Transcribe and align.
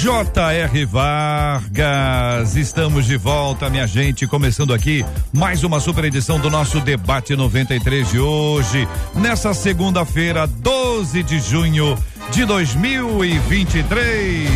J.R. 0.00 0.86
Vargas, 0.86 2.56
estamos 2.56 3.04
de 3.04 3.18
volta, 3.18 3.68
minha 3.68 3.86
gente, 3.86 4.26
começando 4.26 4.72
aqui 4.72 5.04
mais 5.30 5.62
uma 5.62 5.78
super 5.78 6.04
edição 6.06 6.40
do 6.40 6.48
nosso 6.48 6.80
debate 6.80 7.36
93 7.36 8.08
de 8.08 8.18
hoje, 8.18 8.88
nessa 9.14 9.52
segunda-feira, 9.52 10.46
12 10.46 11.22
de 11.22 11.38
junho 11.38 11.98
de 12.30 12.44
2023. 12.44 14.48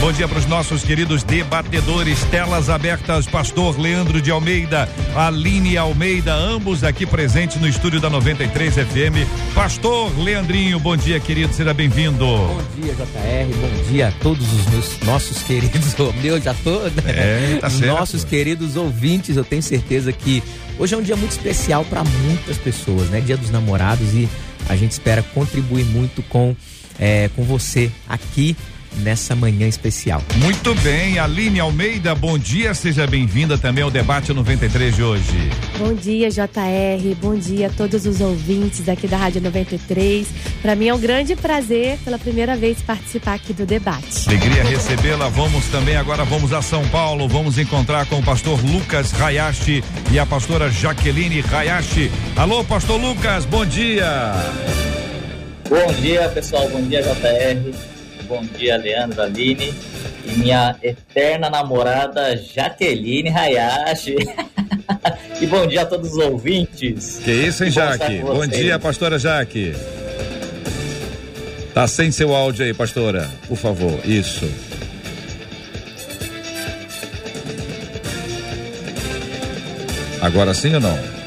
Bom 0.00 0.10
dia 0.12 0.26
para 0.26 0.38
os 0.38 0.46
nossos 0.46 0.82
queridos 0.82 1.22
debatedores, 1.22 2.24
telas 2.24 2.70
abertas, 2.70 3.26
Pastor 3.26 3.78
Leandro 3.78 4.20
de 4.20 4.30
Almeida, 4.30 4.88
Aline 5.14 5.76
Almeida, 5.76 6.34
ambos 6.34 6.82
aqui 6.82 7.06
presentes 7.06 7.60
no 7.60 7.68
estúdio 7.68 8.00
da 8.00 8.10
93 8.10 8.74
FM. 8.74 9.28
Pastor 9.54 10.18
Leandrinho, 10.18 10.80
bom 10.80 10.96
dia, 10.96 11.20
querido, 11.20 11.52
seja 11.52 11.74
bem-vindo. 11.74 12.24
Bom 12.24 12.62
dia, 12.80 12.94
JR, 12.94 13.54
bom 13.60 13.68
dia 13.90 14.08
a 14.08 14.12
todos 14.12 14.50
os 14.52 14.66
meus, 14.66 14.98
nossos 15.00 15.42
queridos, 15.42 15.94
meu, 16.22 16.40
já 16.40 16.54
tô, 16.54 16.80
né? 16.80 17.02
É, 17.06 17.58
tá 17.60 17.68
certo. 17.70 17.86
Nossos 17.86 18.24
queridos 18.24 18.76
ouvintes, 18.76 19.36
eu 19.36 19.44
tenho 19.44 19.62
certeza 19.62 20.10
que 20.12 20.42
hoje 20.78 20.94
é 20.94 20.98
um 20.98 21.02
dia 21.02 21.16
muito 21.16 21.32
especial 21.32 21.84
para 21.84 22.02
muitas 22.02 22.56
pessoas, 22.58 23.10
né? 23.10 23.20
Dia 23.20 23.36
dos 23.36 23.50
namorados 23.50 24.14
e 24.14 24.28
a 24.68 24.76
gente 24.76 24.92
espera 24.92 25.22
contribuir 25.34 25.84
muito 25.84 26.22
com, 26.22 26.56
é, 26.98 27.28
com 27.34 27.42
você 27.42 27.90
aqui 28.08 28.56
nessa 28.98 29.34
manhã 29.34 29.66
especial. 29.66 30.22
Muito 30.36 30.74
bem, 30.76 31.18
Aline 31.18 31.60
Almeida, 31.60 32.14
bom 32.14 32.38
dia, 32.38 32.74
seja 32.74 33.06
bem-vinda 33.06 33.58
também 33.58 33.82
ao 33.82 33.90
debate 33.90 34.32
93 34.32 34.94
de 34.94 35.02
hoje. 35.02 35.50
Bom 35.78 35.94
dia, 35.94 36.30
JR. 36.30 37.14
Bom 37.20 37.34
dia 37.34 37.66
a 37.66 37.70
todos 37.70 38.06
os 38.06 38.20
ouvintes 38.20 38.88
aqui 38.88 39.06
da 39.06 39.16
Rádio 39.16 39.40
93. 39.40 40.26
Para 40.62 40.76
mim 40.76 40.88
é 40.88 40.94
um 40.94 40.98
grande 40.98 41.34
prazer, 41.34 41.98
pela 42.04 42.18
primeira 42.18 42.56
vez, 42.56 42.80
participar 42.82 43.34
aqui 43.34 43.52
do 43.52 43.66
debate. 43.66 44.28
Alegria 44.28 44.62
recebê-la. 44.64 45.28
Vamos 45.28 45.66
também 45.66 45.96
agora 45.96 46.24
vamos 46.24 46.52
a 46.52 46.62
São 46.62 46.86
Paulo. 46.88 47.28
Vamos 47.28 47.58
encontrar 47.58 48.06
com 48.06 48.18
o 48.18 48.22
pastor 48.22 48.60
Lucas 48.64 49.12
Hayashi 49.20 49.82
e 50.12 50.18
a 50.18 50.26
pastora 50.26 50.70
Jaqueline 50.70 51.44
Hayashi. 51.52 52.10
Alô, 52.36 52.64
pastor 52.64 53.00
Lucas, 53.00 53.44
bom 53.44 53.66
dia. 53.66 54.32
Bom 55.74 55.92
dia, 55.94 56.28
pessoal. 56.28 56.68
Bom 56.68 56.82
dia, 56.82 57.02
JR. 57.02 57.74
Bom 58.28 58.44
dia, 58.56 58.76
Leandro, 58.76 59.20
Aline. 59.20 59.74
E 60.24 60.38
minha 60.38 60.76
eterna 60.80 61.50
namorada, 61.50 62.36
Jaqueline 62.36 63.28
Hayashi. 63.28 64.14
e 65.40 65.46
bom 65.46 65.66
dia 65.66 65.82
a 65.82 65.84
todos 65.84 66.12
os 66.12 66.18
ouvintes. 66.18 67.20
Que 67.24 67.32
isso, 67.32 67.64
hein, 67.64 67.72
Que 67.72 67.80
bom 67.80 67.86
Jaque? 67.86 68.18
Bom 68.20 68.34
vocês. 68.36 68.56
dia, 68.56 68.78
pastora 68.78 69.18
Jaque. 69.18 69.74
Tá 71.74 71.88
sem 71.88 72.12
seu 72.12 72.32
áudio 72.32 72.64
aí, 72.64 72.72
pastora, 72.72 73.28
por 73.48 73.56
favor. 73.56 73.98
Isso. 74.04 74.48
Agora 80.22 80.54
sim 80.54 80.72
ou 80.72 80.80
não? 80.80 81.23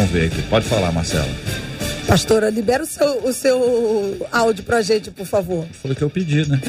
Vamos 0.00 0.10
ver 0.10 0.26
aqui. 0.26 0.42
Pode 0.42 0.66
falar, 0.66 0.90
Marcela. 0.92 1.28
Pastora, 2.06 2.50
libera 2.50 2.82
o 2.82 2.86
seu, 2.86 3.24
o 3.24 3.32
seu 3.32 4.26
áudio 4.32 4.64
pra 4.64 4.82
gente, 4.82 5.10
por 5.10 5.26
favor. 5.26 5.64
Foi 5.80 5.92
o 5.92 5.94
que 5.94 6.02
eu 6.02 6.10
pedi, 6.10 6.48
né? 6.48 6.60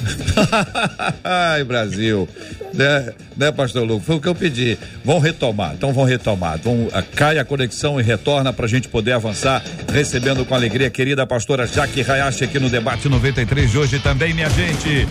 Ai, 1.24 1.64
Brasil. 1.64 2.30
Né, 2.74 3.14
né, 3.36 3.52
pastor 3.52 3.88
Lucas? 3.88 4.06
Foi 4.06 4.16
o 4.18 4.22
que 4.22 4.28
eu 4.28 4.36
pedi. 4.36 4.78
Vão 5.04 5.18
retomar, 5.18 5.74
então 5.74 5.92
vão 5.94 6.04
retomar. 6.04 6.60
Vão, 6.60 6.90
a, 6.94 7.02
cai 7.02 7.40
a 7.40 7.46
conexão 7.46 8.00
e 8.00 8.04
retorna 8.04 8.54
pra 8.54 8.68
gente 8.68 8.88
poder 8.88 9.14
avançar, 9.14 9.64
recebendo 9.92 10.46
com 10.46 10.54
alegria 10.54 10.88
a 10.88 10.92
querida 10.92 11.26
pastora 11.26 11.66
Jaque 11.66 12.02
Hayashi 12.02 12.44
aqui 12.44 12.60
no 12.60 12.70
debate 12.70 13.10
93 13.10 13.72
de 13.72 13.78
hoje 13.78 14.00
também, 14.00 14.34
minha 14.34 14.50
gente. 14.50 15.08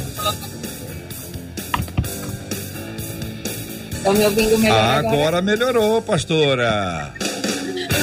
Estão 3.92 4.14
me 4.14 4.26
ouvindo 4.26 4.58
melhor 4.58 4.78
agora? 4.78 5.08
Agora 5.08 5.42
melhorou, 5.42 6.02
pastora. 6.02 7.14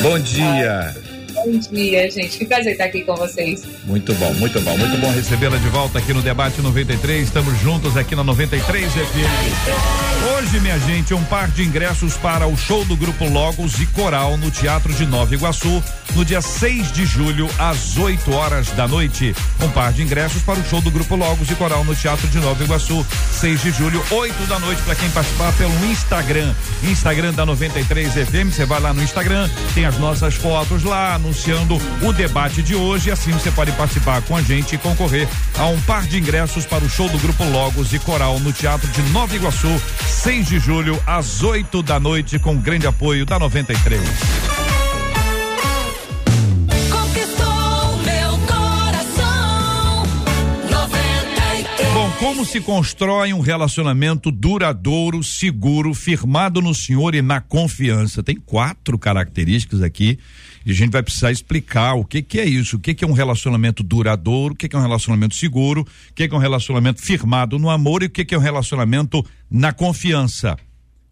Bom 0.03 0.19
dia. 0.19 0.95
Bom 0.95 1.06
Bom 1.47 1.59
dia, 1.59 2.11
gente. 2.11 2.39
Que 2.39 2.45
prazer 2.45 2.73
estar 2.73 2.87
aqui 2.87 3.03
com 3.03 3.15
vocês. 3.15 3.63
Muito 3.85 4.13
bom, 4.15 4.35
muito 4.35 4.61
bom. 4.63 4.77
Muito 4.77 4.99
bom 4.99 5.13
recebê-la 5.13 5.57
de 5.57 5.69
volta 5.69 6.01
aqui 6.01 6.13
no 6.13 6.21
Debate 6.21 6.61
93. 6.61 7.23
Estamos 7.23 7.57
juntos 7.61 7.97
aqui 7.97 8.17
na 8.17 8.25
93 8.25 8.93
FM. 8.93 10.17
Hoje, 10.37 10.59
minha 10.59 10.77
gente, 10.81 11.15
um 11.15 11.23
par 11.25 11.49
de 11.49 11.63
ingressos 11.63 12.17
para 12.17 12.49
o 12.49 12.57
show 12.57 12.85
do 12.85 12.97
Grupo 12.97 13.27
Logos 13.27 13.81
e 13.81 13.87
Coral 13.87 14.37
no 14.37 14.51
Teatro 14.51 14.93
de 14.93 15.07
Nova 15.07 15.33
Iguaçu, 15.33 15.83
no 16.17 16.25
dia 16.25 16.41
6 16.41 16.91
de 16.91 17.07
julho, 17.07 17.49
às 17.59 17.97
8 17.97 18.33
horas 18.33 18.67
da 18.73 18.89
noite. 18.89 19.33
Um 19.63 19.69
par 19.69 19.93
de 19.93 20.03
ingressos 20.03 20.43
para 20.43 20.59
o 20.59 20.65
show 20.65 20.81
do 20.81 20.91
Grupo 20.91 21.15
Logos 21.15 21.49
e 21.49 21.55
Coral 21.55 21.85
no 21.85 21.95
Teatro 21.95 22.27
de 22.27 22.39
Nova 22.39 22.63
Iguaçu, 22.63 23.07
6 23.33 23.63
de 23.63 23.71
julho, 23.71 24.03
8 24.11 24.47
da 24.47 24.59
noite, 24.59 24.83
para 24.83 24.97
quem 24.97 25.09
participar 25.11 25.53
pelo 25.53 25.73
Instagram. 25.87 26.53
Instagram 26.83 27.33
da 27.33 27.47
93 27.47 28.13
FM. 28.15 28.53
Você 28.53 28.65
vai 28.65 28.81
lá 28.81 28.93
no 28.93 29.03
Instagram, 29.03 29.49
tem 29.75 29.87
as 29.87 29.97
nossas 29.99 30.35
fotos 30.35 30.83
lá 30.83 31.19
anunciando 31.37 31.77
o 32.03 32.13
debate 32.13 32.63
de 32.63 32.75
hoje. 32.75 33.11
Assim 33.11 33.31
você 33.31 33.51
pode 33.51 33.71
participar 33.73 34.23
com 34.23 34.35
a 34.35 34.43
gente 34.43 34.75
e 34.75 34.79
concorrer 34.79 35.29
a 35.59 35.67
um 35.67 35.81
par 35.83 36.07
de 36.07 36.19
ingressos 36.19 36.65
para 36.65 36.83
o 36.83 36.89
show 36.89 37.09
do 37.09 37.19
Grupo 37.19 37.45
Logos 37.45 37.93
e 37.93 37.99
Coral 37.99 38.41
no 38.41 38.53
Teatro 38.53 38.89
de 38.91 39.03
Nova 39.11 39.35
Iguaçu, 39.37 39.69
6 40.07 40.47
de 40.49 40.59
julho, 40.59 41.01
às 41.07 41.43
8 41.43 41.83
da 41.83 42.01
noite, 42.01 42.39
com 42.39 42.57
grande 42.57 42.87
apoio 42.87 43.27
da 43.27 43.39
93. 43.39 44.01
Conquistou 46.91 47.97
meu 48.05 48.39
coração. 48.47 50.07
93. 50.71 51.93
Bom, 51.93 52.11
como 52.19 52.47
se 52.47 52.61
constrói 52.63 53.35
um 53.35 53.41
relacionamento 53.41 54.31
duradouro, 54.31 55.23
seguro, 55.23 55.93
firmado 55.93 56.63
no 56.63 56.75
Senhor 56.75 57.15
e 57.15 57.21
na 57.21 57.43
confiança? 57.43 58.23
Tem 58.23 58.37
quatro 58.37 58.99
características 58.99 59.83
aqui 59.83 60.19
e 60.67 60.73
a 60.73 60.75
gente 60.75 60.91
vai 60.91 61.01
precisar 61.01 61.31
explicar 61.31 61.95
o 61.95 62.05
que 62.05 62.21
que 62.21 62.41
é 62.41 62.45
isso, 62.45 62.77
o 62.77 62.81
que 62.81 62.93
que 62.93 63.05
é 63.05 63.09
um 63.09 63.13
relacionamento 63.13 63.85
duradouro, 63.85 64.53
o 64.53 64.57
que 64.57 64.69
que 64.69 64.75
é 64.75 64.79
um 64.79 64.83
relacionamento 64.83 65.37
seguro, 65.37 65.83
o 65.83 66.13
que 66.13 66.27
que 66.27 66.35
é 66.35 66.37
um 66.37 66.41
relacionamento 66.41 67.01
firmado 67.01 67.57
no 67.57 67.71
amor 67.71 68.03
e 68.03 68.07
o 68.07 68.11
que 68.11 68.25
que 68.25 68.35
é 68.35 68.39
um 68.39 68.41
relacionamento 68.41 69.25
na 69.49 69.73
confiança. 69.73 70.57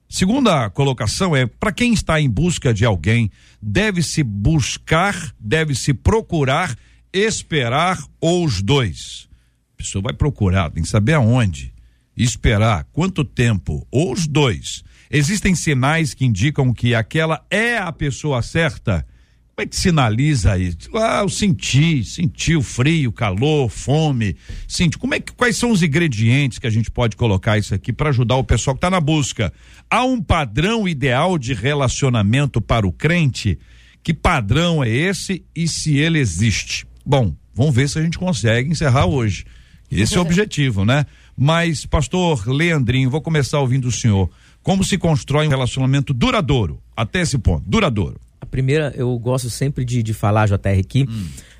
Segunda 0.08 0.68
colocação 0.70 1.36
é: 1.36 1.46
para 1.46 1.70
quem 1.70 1.92
está 1.92 2.20
em 2.20 2.28
busca 2.28 2.74
de 2.74 2.84
alguém, 2.84 3.30
deve-se 3.62 4.24
buscar, 4.24 5.32
deve-se 5.38 5.94
procurar, 5.94 6.76
esperar 7.12 8.02
ou 8.20 8.44
os 8.44 8.60
dois. 8.60 9.28
A 9.74 9.76
pessoa 9.76 10.02
vai 10.02 10.12
procurar, 10.12 10.68
tem 10.72 10.82
que 10.82 10.88
saber 10.88 11.12
aonde, 11.12 11.72
esperar, 12.16 12.88
quanto 12.92 13.24
tempo, 13.24 13.86
ou 13.88 14.12
os 14.12 14.26
dois. 14.26 14.82
Existem 15.08 15.54
sinais 15.54 16.12
que 16.12 16.24
indicam 16.24 16.72
que 16.72 16.92
aquela 16.92 17.46
é 17.48 17.78
a 17.78 17.92
pessoa 17.92 18.42
certa. 18.42 19.06
Como 19.54 19.64
é 19.64 19.66
que 19.68 19.76
sinaliza 19.76 20.58
isso? 20.58 20.90
Ah, 20.96 21.20
eu 21.22 21.28
senti, 21.28 22.02
senti 22.02 22.56
o 22.56 22.62
frio, 22.62 23.12
calor, 23.12 23.68
fome, 23.68 24.36
senti. 24.66 24.98
Como 24.98 25.14
é 25.14 25.20
que 25.20 25.32
quais 25.32 25.56
são 25.56 25.70
os 25.70 25.80
ingredientes 25.80 26.58
que 26.58 26.66
a 26.66 26.70
gente 26.70 26.90
pode 26.90 27.16
colocar 27.16 27.56
isso 27.56 27.72
aqui 27.72 27.92
para 27.92 28.08
ajudar 28.08 28.34
o 28.34 28.42
pessoal 28.42 28.74
que 28.74 28.78
está 28.78 28.90
na 28.90 28.98
busca? 28.98 29.52
Há 29.88 30.02
um 30.04 30.20
padrão 30.20 30.88
ideal 30.88 31.38
de 31.38 31.54
relacionamento 31.54 32.60
para 32.60 32.84
o 32.84 32.90
crente? 32.90 33.56
Que 34.02 34.12
padrão 34.12 34.82
é 34.82 34.90
esse 34.90 35.44
e 35.54 35.68
se 35.68 35.98
ele 35.98 36.18
existe? 36.18 36.84
Bom, 37.06 37.32
vamos 37.54 37.72
ver 37.72 37.88
se 37.88 37.96
a 37.96 38.02
gente 38.02 38.18
consegue 38.18 38.68
encerrar 38.68 39.06
hoje. 39.06 39.44
Esse 39.88 40.16
é 40.16 40.18
o 40.18 40.22
objetivo, 40.22 40.84
né? 40.84 41.06
Mas, 41.36 41.86
pastor 41.86 42.48
Leandrinho, 42.48 43.08
vou 43.08 43.20
começar 43.20 43.60
ouvindo 43.60 43.86
o 43.86 43.92
senhor. 43.92 44.28
Como 44.64 44.82
se 44.82 44.98
constrói 44.98 45.46
um 45.46 45.50
relacionamento 45.50 46.12
duradouro? 46.12 46.82
Até 46.96 47.20
esse 47.20 47.38
ponto, 47.38 47.62
duradouro. 47.68 48.20
Primeira, 48.54 48.94
eu 48.96 49.18
gosto 49.18 49.50
sempre 49.50 49.84
de, 49.84 50.00
de 50.00 50.14
falar, 50.14 50.46
JR, 50.46 50.78
aqui, 50.78 51.08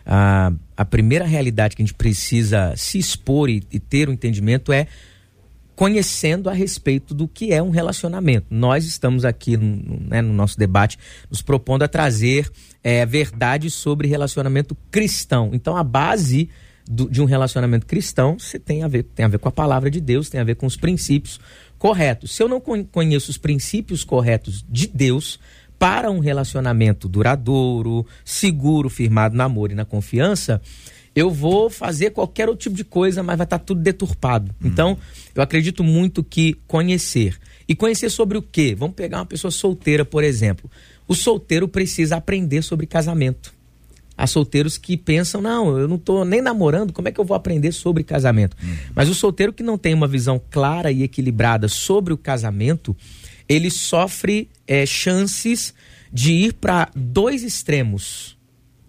a, 0.06 0.52
a 0.76 0.85
primeira 0.85 1.25
realidade 1.25 1.75
que 1.75 1.82
a 1.82 1.85
gente 1.85 1.93
precisa 1.94 2.73
se 2.76 2.99
expor 3.00 3.50
e, 3.50 3.64
e 3.73 3.81
ter 3.81 4.08
um 4.08 4.12
entendimento 4.12 4.73
é 4.73 4.87
conhecendo 5.75 6.49
a 6.49 6.52
respeito 6.52 7.12
do 7.12 7.26
que 7.26 7.52
é 7.52 7.61
um 7.61 7.70
relacionamento. 7.70 8.46
Nós 8.49 8.85
estamos 8.85 9.25
aqui 9.25 9.56
no, 9.56 9.99
né, 10.08 10.23
no 10.23 10.32
nosso 10.32 10.56
debate 10.56 10.96
nos 11.29 11.43
propondo 11.43 11.82
a 11.82 11.88
trazer 11.88 12.49
é, 12.82 13.05
verdades 13.05 13.75
sobre 13.75 14.06
relacionamento 14.06 14.76
cristão. 14.93 15.50
Então, 15.52 15.76
a 15.76 15.82
base 15.82 16.49
do- 16.88 17.11
de 17.11 17.20
um 17.20 17.25
relacionamento 17.25 17.87
cristão 17.87 18.38
você 18.38 18.56
tem 18.56 18.85
a, 18.85 18.88
ver, 18.88 19.02
tem 19.02 19.25
a 19.25 19.29
ver 19.29 19.38
com 19.38 19.49
a 19.49 19.52
palavra 19.52 19.91
de 19.91 20.00
Deus, 20.00 20.31
tem 20.31 20.41
a 20.41 20.44
ver 20.44 20.55
com 20.55 20.67
os 20.67 20.76
princípios 20.76 21.41
corretos. 21.76 22.31
Se 22.37 22.41
eu 22.41 22.49
não 22.49 22.61
con- 22.61 22.85
conheço 22.85 23.32
os 23.32 23.37
princípios 23.38 24.05
corretos 24.05 24.64
de 24.70 24.87
Deus 24.87 25.41
para 25.78 26.10
um 26.10 26.18
relacionamento 26.18 27.08
duradouro, 27.08 28.06
seguro, 28.24 28.88
firmado 28.88 29.36
no 29.36 29.42
amor 29.42 29.70
e 29.70 29.74
na 29.74 29.84
confiança, 29.84 30.60
eu 31.14 31.30
vou 31.30 31.70
fazer 31.70 32.10
qualquer 32.10 32.48
outro 32.48 32.64
tipo 32.64 32.76
de 32.76 32.84
coisa, 32.84 33.22
mas 33.22 33.36
vai 33.36 33.44
estar 33.44 33.58
tudo 33.58 33.80
deturpado. 33.80 34.54
Então, 34.62 34.98
eu 35.34 35.42
acredito 35.42 35.84
muito 35.84 36.24
que 36.24 36.54
conhecer. 36.66 37.38
E 37.68 37.74
conhecer 37.74 38.10
sobre 38.10 38.36
o 38.36 38.42
quê? 38.42 38.74
Vamos 38.76 38.96
pegar 38.96 39.18
uma 39.18 39.26
pessoa 39.26 39.50
solteira, 39.50 40.04
por 40.04 40.24
exemplo. 40.24 40.68
O 41.06 41.14
solteiro 41.14 41.68
precisa 41.68 42.16
aprender 42.16 42.62
sobre 42.62 42.86
casamento. 42.86 43.54
Há 44.16 44.26
solteiros 44.26 44.78
que 44.78 44.96
pensam, 44.96 45.40
não, 45.40 45.76
eu 45.76 45.88
não 45.88 45.98
tô 45.98 46.24
nem 46.24 46.40
namorando, 46.40 46.92
como 46.92 47.08
é 47.08 47.12
que 47.12 47.20
eu 47.20 47.24
vou 47.24 47.36
aprender 47.36 47.72
sobre 47.72 48.04
casamento? 48.04 48.56
Mas 48.94 49.08
o 49.08 49.14
solteiro 49.14 49.52
que 49.52 49.62
não 49.62 49.76
tem 49.76 49.92
uma 49.92 50.06
visão 50.06 50.40
clara 50.50 50.92
e 50.92 51.02
equilibrada 51.02 51.66
sobre 51.66 52.12
o 52.12 52.16
casamento, 52.16 52.96
ele 53.49 53.70
sofre 53.70 54.49
eh, 54.67 54.87
chances 54.87 55.75
de 56.12 56.32
ir 56.32 56.55
para 56.55 56.91
dois 56.94 57.43
extremos. 57.43 58.37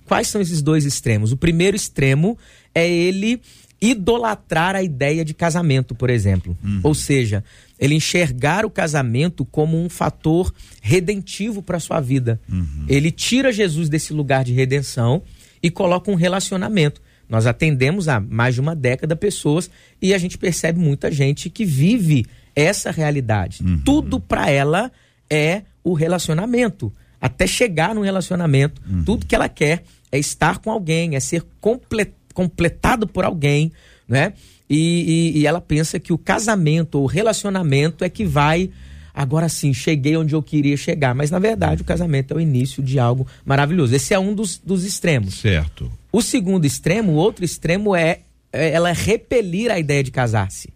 Quais 0.05 0.27
são 0.27 0.39
esses 0.39 0.61
dois 0.61 0.85
extremos? 0.85 1.31
O 1.31 1.37
primeiro 1.37 1.75
extremo 1.75 2.37
é 2.73 2.87
ele 2.87 3.41
idolatrar 3.81 4.75
a 4.75 4.83
ideia 4.83 5.25
de 5.25 5.33
casamento, 5.33 5.93
por 5.93 6.09
exemplo. 6.09 6.57
Ou 6.83 6.93
seja, 6.93 7.43
ele 7.79 7.95
enxergar 7.95 8.65
o 8.65 8.69
casamento 8.69 9.43
como 9.43 9.77
um 9.77 9.89
fator 9.89 10.53
redentivo 10.81 11.61
para 11.61 11.79
sua 11.79 11.99
vida. 11.99 12.39
Ele 12.87 13.11
tira 13.11 13.51
Jesus 13.51 13.89
desse 13.89 14.13
lugar 14.13 14.43
de 14.43 14.53
redenção 14.53 15.23
e 15.61 15.69
coloca 15.69 16.11
um 16.11 16.15
relacionamento. 16.15 17.01
Nós 17.27 17.47
atendemos 17.47 18.07
há 18.07 18.19
mais 18.19 18.53
de 18.53 18.61
uma 18.61 18.75
década 18.75 19.15
pessoas 19.15 19.69
e 20.01 20.13
a 20.13 20.17
gente 20.17 20.37
percebe 20.37 20.79
muita 20.79 21.11
gente 21.11 21.49
que 21.49 21.65
vive 21.65 22.25
essa 22.55 22.91
realidade. 22.91 23.59
Tudo 23.83 24.19
para 24.19 24.49
ela 24.49 24.91
é 25.29 25.63
o 25.83 25.93
relacionamento. 25.93 26.91
Até 27.21 27.47
chegar 27.47 27.93
no 27.95 28.01
relacionamento, 28.01 28.81
tudo 29.05 29.25
que 29.25 29.35
ela 29.35 29.49
quer 29.49 29.83
é 30.11 30.17
estar 30.19 30.59
com 30.59 30.69
alguém, 30.71 31.15
é 31.15 31.19
ser 31.19 31.43
comple- 31.59 32.13
completado 32.33 33.07
por 33.07 33.25
alguém, 33.25 33.71
né? 34.07 34.33
E, 34.69 35.31
e- 35.35 35.39
e 35.39 35.47
ela 35.47 35.59
pensa 35.61 35.99
que 35.99 36.11
o 36.13 36.17
casamento 36.17 36.95
ou 36.95 37.03
o 37.03 37.07
relacionamento 37.07 38.03
é 38.03 38.09
que 38.09 38.25
vai. 38.25 38.69
Agora 39.13 39.47
sim, 39.47 39.73
cheguei 39.73 40.17
onde 40.17 40.33
eu 40.35 40.43
queria 40.43 40.75
chegar. 40.77 41.15
Mas 41.15 41.31
na 41.31 41.39
verdade 41.39 41.81
o 41.81 41.85
casamento 41.85 42.33
é 42.33 42.37
o 42.37 42.41
início 42.41 42.83
de 42.83 42.99
algo 42.99 43.25
maravilhoso. 43.45 43.95
Esse 43.95 44.13
é 44.13 44.19
um 44.19 44.33
dos, 44.33 44.57
dos 44.57 44.83
extremos. 44.83 45.35
Certo. 45.35 45.91
O 46.11 46.21
segundo 46.21 46.65
extremo, 46.65 47.13
o 47.13 47.15
outro 47.15 47.43
extremo 47.45 47.95
é, 47.95 48.19
é 48.51 48.71
ela 48.71 48.91
repelir 48.91 49.71
a 49.71 49.79
ideia 49.79 50.03
de 50.03 50.11
casar-se, 50.11 50.69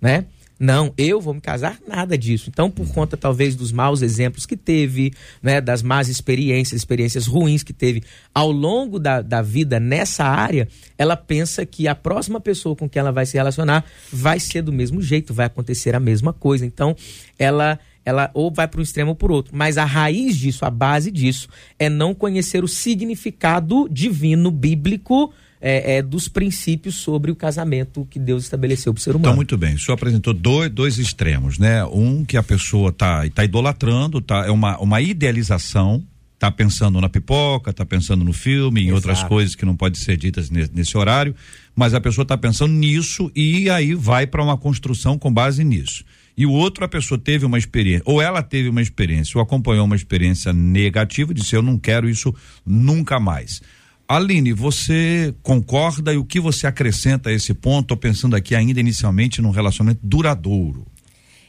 né? 0.00 0.24
Não, 0.62 0.94
eu 0.96 1.20
vou 1.20 1.34
me 1.34 1.40
casar, 1.40 1.80
nada 1.88 2.16
disso. 2.16 2.48
Então, 2.48 2.70
por 2.70 2.86
conta 2.94 3.16
talvez 3.16 3.56
dos 3.56 3.72
maus 3.72 4.00
exemplos 4.00 4.46
que 4.46 4.56
teve, 4.56 5.12
né, 5.42 5.60
das 5.60 5.82
más 5.82 6.08
experiências, 6.08 6.80
experiências 6.80 7.26
ruins 7.26 7.64
que 7.64 7.72
teve 7.72 8.04
ao 8.32 8.52
longo 8.52 9.00
da, 9.00 9.20
da 9.20 9.42
vida 9.42 9.80
nessa 9.80 10.24
área, 10.24 10.68
ela 10.96 11.16
pensa 11.16 11.66
que 11.66 11.88
a 11.88 11.96
próxima 11.96 12.40
pessoa 12.40 12.76
com 12.76 12.88
quem 12.88 13.00
ela 13.00 13.10
vai 13.10 13.26
se 13.26 13.36
relacionar 13.36 13.84
vai 14.12 14.38
ser 14.38 14.62
do 14.62 14.72
mesmo 14.72 15.02
jeito, 15.02 15.34
vai 15.34 15.46
acontecer 15.46 15.96
a 15.96 16.00
mesma 16.00 16.32
coisa. 16.32 16.64
Então, 16.64 16.94
ela 17.36 17.76
ela 18.04 18.30
ou 18.32 18.48
vai 18.48 18.68
para 18.68 18.78
um 18.78 18.84
extremo 18.84 19.10
ou 19.10 19.16
para 19.16 19.32
outro. 19.32 19.56
Mas 19.56 19.76
a 19.78 19.84
raiz 19.84 20.36
disso, 20.36 20.64
a 20.64 20.70
base 20.70 21.10
disso, 21.10 21.48
é 21.76 21.88
não 21.88 22.14
conhecer 22.14 22.62
o 22.62 22.68
significado 22.68 23.88
divino, 23.88 24.48
bíblico, 24.48 25.32
é, 25.64 25.98
é, 25.98 26.02
dos 26.02 26.26
princípios 26.26 26.96
sobre 26.96 27.30
o 27.30 27.36
casamento 27.36 28.04
que 28.10 28.18
Deus 28.18 28.42
estabeleceu 28.42 28.92
para 28.92 28.98
o 28.98 29.02
ser 29.02 29.10
humano. 29.10 29.26
Então, 29.26 29.36
muito 29.36 29.56
bem. 29.56 29.74
O 29.74 29.78
senhor 29.78 29.94
apresentou 29.94 30.34
dois, 30.34 30.68
dois 30.68 30.98
extremos, 30.98 31.56
né? 31.56 31.84
Um 31.84 32.24
que 32.24 32.36
a 32.36 32.42
pessoa 32.42 32.92
tá, 32.92 33.22
tá 33.30 33.44
idolatrando, 33.44 34.20
tá, 34.20 34.44
é 34.44 34.50
uma, 34.50 34.76
uma 34.78 35.00
idealização, 35.00 36.04
tá 36.36 36.50
pensando 36.50 37.00
na 37.00 37.08
pipoca, 37.08 37.72
tá 37.72 37.86
pensando 37.86 38.24
no 38.24 38.32
filme, 38.32 38.82
em 38.82 38.92
outras 38.92 39.18
Exato. 39.18 39.28
coisas 39.28 39.54
que 39.54 39.64
não 39.64 39.76
podem 39.76 40.00
ser 40.00 40.16
ditas 40.16 40.50
ne- 40.50 40.68
nesse 40.74 40.98
horário, 40.98 41.32
mas 41.76 41.94
a 41.94 42.00
pessoa 42.00 42.26
tá 42.26 42.36
pensando 42.36 42.72
nisso 42.72 43.30
e 43.32 43.70
aí 43.70 43.94
vai 43.94 44.26
para 44.26 44.42
uma 44.42 44.58
construção 44.58 45.16
com 45.16 45.32
base 45.32 45.62
nisso. 45.62 46.04
E 46.36 46.44
o 46.44 46.50
outro, 46.50 46.84
a 46.84 46.88
pessoa 46.88 47.20
teve 47.20 47.46
uma 47.46 47.58
experiência, 47.58 48.02
ou 48.04 48.20
ela 48.20 48.42
teve 48.42 48.68
uma 48.68 48.82
experiência, 48.82 49.38
ou 49.38 49.42
acompanhou 49.42 49.84
uma 49.84 49.94
experiência 49.94 50.52
negativa, 50.52 51.32
disse: 51.32 51.54
Eu 51.54 51.62
não 51.62 51.78
quero 51.78 52.08
isso 52.08 52.34
nunca 52.66 53.20
mais. 53.20 53.60
Aline, 54.14 54.52
você 54.52 55.34
concorda 55.42 56.12
e 56.12 56.18
o 56.18 56.24
que 56.24 56.38
você 56.38 56.66
acrescenta 56.66 57.30
a 57.30 57.32
esse 57.32 57.54
ponto? 57.54 57.96
Pensando 57.96 58.36
aqui 58.36 58.54
ainda 58.54 58.78
inicialmente 58.78 59.40
num 59.40 59.48
relacionamento 59.48 60.00
duradouro. 60.02 60.84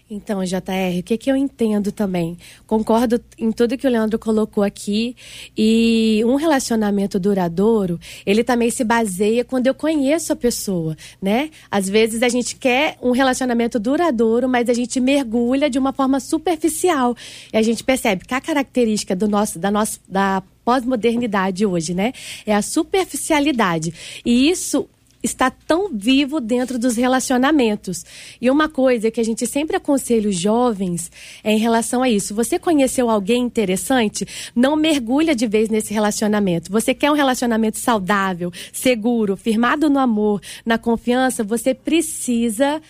Então, 0.10 0.42
JR, 0.46 1.00
o 1.00 1.04
que, 1.04 1.18
que 1.18 1.30
eu 1.30 1.36
entendo 1.36 1.92
também? 1.92 2.38
Concordo 2.66 3.20
em 3.38 3.52
tudo 3.52 3.78
que 3.78 3.86
o 3.86 3.90
Leandro 3.90 4.18
colocou 4.18 4.64
aqui. 4.64 5.14
E 5.58 6.22
um 6.26 6.36
relacionamento 6.36 7.20
duradouro, 7.20 8.00
ele 8.26 8.46
também 8.46 8.70
se 8.70 8.86
baseia 8.86 9.44
quando 9.44 9.68
eu 9.68 9.74
conheço 9.74 10.32
a 10.32 10.36
pessoa, 10.36 10.96
né? 11.22 11.50
Às 11.70 11.90
vezes 11.90 12.24
a 12.24 12.30
gente 12.30 12.56
quer 12.56 12.98
um 13.02 13.12
relacionamento 13.12 13.78
duradouro, 13.78 14.48
mas 14.48 14.70
a 14.70 14.74
gente 14.74 15.02
mergulha 15.02 15.70
de 15.70 15.78
uma 15.78 15.92
forma 15.92 16.22
superficial. 16.22 17.14
E 17.52 17.58
a 17.58 17.62
gente 17.62 17.84
percebe 17.84 18.24
que 18.24 18.34
a 18.34 18.40
característica 18.40 19.14
do 19.14 19.28
nosso, 19.28 19.60
da 19.60 19.70
nossa, 19.70 20.00
da 20.08 20.42
pós-modernidade 20.64 21.66
hoje, 21.66 21.94
né? 21.94 22.14
É 22.46 22.56
a 22.56 22.62
superficialidade. 22.62 23.94
E 24.26 24.50
isso 24.50 24.88
está 25.24 25.50
tão 25.50 25.90
vivo 25.90 26.42
dentro 26.42 26.78
dos 26.78 26.98
relacionamentos. 26.98 28.06
E 28.42 28.52
uma 28.52 28.68
coisa 28.68 29.10
que 29.10 29.22
a 29.22 29.24
gente 29.24 29.48
sempre 29.48 29.78
aconselha 29.78 30.30
os 30.30 30.38
jovens 30.38 31.10
é 31.44 31.54
em 31.54 31.58
relação 31.58 32.04
a 32.04 32.10
isso. 32.10 32.36
Você 32.36 32.60
conheceu 32.60 33.10
alguém 33.10 33.42
interessante? 33.42 34.28
Não 34.54 34.76
mergulha 34.76 35.34
de 35.34 35.48
vez 35.48 35.70
nesse 35.70 35.94
relacionamento. 35.94 36.70
Você 36.70 36.94
quer 36.94 37.10
um 37.10 37.16
relacionamento 37.16 37.78
saudável, 37.78 38.52
seguro, 38.74 39.38
firmado 39.38 39.90
no 39.90 40.00
amor, 40.00 40.42
na 40.66 40.78
confiança? 40.78 41.44
Você 41.44 41.74
precisa 41.74 42.82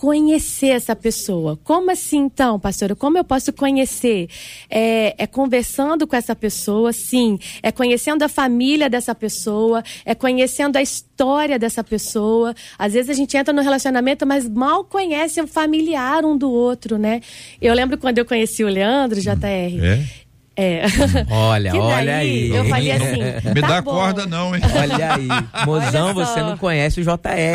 conhecer 0.00 0.68
essa 0.68 0.96
pessoa. 0.96 1.58
Como 1.62 1.90
assim, 1.90 2.20
então, 2.20 2.58
pastora? 2.58 2.96
Como 2.96 3.18
eu 3.18 3.22
posso 3.22 3.52
conhecer? 3.52 4.30
É, 4.70 5.14
é, 5.18 5.26
conversando 5.26 6.06
com 6.06 6.16
essa 6.16 6.34
pessoa, 6.34 6.90
sim. 6.90 7.38
É 7.62 7.70
conhecendo 7.70 8.22
a 8.22 8.28
família 8.28 8.88
dessa 8.88 9.14
pessoa, 9.14 9.84
é 10.06 10.14
conhecendo 10.14 10.78
a 10.78 10.82
história 10.82 11.58
dessa 11.58 11.84
pessoa. 11.84 12.54
Às 12.78 12.94
vezes 12.94 13.10
a 13.10 13.12
gente 13.12 13.36
entra 13.36 13.52
no 13.52 13.60
relacionamento, 13.60 14.26
mas 14.26 14.48
mal 14.48 14.84
conhece 14.84 15.38
o 15.42 15.46
familiar 15.46 16.24
um 16.24 16.34
do 16.34 16.50
outro, 16.50 16.96
né? 16.96 17.20
Eu 17.60 17.74
lembro 17.74 17.98
quando 17.98 18.16
eu 18.16 18.24
conheci 18.24 18.64
o 18.64 18.68
Leandro, 18.68 19.20
JR. 19.20 19.84
É? 19.84 20.29
É. 20.60 20.82
Olha, 21.30 21.70
Que 21.72 21.78
olha 21.78 22.04
daí 22.04 22.28
aí. 22.30 22.50
Eu 22.50 22.64
falei 22.66 22.92
assim. 22.92 23.20
Me 23.54 23.60
tá 23.60 23.66
dá 23.68 23.82
bom. 23.82 23.90
corda 23.92 24.26
não, 24.26 24.54
hein? 24.54 24.62
Olha 24.78 25.14
aí. 25.14 25.28
Mozão, 25.64 26.08
Olha 26.14 26.24
só. 26.26 26.34
você 26.34 26.40
não 26.42 26.56
conhece 26.56 27.00
o 27.00 27.04
JR. 27.04 27.10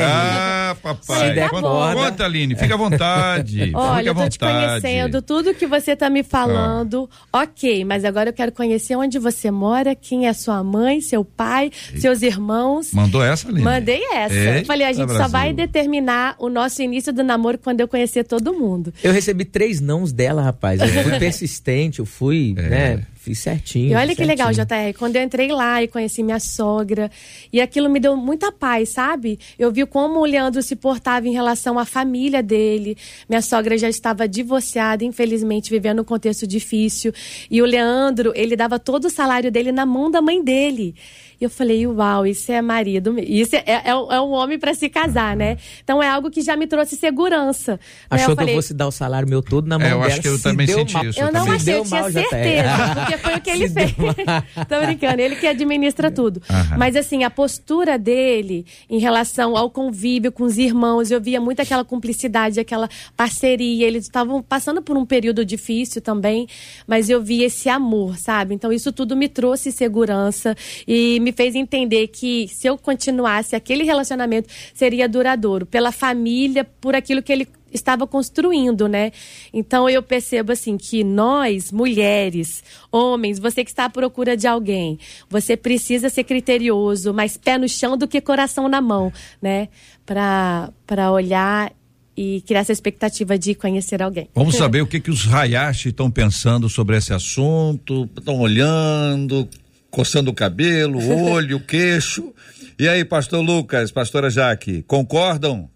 Ah, 0.06 0.76
papai. 0.82 1.30
Se 1.30 1.34
der 1.36 1.50
conta, 1.50 1.62
corda. 1.62 1.96
conta, 2.02 2.26
Aline. 2.26 2.56
Fica 2.56 2.74
à 2.74 2.78
vontade. 2.78 3.72
Olha, 3.74 3.98
Fica 3.98 4.10
à 4.10 4.12
eu 4.12 4.16
tô 4.16 4.30
te 4.30 4.40
conhecendo, 4.40 5.22
tudo 5.22 5.54
que 5.54 5.68
você 5.68 5.96
tá 5.96 6.10
me 6.10 6.24
falando, 6.24 7.10
ok, 7.32 7.86
mas 7.86 8.04
agora 8.06 8.30
eu 8.30 8.34
quero 8.34 8.52
conhecer 8.52 8.96
onde 8.96 9.20
você 9.20 9.52
mora, 9.52 9.94
quem 9.96 10.28
é 10.28 10.34
sua 10.34 10.64
mãe, 10.64 11.02
seu 11.02 11.24
pai, 11.24 11.72
seus 11.98 12.22
irmãos. 12.22 12.92
Mandou 12.94 13.24
essa, 13.24 13.48
Aline? 13.48 13.62
Mandei 13.64 14.02
essa. 14.14 14.34
Eita, 14.34 14.60
Eu 14.60 14.66
Falei, 14.66 14.88
a 14.88 14.94
gente 14.94 15.08
só 15.10 15.14
Brasil. 15.16 15.30
vai 15.30 15.54
determinar 15.54 16.36
o 16.40 16.50
nosso 16.50 16.82
início 16.82 17.14
do 17.14 17.24
namoro 17.24 17.58
quando 17.58 17.82
eu 17.82 17.88
conhecer 17.88 18.24
todo 18.24 18.54
mundo. 18.54 18.94
Eu 19.04 19.12
recebi 19.14 19.46
três 19.46 19.80
nãos 19.80 20.12
dela, 20.12 20.42
rapaz. 20.42 20.80
Eu 20.82 20.88
fui 21.04 21.20
persistente, 21.20 22.00
eu 22.00 22.06
fui, 22.06 22.56
É. 22.58 22.62
né? 22.70 22.95
Fiz 23.26 23.40
certinho. 23.40 23.92
E 23.92 23.96
olha 23.96 24.16
que 24.16 24.24
legal, 24.24 24.54
certinho. 24.54 24.92
JR, 24.92 25.00
quando 25.00 25.16
eu 25.16 25.24
entrei 25.24 25.52
lá 25.52 25.82
e 25.82 25.88
conheci 25.88 26.22
minha 26.22 26.40
sogra, 26.40 27.10
e 27.52 27.60
aquilo 27.60 27.90
me 27.90 28.00
deu 28.00 28.16
muita 28.16 28.52
paz, 28.52 28.90
sabe? 28.90 29.40
Eu 29.58 29.72
vi 29.72 29.84
como 29.84 30.20
o 30.20 30.26
Leandro 30.26 30.62
se 30.62 30.76
portava 30.76 31.28
em 31.28 31.32
relação 31.32 31.80
à 31.80 31.86
família 31.86 32.44
dele. 32.44 32.96
Minha 33.28 33.42
sogra 33.42 33.80
já 33.80 33.90
estava 33.90 34.28
divorciada, 34.28 35.04
infelizmente, 35.04 35.72
vivendo 35.72 36.04
um 36.04 36.06
contexto 36.06 36.46
difícil. 36.46 37.12
E 37.50 37.64
o 37.64 37.66
Leandro, 37.66 38.32
ele 38.36 38.56
dava 38.56 38.78
todo 38.78 39.06
o 39.06 39.10
salário 39.10 39.52
dele 39.52 39.72
na 39.72 39.88
mão 39.88 40.12
da 40.12 40.22
mãe 40.22 40.44
dele. 40.44 40.94
E 41.40 41.44
eu 41.44 41.50
falei, 41.50 41.86
uau, 41.88 42.26
isso 42.26 42.52
é 42.52 42.62
marido. 42.62 43.14
me- 43.14 43.24
Isso 43.24 43.56
é, 43.56 43.64
é, 43.66 43.82
é 43.90 43.96
um 43.96 44.12
é 44.12 44.22
um 44.22 44.32
homem 44.32 44.58
para 44.60 44.74
se 44.74 44.88
casar, 44.90 45.36
né? 45.36 45.58
Então 45.84 46.02
é 46.02 46.08
algo 46.08 46.30
que 46.32 46.42
já 46.42 46.56
me 46.56 46.68
trouxe 46.68 46.96
segurança. 46.96 47.74
né? 47.74 47.80
Achou 48.10 48.30
eu 48.32 48.38
que 48.38 48.44
eu 48.44 48.56
fosse 48.56 48.74
dar 48.74 48.88
o 48.88 48.92
salário 48.92 49.28
meu 49.28 49.42
todo 49.42 49.68
na 49.68 49.78
mão 49.78 49.88
É, 49.88 49.92
eu 49.92 49.98
dela. 50.00 50.08
acho 50.12 50.22
que 50.22 50.28
eu 50.28 50.38
se 50.38 50.44
também 50.44 50.66
deu 50.68 50.78
senti 50.80 50.94
mal. 50.94 51.06
isso. 51.06 51.20
Eu 51.20 51.32
não 51.32 51.44
Se 51.46 51.50
achei, 51.52 51.74
eu 51.76 51.84
tinha 51.84 52.02
mal, 52.02 52.12
tá 52.12 52.20
certeza, 52.20 52.70
porque 52.96 53.18
foi 53.18 53.34
o 53.36 53.42
que 53.42 53.50
ele 53.50 53.70
fez. 53.70 53.92
Tô 54.70 54.80
brincando, 54.86 55.22
ele 55.22 55.36
que 55.36 55.48
administra 55.48 56.10
tudo. 56.12 56.42
Aham. 56.50 56.78
Mas 56.78 56.96
assim, 56.96 57.24
a 57.24 57.30
postura 57.30 57.98
dele 57.98 58.66
em 58.90 59.00
relação 59.00 59.56
ao 59.58 59.70
convívio 59.70 60.32
com 60.32 60.44
os 60.44 60.58
irmãos, 60.58 61.12
eu 61.12 61.20
via 61.22 61.42
muito 61.42 61.60
aquela 61.62 61.84
cumplicidade, 61.84 62.60
aquela 62.60 62.90
parceria. 63.16 63.86
Eles 63.88 64.04
estavam 64.06 64.42
passando 64.42 64.82
por 64.82 64.96
um 64.98 65.06
período 65.06 65.44
difícil 65.46 66.02
também, 66.02 66.48
mas 66.88 67.10
eu 67.10 67.22
vi 67.22 67.44
esse 67.44 67.68
amor, 67.70 68.18
sabe? 68.18 68.54
Então 68.54 68.72
isso 68.72 68.92
tudo 68.92 69.16
me 69.16 69.28
trouxe 69.28 69.72
segurança 69.72 70.56
e 70.88 71.20
me 71.26 71.32
fez 71.32 71.56
entender 71.56 72.08
que 72.10 72.48
se 72.48 72.68
eu 72.68 72.78
continuasse 72.78 73.56
aquele 73.56 73.84
relacionamento 73.84 74.48
seria 74.76 75.10
duradouro 75.10 75.66
pela 75.66 75.92
família, 75.92 76.64
por 76.64 76.94
aquilo 76.94 77.24
que 77.24 77.34
ele 77.34 77.48
estava 77.74 78.06
construindo, 78.06 78.88
né? 78.88 79.12
Então 79.52 79.90
eu 79.90 80.04
percebo 80.04 80.52
assim 80.52 80.78
que 80.78 81.04
nós, 81.04 81.72
mulheres, 81.72 82.64
homens, 82.92 83.40
você 83.40 83.64
que 83.64 83.72
está 83.72 83.86
à 83.86 83.90
procura 83.90 84.38
de 84.38 84.46
alguém, 84.46 85.00
você 85.28 85.58
precisa 85.58 86.10
ser 86.10 86.26
criterioso, 86.26 87.12
mais 87.12 87.38
pé 87.38 87.58
no 87.58 87.68
chão 87.68 87.98
do 87.98 88.08
que 88.08 88.22
coração 88.22 88.70
na 88.70 88.80
mão, 88.80 89.12
né? 89.42 89.68
Para 90.06 90.72
para 90.86 91.12
olhar 91.12 91.74
e 92.16 92.42
criar 92.42 92.62
essa 92.62 92.72
expectativa 92.72 93.38
de 93.38 93.56
conhecer 93.56 94.02
alguém. 94.02 94.30
Vamos 94.34 94.56
saber 94.56 94.82
o 94.82 94.88
que 94.88 95.00
que 95.00 95.10
os 95.10 95.28
Hayashi 95.28 95.90
estão 95.90 96.10
pensando 96.10 96.70
sobre 96.70 96.96
esse 96.96 97.12
assunto. 97.12 98.08
Estão 98.16 98.40
olhando, 98.40 99.50
coçando 99.96 100.30
o 100.30 100.34
cabelo, 100.34 101.00
o 101.00 101.30
olho, 101.32 101.56
o 101.56 101.60
queixo. 101.62 102.34
E 102.78 102.86
aí, 102.86 103.06
pastor 103.06 103.40
Lucas, 103.40 103.94
pastora 103.94 104.30
Jaque, 104.30 104.84
concordam? 104.84 105.70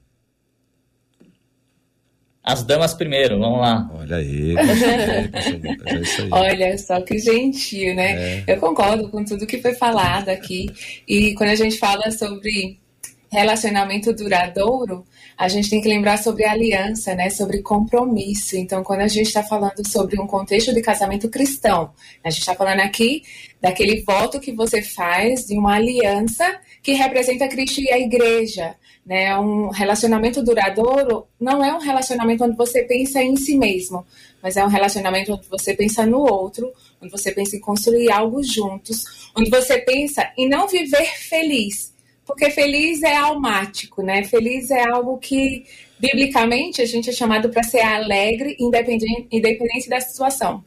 As 2.44 2.62
damas 2.62 2.94
primeiro, 2.94 3.40
vamos 3.40 3.62
lá. 3.62 3.90
Olha 3.94 4.18
aí, 4.18 4.52
Lucas, 4.52 4.82
é 5.86 6.02
isso 6.02 6.22
aí. 6.24 6.30
Olha 6.32 6.78
só 6.78 7.00
que 7.00 7.18
gentil, 7.18 7.96
né? 7.96 8.44
Eu 8.46 8.58
concordo 8.58 9.08
com 9.08 9.24
tudo 9.24 9.48
que 9.48 9.62
foi 9.62 9.74
falado 9.74 10.28
aqui. 10.28 10.70
E 11.08 11.34
quando 11.36 11.52
a 11.52 11.56
gente 11.56 11.78
fala 11.78 12.12
sobre 12.12 12.78
relacionamento 13.32 14.12
duradouro, 14.12 15.06
a 15.40 15.48
gente 15.48 15.70
tem 15.70 15.80
que 15.80 15.88
lembrar 15.88 16.18
sobre 16.18 16.44
aliança, 16.44 17.16
né? 17.16 17.30
Sobre 17.30 17.62
compromisso. 17.62 18.58
Então, 18.58 18.84
quando 18.84 19.00
a 19.00 19.08
gente 19.08 19.28
está 19.28 19.42
falando 19.42 19.88
sobre 19.88 20.20
um 20.20 20.28
contexto 20.28 20.74
de 20.74 20.82
casamento 20.82 21.30
cristão, 21.30 21.94
a 22.22 22.30
gente 22.30 22.42
está 22.42 22.54
falando 22.54 22.82
aqui 22.82 23.24
daquele 23.62 24.02
voto 24.02 24.38
que 24.42 24.52
você 24.52 24.82
faz 24.82 25.46
de 25.46 25.58
uma 25.58 25.76
aliança 25.76 26.60
que 26.84 26.92
representa 26.92 27.48
Cristo 27.48 27.80
e 27.80 27.90
a 27.90 27.98
igreja. 27.98 28.76
Né? 29.06 29.34
Um 29.40 29.70
relacionamento 29.70 30.44
duradouro 30.44 31.26
não 31.40 31.64
é 31.64 31.74
um 31.74 31.80
relacionamento 31.80 32.44
onde 32.44 32.58
você 32.58 32.84
pensa 32.84 33.24
em 33.24 33.38
si 33.38 33.58
mesmo, 33.58 34.06
mas 34.44 34.58
é 34.58 34.66
um 34.66 34.68
relacionamento 34.70 35.32
onde 35.32 35.48
você 35.48 35.74
pensa 35.74 36.06
no 36.06 36.20
outro, 36.20 36.70
onde 37.02 37.10
você 37.10 37.32
pensa 37.32 37.56
em 37.56 37.62
construir 37.62 38.12
algo 38.12 38.44
juntos, 38.44 39.32
onde 39.34 39.50
você 39.50 39.78
pensa 39.78 40.30
em 40.38 40.50
não 40.50 40.68
viver 40.68 41.06
feliz, 41.18 41.94
porque 42.30 42.52
feliz 42.52 43.02
é 43.02 43.16
almático, 43.16 44.04
né? 44.04 44.24
Feliz 44.24 44.70
é 44.70 44.88
algo 44.88 45.18
que, 45.18 45.66
biblicamente, 46.00 46.80
a 46.80 46.86
gente 46.86 47.10
é 47.10 47.14
chamado 47.14 47.50
para 47.50 47.64
ser 47.64 47.80
alegre, 47.80 48.56
independente, 48.60 49.28
independente 49.32 49.90
da 49.90 50.00
situação. 50.00 50.64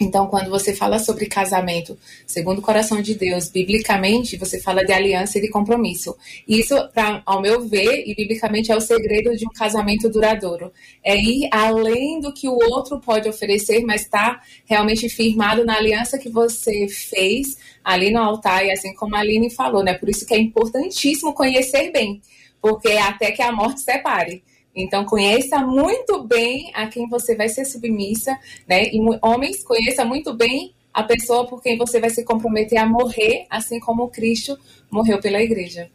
Então, 0.00 0.28
quando 0.28 0.48
você 0.48 0.74
fala 0.74 0.98
sobre 0.98 1.26
casamento, 1.26 1.98
segundo 2.24 2.58
o 2.58 2.62
coração 2.62 3.02
de 3.02 3.14
Deus, 3.14 3.48
biblicamente, 3.48 4.36
você 4.36 4.60
fala 4.60 4.84
de 4.84 4.92
aliança 4.92 5.38
e 5.38 5.40
de 5.40 5.48
compromisso. 5.48 6.16
Isso, 6.46 6.74
pra, 6.94 7.20
ao 7.26 7.40
meu 7.42 7.66
ver, 7.66 8.04
e 8.06 8.14
biblicamente, 8.14 8.70
é 8.70 8.76
o 8.76 8.80
segredo 8.80 9.36
de 9.36 9.44
um 9.44 9.50
casamento 9.50 10.08
duradouro. 10.08 10.72
É 11.02 11.16
ir 11.16 11.48
além 11.50 12.20
do 12.20 12.32
que 12.32 12.48
o 12.48 12.58
outro 12.70 13.00
pode 13.00 13.28
oferecer, 13.28 13.84
mas 13.84 14.02
está 14.02 14.40
realmente 14.66 15.08
firmado 15.08 15.64
na 15.64 15.76
aliança 15.76 16.16
que 16.16 16.28
você 16.28 16.86
fez 16.88 17.56
ali 17.82 18.10
no 18.10 18.20
altar, 18.20 18.64
e 18.64 18.70
assim 18.70 18.94
como 18.94 19.16
a 19.16 19.20
Aline 19.20 19.50
falou, 19.50 19.82
né? 19.82 19.94
Por 19.94 20.08
isso 20.08 20.26
que 20.26 20.34
é 20.34 20.38
importantíssimo 20.38 21.32
conhecer 21.32 21.90
bem, 21.90 22.20
porque 22.60 22.92
até 22.92 23.32
que 23.32 23.42
a 23.42 23.50
morte 23.50 23.80
separe. 23.80 24.42
Então, 24.78 25.04
conheça 25.04 25.58
muito 25.58 26.22
bem 26.22 26.70
a 26.72 26.86
quem 26.86 27.08
você 27.08 27.34
vai 27.34 27.48
ser 27.48 27.64
submissa, 27.64 28.38
né? 28.66 28.84
E 28.84 29.00
homens, 29.20 29.64
conheça 29.64 30.04
muito 30.04 30.32
bem 30.34 30.72
a 30.94 31.02
pessoa 31.02 31.44
por 31.48 31.60
quem 31.60 31.76
você 31.76 32.00
vai 32.00 32.10
se 32.10 32.24
comprometer 32.24 32.78
a 32.78 32.86
morrer, 32.86 33.44
assim 33.50 33.80
como 33.80 34.08
Cristo 34.08 34.56
morreu 34.88 35.20
pela 35.20 35.42
igreja. 35.42 35.90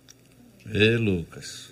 Ei, 0.65 0.97
Lucas. 0.97 1.71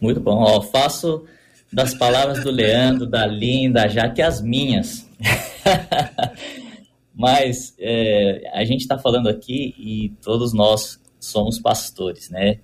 Muito 0.00 0.20
bom. 0.20 0.42
Ó, 0.42 0.62
faço 0.62 1.26
das 1.70 1.92
palavras 1.94 2.42
do 2.42 2.50
Leandro, 2.50 3.06
da 3.06 3.26
Linda, 3.26 3.86
já 3.86 4.08
que 4.08 4.22
as 4.22 4.40
minhas. 4.40 5.06
Mas 7.14 7.74
é, 7.78 8.50
a 8.54 8.64
gente 8.64 8.80
está 8.80 8.98
falando 8.98 9.28
aqui 9.28 9.74
e 9.78 10.14
todos 10.22 10.54
nós 10.54 10.98
somos 11.18 11.58
pastores, 11.58 12.30
né? 12.30 12.58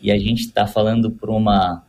E 0.00 0.10
a 0.10 0.18
gente 0.18 0.46
está 0.46 0.66
falando 0.66 1.10
para 1.10 1.30
uma 1.30 1.86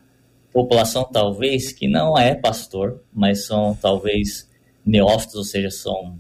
população 0.60 1.06
talvez 1.06 1.72
que 1.72 1.88
não 1.88 2.18
é 2.18 2.36
pastor, 2.36 3.02
mas 3.14 3.46
são 3.46 3.78
talvez 3.82 4.50
neófitos, 4.86 5.36
ou 5.36 5.44
seja, 5.46 5.72
são 5.72 6.20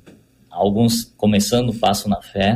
alguns 0.49 1.03
começando 1.03 1.71
o 1.71 1.77
passo 1.77 2.07
na 2.07 2.21
fé. 2.21 2.55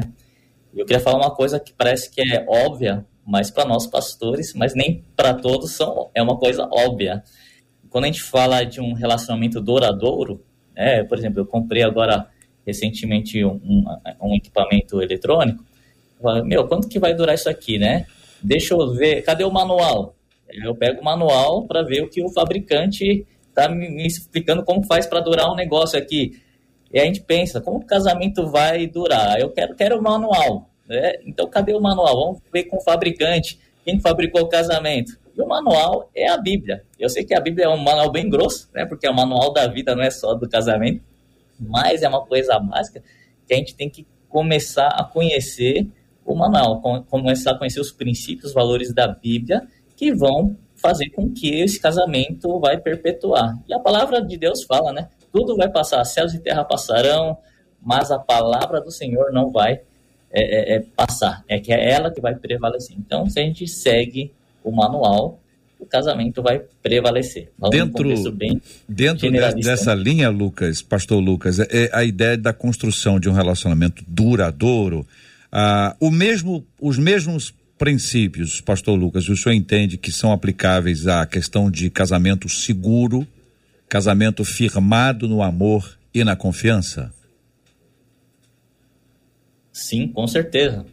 E 0.74 0.80
eu 0.80 0.86
queria 0.86 1.02
falar 1.02 1.18
uma 1.18 1.36
coisa 1.36 1.60
que 1.60 1.74
parece 1.74 2.10
que 2.10 2.22
é 2.22 2.46
óbvia, 2.48 3.06
mas 3.26 3.52
para 3.52 3.66
nós 3.66 3.86
pastores, 3.86 4.54
mas 4.54 4.74
nem 4.74 5.04
para 5.14 5.34
todos 5.34 5.72
são, 5.72 6.10
é 6.16 6.24
uma 6.24 6.38
coisa 6.38 6.70
óbvia. 6.72 7.22
quando 7.90 8.06
a 8.06 8.08
gente 8.08 8.24
fala 8.24 8.64
de 8.64 8.80
um 8.80 8.94
relacionamento 8.94 9.60
duradouro, 9.60 10.42
né, 10.74 11.04
por 11.04 11.18
exemplo, 11.18 11.42
eu 11.42 11.46
comprei 11.46 11.84
agora 11.84 12.30
recentemente 12.66 13.44
um, 13.44 13.60
um, 13.62 13.86
um 14.22 14.36
equipamento 14.36 15.02
eletrônico, 15.02 15.66
falo, 16.22 16.46
meu, 16.46 16.66
quanto 16.66 16.88
que 16.88 16.98
vai 16.98 17.14
durar 17.14 17.36
isso 17.36 17.50
aqui, 17.50 17.78
né? 17.78 18.06
Deixa 18.42 18.74
eu 18.74 18.94
ver, 18.94 19.22
cadê 19.22 19.44
o 19.44 19.52
manual? 19.52 20.16
Eu 20.62 20.76
pego 20.76 21.02
o 21.02 21.04
manual 21.04 21.66
para 21.66 21.84
ver 21.84 22.04
o 22.04 22.10
que 22.10 22.24
o 22.24 22.30
fabricante 22.30 23.26
está 23.50 23.70
me, 23.70 24.06
explicando 24.06 24.64
como 24.64 24.86
faz 24.86 25.06
para 25.06 25.20
durar 25.20 25.52
um 25.52 25.56
negócio 25.56 25.98
aqui. 25.98 26.40
E 26.92 27.00
a 27.00 27.06
gente 27.06 27.22
pensa, 27.22 27.62
como 27.62 27.78
o 27.78 27.86
casamento 27.86 28.48
vai 28.48 28.86
durar? 28.86 29.40
Eu 29.40 29.50
quero, 29.50 29.76
quero 29.76 29.98
o 29.98 30.02
manual. 30.02 30.70
Né? 30.88 31.14
Então, 31.26 31.48
cadê 31.50 31.74
o 31.74 31.82
manual? 31.82 32.16
Vamos 32.16 32.42
ver 32.52 32.66
com 32.66 32.78
o 32.78 32.82
fabricante. 32.82 33.60
Quem 33.84 34.00
fabricou 34.00 34.42
o 34.42 34.48
casamento? 34.48 35.18
E 35.36 35.42
o 35.42 35.48
manual 35.48 36.10
é 36.14 36.30
a 36.30 36.38
Bíblia. 36.38 36.84
Eu 37.00 37.10
sei 37.10 37.24
que 37.24 37.34
a 37.34 37.40
Bíblia 37.40 37.66
é 37.66 37.70
um 37.70 37.78
manual 37.78 38.12
bem 38.12 38.30
grosso, 38.30 38.70
né? 38.74 38.86
porque 38.86 39.08
é 39.08 39.10
o 39.10 39.16
manual 39.16 39.52
da 39.52 39.68
vida, 39.68 39.96
não 39.96 40.04
é 40.04 40.12
só 40.12 40.36
do 40.36 40.48
casamento. 40.48 41.04
Mas 41.60 42.04
é 42.04 42.08
uma 42.08 42.24
coisa 42.26 42.60
básica 42.60 43.04
que 43.48 43.54
a 43.54 43.58
gente 43.58 43.76
tem 43.76 43.90
que 43.90 44.06
começar 44.30 44.88
a 44.88 45.04
conhecer 45.04 45.88
o 46.26 46.36
manual, 46.36 46.82
começar 47.10 47.52
a 47.52 47.58
conhecer 47.58 47.80
os 47.80 47.92
princípios, 47.92 48.46
os 48.50 48.54
valores 48.54 48.94
da 48.94 49.08
Bíblia 49.08 49.68
que 50.04 50.14
vão 50.14 50.58
fazer 50.76 51.10
com 51.12 51.32
que 51.32 51.62
esse 51.62 51.80
casamento 51.80 52.60
vai 52.60 52.78
perpetuar. 52.78 53.58
E 53.70 53.74
a 53.74 53.80
palavra 53.80 54.22
de 54.22 54.38
Deus 54.38 54.64
fala, 54.64 54.92
né? 54.92 55.08
Tudo 55.32 55.56
vai 55.56 55.70
passar, 55.70 56.04
céus 56.04 56.34
e 56.34 56.40
terra 56.40 56.66
passarão, 56.66 57.38
mas 57.82 58.12
a 58.12 58.20
palavra 58.20 58.82
do 58.82 58.92
Senhor 58.92 59.32
não 59.32 59.50
vai 59.50 59.80
é, 60.30 60.74
é, 60.74 60.76
é 60.76 60.80
passar. 60.94 61.42
É 61.48 61.58
que 61.58 61.72
é 61.72 61.90
ela 61.94 62.12
que 62.12 62.20
vai 62.20 62.36
prevalecer. 62.36 62.98
Então, 63.00 63.30
se 63.30 63.40
a 63.40 63.44
gente 63.44 63.66
segue 63.66 64.34
o 64.62 64.72
manual, 64.72 65.40
o 65.80 65.86
casamento 65.86 66.42
vai 66.42 66.62
prevalecer. 66.82 67.50
dentro 67.70 68.04
dentro 68.90 69.32
dessa 69.62 69.94
linha, 69.94 70.30
Lucas, 70.30 70.82
Pastor 70.82 71.22
Lucas, 71.22 71.60
é, 71.60 71.68
é, 71.72 71.90
a 71.94 72.04
ideia 72.04 72.38
da 72.38 72.52
construção 72.52 73.22
de 73.22 73.30
um 73.30 73.34
relacionamento 73.34 74.04
duradouro. 74.06 75.08
Ah, 75.50 75.96
o 76.00 76.12
mesmo, 76.12 76.66
os 76.82 76.98
mesmos 76.98 77.54
princípios, 77.84 78.62
Pastor 78.62 78.98
Lucas, 78.98 79.28
o 79.28 79.36
senhor 79.36 79.54
entende 79.54 79.98
que 79.98 80.10
são 80.10 80.32
aplicáveis 80.32 81.06
à 81.06 81.26
questão 81.26 81.70
de 81.70 81.90
casamento 81.90 82.48
seguro, 82.48 83.28
casamento 83.90 84.46
firmado 84.46 85.28
no 85.28 85.44
amor 85.44 86.00
e 86.14 86.24
na 86.24 86.34
confiança? 86.34 87.14
Sim, 89.70 90.08
com 90.08 90.26
certeza. 90.26 90.86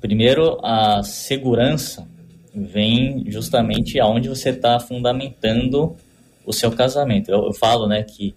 Primeiro, 0.00 0.58
a 0.64 1.02
segurança 1.02 2.08
vem 2.54 3.30
justamente 3.30 4.00
aonde 4.00 4.30
você 4.30 4.48
está 4.48 4.80
fundamentando 4.80 5.94
o 6.46 6.54
seu 6.54 6.72
casamento. 6.72 7.30
Eu, 7.30 7.48
eu, 7.48 7.52
falo, 7.52 7.86
né, 7.86 8.02
que 8.02 8.34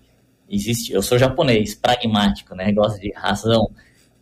existe. 0.50 0.91
Eu 0.91 1.01
sou 1.01 1.17
japonês, 1.17 1.74
pragmático, 1.74 2.53
né, 2.53 2.69
gosto 2.74 3.00
de 3.00 3.13
razão, 3.13 3.71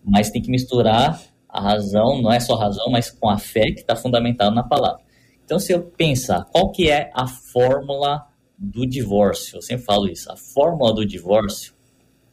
mas 0.05 0.29
tem 0.29 0.39
que 0.39 0.51
misturar 0.51 1.19
a 1.53 1.61
razão, 1.61 2.19
não 2.19 2.33
é 2.33 2.39
só 2.39 2.55
razão, 2.55 2.89
mas 2.89 3.11
com 3.11 3.29
a 3.29 3.37
fé 3.37 3.71
que 3.71 3.81
está 3.81 3.95
fundamentada 3.95 4.49
na 4.49 4.63
palavra. 4.63 5.03
Então, 5.45 5.59
se 5.59 5.71
eu 5.71 5.83
pensar 5.83 6.45
qual 6.45 6.71
que 6.71 6.89
é 6.89 7.11
a 7.13 7.27
fórmula 7.27 8.25
do 8.57 8.87
divórcio, 8.87 9.57
eu 9.57 9.61
sempre 9.61 9.85
falo 9.85 10.07
isso, 10.07 10.31
a 10.31 10.35
fórmula 10.35 10.91
do 10.91 11.05
divórcio 11.05 11.75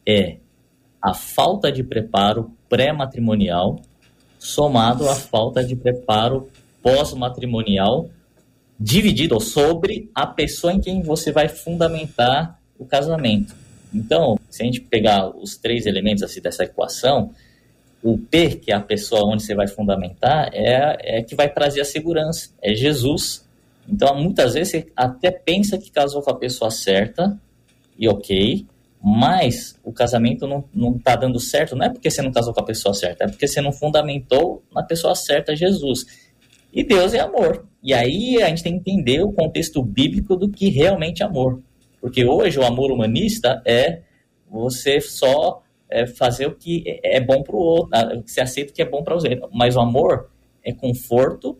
é 0.07 0.37
a 0.99 1.13
falta 1.13 1.71
de 1.71 1.83
preparo 1.83 2.51
pré-matrimonial 2.67 3.79
somado 4.39 5.07
à 5.07 5.13
falta 5.13 5.63
de 5.63 5.75
preparo 5.75 6.49
pós-matrimonial 6.81 8.09
dividido 8.79 9.39
sobre 9.39 10.09
a 10.15 10.25
pessoa 10.25 10.73
em 10.73 10.81
quem 10.81 11.03
você 11.03 11.31
vai 11.31 11.47
fundamentar 11.47 12.59
o 12.79 12.85
casamento. 12.85 13.53
Então, 13.93 14.39
se 14.49 14.63
a 14.63 14.65
gente 14.65 14.81
pegar 14.81 15.29
os 15.29 15.57
três 15.57 15.85
elementos 15.85 16.23
assim, 16.23 16.41
dessa 16.41 16.63
equação, 16.63 17.31
o 18.03 18.17
P, 18.17 18.55
que 18.55 18.71
é 18.71 18.75
a 18.75 18.81
pessoa 18.81 19.25
onde 19.25 19.43
você 19.43 19.53
vai 19.53 19.67
fundamentar, 19.67 20.49
é, 20.53 21.19
é 21.19 21.23
que 21.23 21.35
vai 21.35 21.49
trazer 21.49 21.81
a 21.81 21.85
segurança, 21.85 22.49
é 22.61 22.73
Jesus. 22.73 23.47
Então, 23.87 24.15
muitas 24.15 24.53
vezes 24.53 24.71
você 24.71 24.87
até 24.95 25.31
pensa 25.31 25.77
que 25.77 25.91
casou 25.91 26.21
com 26.21 26.31
a 26.31 26.35
pessoa 26.35 26.71
certa, 26.71 27.39
e 27.97 28.07
ok, 28.07 28.65
mas 29.03 29.79
o 29.83 29.91
casamento 29.91 30.47
não 30.73 30.95
está 30.95 31.15
dando 31.15 31.39
certo, 31.39 31.75
não 31.75 31.85
é 31.85 31.89
porque 31.89 32.09
você 32.09 32.21
não 32.21 32.31
casou 32.31 32.53
com 32.53 32.61
a 32.61 32.65
pessoa 32.65 32.93
certa, 32.93 33.25
é 33.25 33.27
porque 33.27 33.47
você 33.47 33.59
não 33.61 33.71
fundamentou 33.71 34.63
na 34.73 34.83
pessoa 34.83 35.15
certa 35.15 35.55
Jesus. 35.55 36.05
E 36.73 36.83
Deus 36.83 37.13
é 37.13 37.19
amor. 37.19 37.65
E 37.83 37.93
aí 37.93 38.41
a 38.41 38.47
gente 38.47 38.63
tem 38.63 38.79
que 38.79 38.91
entender 38.91 39.21
o 39.21 39.31
contexto 39.31 39.83
bíblico 39.83 40.35
do 40.35 40.49
que 40.49 40.69
realmente 40.69 41.23
é 41.23 41.25
amor. 41.25 41.61
Porque 41.99 42.23
hoje 42.23 42.59
o 42.59 42.65
amor 42.65 42.91
humanista 42.91 43.61
é 43.65 44.01
você 44.49 45.01
só 45.01 45.61
é, 45.91 46.07
fazer 46.07 46.47
o 46.47 46.55
que 46.55 46.83
é 47.03 47.19
bom 47.19 47.43
para 47.43 47.55
o 47.55 47.59
outro, 47.59 47.89
o 48.17 48.23
que 48.23 48.31
você 48.31 48.41
aceita 48.41 48.73
que 48.73 48.81
é 48.81 48.85
bom 48.85 49.03
para 49.03 49.13
outros. 49.13 49.37
Mas 49.53 49.75
o 49.75 49.81
amor 49.81 50.29
é 50.63 50.71
conforto, 50.71 51.57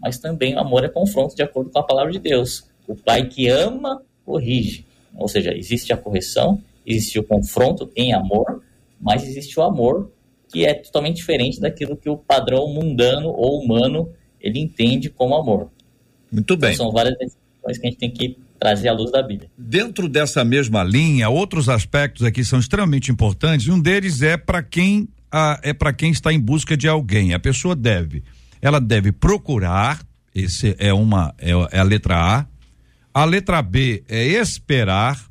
mas 0.00 0.18
também 0.18 0.54
o 0.54 0.58
amor 0.58 0.84
é 0.84 0.88
confronto, 0.88 1.36
de 1.36 1.42
acordo 1.42 1.70
com 1.70 1.78
a 1.78 1.82
palavra 1.82 2.10
de 2.10 2.18
Deus. 2.18 2.68
O 2.88 2.96
pai 2.96 3.26
que 3.28 3.48
ama, 3.48 4.02
corrige. 4.24 4.86
Ou 5.16 5.28
seja, 5.28 5.54
existe 5.54 5.92
a 5.92 5.96
correção, 5.96 6.60
existe 6.84 7.18
o 7.18 7.22
confronto 7.22 7.90
em 7.94 8.12
amor, 8.12 8.62
mas 9.00 9.22
existe 9.22 9.58
o 9.60 9.62
amor 9.62 10.10
que 10.48 10.64
é 10.64 10.74
totalmente 10.74 11.16
diferente 11.16 11.60
daquilo 11.60 11.96
que 11.96 12.08
o 12.08 12.16
padrão 12.16 12.68
mundano 12.68 13.28
ou 13.28 13.60
humano 13.60 14.12
ele 14.40 14.60
entende 14.60 15.10
como 15.10 15.34
amor. 15.34 15.70
Muito 16.30 16.56
bem. 16.56 16.74
Então, 16.74 16.86
são 16.86 16.92
várias 16.92 17.16
decisões 17.16 17.78
que 17.78 17.86
a 17.86 17.90
gente 17.90 17.98
tem 17.98 18.10
que 18.10 18.38
trazer 18.64 18.88
à 18.88 18.94
luz 18.94 19.12
da 19.12 19.22
Bíblia. 19.22 19.50
Dentro 19.58 20.08
dessa 20.08 20.42
mesma 20.42 20.82
linha, 20.82 21.28
outros 21.28 21.68
aspectos 21.68 22.24
aqui 22.24 22.42
são 22.42 22.58
extremamente 22.58 23.12
importantes. 23.12 23.68
Um 23.68 23.78
deles 23.78 24.22
é 24.22 24.38
para 24.38 24.62
quem 24.62 25.06
a, 25.30 25.60
é 25.62 25.74
para 25.74 25.92
quem 25.92 26.10
está 26.10 26.32
em 26.32 26.40
busca 26.40 26.74
de 26.74 26.88
alguém. 26.88 27.34
A 27.34 27.38
pessoa 27.38 27.76
deve, 27.76 28.24
ela 28.62 28.80
deve 28.80 29.12
procurar. 29.12 30.00
Esse 30.34 30.74
é 30.78 30.94
uma 30.94 31.34
é, 31.38 31.50
é 31.72 31.78
a 31.78 31.82
letra 31.82 32.16
A. 32.16 32.46
A 33.12 33.24
letra 33.26 33.60
B 33.60 34.02
é 34.08 34.28
esperar. 34.28 35.22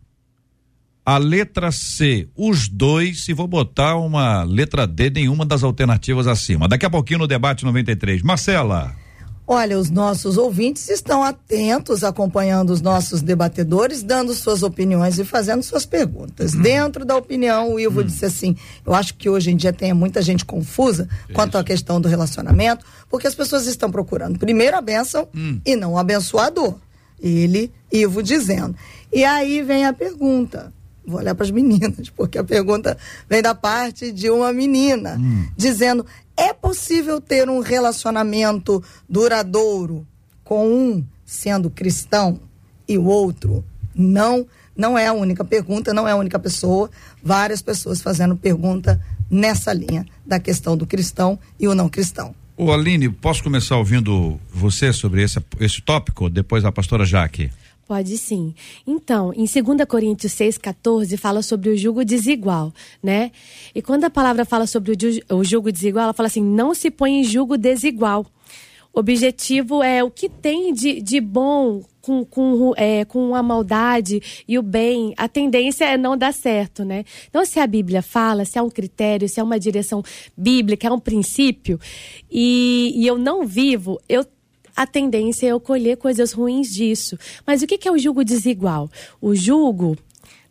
A 1.04 1.18
letra 1.18 1.70
C, 1.72 2.30
os 2.34 2.70
dois, 2.70 3.28
e 3.28 3.34
vou 3.34 3.46
botar 3.46 3.98
uma 3.98 4.44
letra 4.44 4.88
D, 4.88 5.10
nenhuma 5.10 5.46
das 5.46 5.62
alternativas 5.62 6.28
acima. 6.28 6.66
Daqui 6.68 6.86
a 6.86 6.90
pouquinho 6.90 7.20
no 7.20 7.28
debate 7.28 7.66
93. 7.66 8.22
Marcela. 8.22 9.03
Olha, 9.46 9.78
os 9.78 9.90
nossos 9.90 10.38
ouvintes 10.38 10.90
estão 10.90 11.22
atentos, 11.22 12.04
acompanhando 12.04 12.70
os 12.70 12.82
nossos 12.82 13.22
debatedores, 13.22 14.02
dando 14.02 14.34
suas 14.34 14.64
opiniões 14.64 15.20
e 15.20 15.26
fazendo 15.26 15.62
suas 15.62 15.86
perguntas. 15.86 16.54
Hum. 16.54 16.62
Dentro 16.62 17.04
da 17.04 17.18
opinião, 17.18 17.74
o 17.74 17.80
Ivo 17.80 18.00
hum. 18.00 18.06
disse 18.06 18.26
assim: 18.26 18.56
eu 18.86 18.94
acho 18.94 19.16
que 19.16 19.30
hoje 19.30 19.52
em 19.52 19.58
dia 19.58 19.74
tem 19.74 19.94
muita 19.94 20.22
gente 20.22 20.46
confusa 20.46 21.10
Isso. 21.26 21.34
quanto 21.34 21.58
à 21.58 21.64
questão 21.64 22.00
do 22.00 22.08
relacionamento, 22.08 22.86
porque 23.10 23.28
as 23.28 23.36
pessoas 23.36 23.68
estão 23.68 23.92
procurando 23.92 24.40
primeiro 24.40 24.78
a 24.78 24.82
bênção 24.82 25.28
hum. 25.36 25.60
e 25.66 25.76
não 25.76 25.94
o 25.94 25.98
abençoador. 25.98 26.76
Ele, 27.22 27.72
Ivo, 27.92 28.24
dizendo. 28.24 28.76
E 29.12 29.24
aí 29.24 29.62
vem 29.62 29.86
a 29.86 29.94
pergunta. 29.94 30.74
Vou 31.06 31.20
olhar 31.20 31.36
para 31.36 31.46
as 31.46 31.52
meninas, 31.52 32.10
porque 32.16 32.38
a 32.38 32.44
pergunta 32.44 32.98
vem 33.30 33.42
da 33.42 33.54
parte 33.54 34.12
de 34.12 34.30
uma 34.30 34.54
menina, 34.54 35.18
hum. 35.20 35.48
dizendo: 35.56 36.06
é 36.36 36.54
possível 36.54 37.22
ter 37.22 37.50
um 37.50 37.60
relacionamento 37.60 38.84
duradouro 39.08 40.06
com 40.44 40.68
um 40.68 41.04
sendo 41.26 41.70
cristão 41.70 42.40
e 42.88 42.98
o 42.98 43.06
outro 43.06 43.64
não? 43.96 44.46
Não 44.76 44.98
é 44.98 45.08
a 45.08 45.14
única 45.14 45.44
pergunta, 45.46 45.94
não 45.94 46.08
é 46.08 46.12
a 46.12 46.16
única 46.16 46.40
pessoa. 46.40 46.90
Várias 47.24 47.62
pessoas 47.62 48.02
fazendo 48.02 48.36
pergunta 48.36 49.00
nessa 49.30 49.72
linha 49.72 50.06
da 50.26 50.40
questão 50.40 50.76
do 50.76 50.88
cristão 50.88 51.38
e 51.60 51.68
o 51.68 51.76
não 51.76 51.88
cristão. 51.88 52.34
Ô 52.58 52.72
Aline, 52.72 53.10
posso 53.10 53.44
começar 53.44 53.78
ouvindo 53.78 54.40
você 54.52 54.94
sobre 54.94 55.24
esse, 55.24 55.40
esse 55.60 55.82
tópico? 55.82 56.30
Depois 56.30 56.66
a 56.66 56.72
pastora 56.72 57.06
Jaque. 57.06 57.52
Pode 57.94 58.18
sim. 58.18 58.56
Então, 58.88 59.32
em 59.36 59.46
2 59.46 59.86
Coríntios 59.88 60.34
6,14 60.34 61.16
fala 61.16 61.44
sobre 61.44 61.70
o 61.70 61.78
jugo 61.78 62.04
desigual, 62.04 62.74
né? 63.04 63.30
E 63.76 63.84
quando 63.84 64.06
a 64.06 64.10
palavra 64.10 64.46
fala 64.46 64.66
sobre 64.66 64.98
o 65.30 65.44
jugo 65.44 65.72
desigual, 65.72 66.06
ela 66.06 66.14
fala 66.14 66.26
assim: 66.26 66.42
não 66.42 66.74
se 66.74 66.90
põe 66.90 67.20
em 67.20 67.24
jugo 67.24 67.56
desigual. 67.56 68.26
O 68.92 69.00
objetivo 69.00 69.84
é 69.84 70.04
o 70.04 70.10
que 70.10 70.28
tem 70.28 70.74
de, 70.74 71.04
de 71.04 71.22
bom 71.22 71.84
com, 72.02 72.26
com, 72.26 72.74
é, 72.76 73.06
com 73.06 73.36
a 73.36 73.44
maldade 73.44 74.44
e 74.48 74.58
o 74.58 74.64
bem, 74.64 75.14
a 75.16 75.28
tendência 75.28 75.86
é 75.86 75.96
não 75.96 76.18
dar 76.18 76.34
certo, 76.34 76.84
né? 76.84 77.06
Então, 77.30 77.46
se 77.46 77.60
a 77.60 77.68
Bíblia 77.68 78.02
fala, 78.02 78.44
se 78.44 78.58
é 78.58 78.62
um 78.64 78.72
critério, 78.72 79.30
se 79.30 79.40
é 79.40 79.44
uma 79.44 79.60
direção 79.60 80.02
bíblica, 80.36 80.88
é 80.88 80.92
um 80.92 81.00
princípio, 81.00 81.80
e, 82.32 82.92
e 82.96 83.06
eu 83.06 83.20
não 83.20 83.46
vivo, 83.46 84.02
eu 84.10 84.26
a 84.76 84.88
tendência 84.88 85.48
é 85.48 85.52
eu 85.52 85.60
colher 85.60 85.98
coisas 85.98 86.32
ruins 86.32 86.74
disso. 86.74 87.18
Mas 87.46 87.62
o 87.62 87.68
que 87.68 87.88
é 87.88 87.92
o 87.92 87.98
julgo 87.98 88.24
desigual? 88.24 88.90
O 89.22 89.36
julgo, 89.36 89.98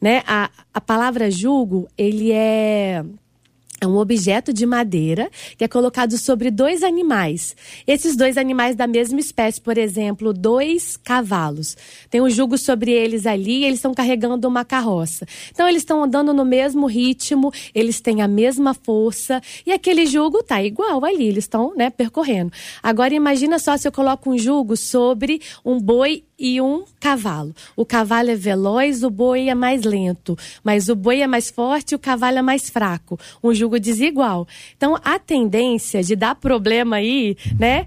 né? 0.00 0.22
A, 0.26 0.50
a 0.72 0.80
palavra 0.80 1.30
julgo, 1.30 1.88
ele 1.96 2.32
é 2.32 3.04
É 3.82 3.86
um 3.86 3.96
objeto 3.96 4.52
de 4.52 4.64
madeira 4.64 5.28
que 5.58 5.64
é 5.64 5.66
colocado 5.66 6.16
sobre 6.16 6.52
dois 6.52 6.84
animais. 6.84 7.56
Esses 7.84 8.14
dois 8.14 8.38
animais 8.38 8.76
da 8.76 8.86
mesma 8.86 9.18
espécie, 9.18 9.60
por 9.60 9.76
exemplo, 9.76 10.32
dois 10.32 10.96
cavalos. 10.96 11.76
Tem 12.08 12.20
um 12.20 12.30
jugo 12.30 12.56
sobre 12.56 12.92
eles 12.92 13.26
ali 13.26 13.64
eles 13.64 13.78
estão 13.78 13.92
carregando 13.92 14.46
uma 14.46 14.64
carroça. 14.64 15.26
Então, 15.50 15.68
eles 15.68 15.82
estão 15.82 16.04
andando 16.04 16.32
no 16.32 16.44
mesmo 16.44 16.86
ritmo, 16.86 17.52
eles 17.74 18.00
têm 18.00 18.22
a 18.22 18.28
mesma 18.28 18.72
força 18.72 19.42
e 19.66 19.72
aquele 19.72 20.06
jugo 20.06 20.44
tá 20.44 20.62
igual 20.62 21.04
ali, 21.04 21.26
eles 21.26 21.42
estão 21.42 21.74
né, 21.74 21.90
percorrendo. 21.90 22.52
Agora, 22.80 23.12
imagina 23.12 23.58
só 23.58 23.76
se 23.76 23.88
eu 23.88 23.90
coloco 23.90 24.30
um 24.30 24.38
jugo 24.38 24.76
sobre 24.76 25.40
um 25.64 25.80
boi 25.80 26.22
e 26.42 26.60
um 26.60 26.84
cavalo. 26.98 27.54
O 27.76 27.86
cavalo 27.86 28.28
é 28.28 28.34
veloz, 28.34 29.04
o 29.04 29.10
boi 29.10 29.48
é 29.48 29.54
mais 29.54 29.84
lento, 29.84 30.36
mas 30.64 30.88
o 30.88 30.96
boi 30.96 31.20
é 31.20 31.26
mais 31.28 31.48
forte 31.48 31.92
e 31.92 31.94
o 31.94 31.98
cavalo 32.00 32.38
é 32.38 32.42
mais 32.42 32.68
fraco. 32.68 33.16
Um 33.42 33.54
jugo 33.54 33.78
desigual. 33.78 34.48
Então, 34.76 34.98
a 35.04 35.20
tendência 35.20 36.02
de 36.02 36.16
dar 36.16 36.34
problema 36.34 36.96
aí, 36.96 37.36
né, 37.56 37.86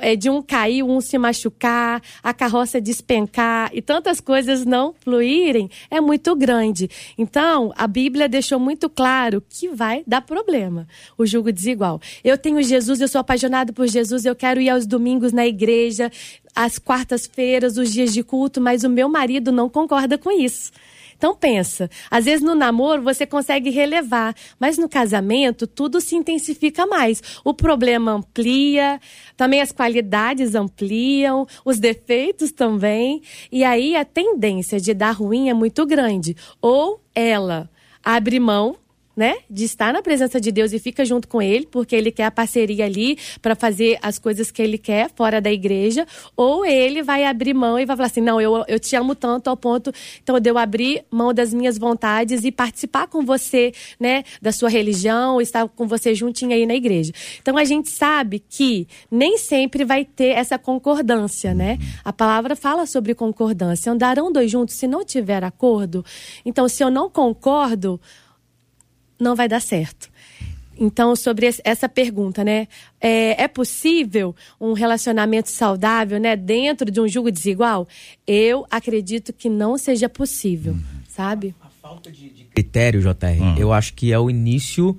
é 0.00 0.14
de 0.14 0.28
um 0.28 0.42
cair, 0.42 0.82
um 0.82 1.00
se 1.00 1.16
machucar, 1.16 2.02
a 2.22 2.34
carroça 2.34 2.78
despencar 2.78 3.70
e 3.72 3.80
tantas 3.80 4.20
coisas 4.20 4.66
não 4.66 4.94
fluírem, 5.00 5.70
é 5.90 5.98
muito 5.98 6.36
grande. 6.36 6.90
Então, 7.16 7.72
a 7.74 7.86
Bíblia 7.86 8.28
deixou 8.28 8.60
muito 8.60 8.90
claro 8.90 9.42
que 9.48 9.70
vai 9.70 10.02
dar 10.06 10.20
problema, 10.20 10.86
o 11.16 11.24
jugo 11.24 11.50
desigual. 11.50 11.98
Eu 12.22 12.36
tenho 12.36 12.62
Jesus, 12.62 13.00
eu 13.00 13.08
sou 13.08 13.22
apaixonado 13.22 13.72
por 13.72 13.88
Jesus, 13.88 14.26
eu 14.26 14.36
quero 14.36 14.60
ir 14.60 14.68
aos 14.68 14.86
domingos 14.86 15.32
na 15.32 15.46
igreja, 15.46 16.10
às 16.54 16.78
quartas-feiras, 16.78 17.76
os 17.76 17.92
dias 17.92 18.12
de 18.12 18.22
culto, 18.22 18.60
mas 18.60 18.84
o 18.84 18.88
meu 18.88 19.08
marido 19.08 19.50
não 19.50 19.68
concorda 19.68 20.16
com 20.16 20.30
isso. 20.30 20.70
Então 21.16 21.34
pensa, 21.34 21.88
às 22.10 22.24
vezes 22.24 22.44
no 22.44 22.54
namoro 22.54 23.02
você 23.02 23.24
consegue 23.24 23.70
relevar, 23.70 24.34
mas 24.58 24.76
no 24.76 24.88
casamento 24.88 25.66
tudo 25.66 26.00
se 26.00 26.16
intensifica 26.16 26.86
mais. 26.86 27.22
O 27.44 27.54
problema 27.54 28.12
amplia, 28.12 29.00
também 29.36 29.60
as 29.60 29.72
qualidades 29.72 30.54
ampliam, 30.54 31.46
os 31.64 31.78
defeitos 31.78 32.52
também, 32.52 33.22
e 33.50 33.64
aí 33.64 33.96
a 33.96 34.04
tendência 34.04 34.80
de 34.80 34.92
dar 34.92 35.12
ruim 35.12 35.48
é 35.48 35.54
muito 35.54 35.86
grande. 35.86 36.36
Ou 36.60 37.00
ela 37.14 37.70
abre 38.04 38.38
mão 38.38 38.76
né, 39.16 39.36
de 39.48 39.64
estar 39.64 39.92
na 39.92 40.02
presença 40.02 40.40
de 40.40 40.50
Deus 40.50 40.72
e 40.72 40.78
fica 40.78 41.04
junto 41.04 41.28
com 41.28 41.40
ele, 41.40 41.66
porque 41.66 41.94
ele 41.94 42.10
quer 42.10 42.24
a 42.24 42.30
parceria 42.30 42.84
ali 42.84 43.16
para 43.40 43.54
fazer 43.54 43.98
as 44.02 44.18
coisas 44.18 44.50
que 44.50 44.60
ele 44.60 44.78
quer 44.78 45.10
fora 45.14 45.40
da 45.40 45.52
igreja, 45.52 46.06
ou 46.36 46.64
ele 46.64 47.02
vai 47.02 47.24
abrir 47.24 47.54
mão 47.54 47.78
e 47.78 47.84
vai 47.84 47.96
falar 47.96 48.06
assim: 48.06 48.20
"Não, 48.20 48.40
eu, 48.40 48.64
eu 48.66 48.78
te 48.80 48.96
amo 48.96 49.14
tanto 49.14 49.48
ao 49.48 49.56
ponto 49.56 49.92
então 50.22 50.38
de 50.40 50.50
eu 50.50 50.58
abrir 50.58 51.04
mão 51.10 51.32
das 51.32 51.54
minhas 51.54 51.78
vontades 51.78 52.44
e 52.44 52.50
participar 52.50 53.06
com 53.06 53.24
você, 53.24 53.72
né, 53.98 54.24
da 54.42 54.52
sua 54.52 54.68
religião, 54.68 55.40
estar 55.40 55.68
com 55.68 55.86
você 55.86 56.14
juntinho 56.14 56.52
aí 56.52 56.66
na 56.66 56.74
igreja". 56.74 57.12
Então 57.40 57.56
a 57.56 57.64
gente 57.64 57.90
sabe 57.90 58.38
que 58.38 58.86
nem 59.10 59.38
sempre 59.38 59.84
vai 59.84 60.04
ter 60.04 60.36
essa 60.36 60.58
concordância, 60.58 61.54
né? 61.54 61.78
A 62.04 62.12
palavra 62.12 62.56
fala 62.56 62.86
sobre 62.86 63.14
concordância. 63.14 63.92
Andarão 63.92 64.32
dois 64.32 64.50
juntos 64.50 64.74
se 64.74 64.86
não 64.86 65.04
tiver 65.04 65.44
acordo. 65.44 66.04
Então, 66.44 66.68
se 66.68 66.82
eu 66.82 66.90
não 66.90 67.08
concordo, 67.08 68.00
não 69.24 69.34
vai 69.34 69.48
dar 69.48 69.60
certo. 69.60 70.08
Então, 70.76 71.14
sobre 71.14 71.48
essa 71.64 71.88
pergunta, 71.88 72.42
né? 72.42 72.66
É, 73.00 73.44
é 73.44 73.48
possível 73.48 74.34
um 74.60 74.72
relacionamento 74.72 75.50
saudável, 75.50 76.18
né? 76.18 76.34
Dentro 76.36 76.90
de 76.90 77.00
um 77.00 77.06
jugo 77.08 77.30
desigual? 77.30 77.86
Eu 78.26 78.66
acredito 78.70 79.32
que 79.32 79.48
não 79.48 79.78
seja 79.78 80.08
possível, 80.08 80.76
sabe? 81.08 81.54
critério, 82.52 83.00
JR, 83.00 83.40
Hum. 83.40 83.56
eu 83.58 83.72
acho 83.72 83.94
que 83.94 84.12
é 84.12 84.18
o 84.18 84.30
início 84.30 84.96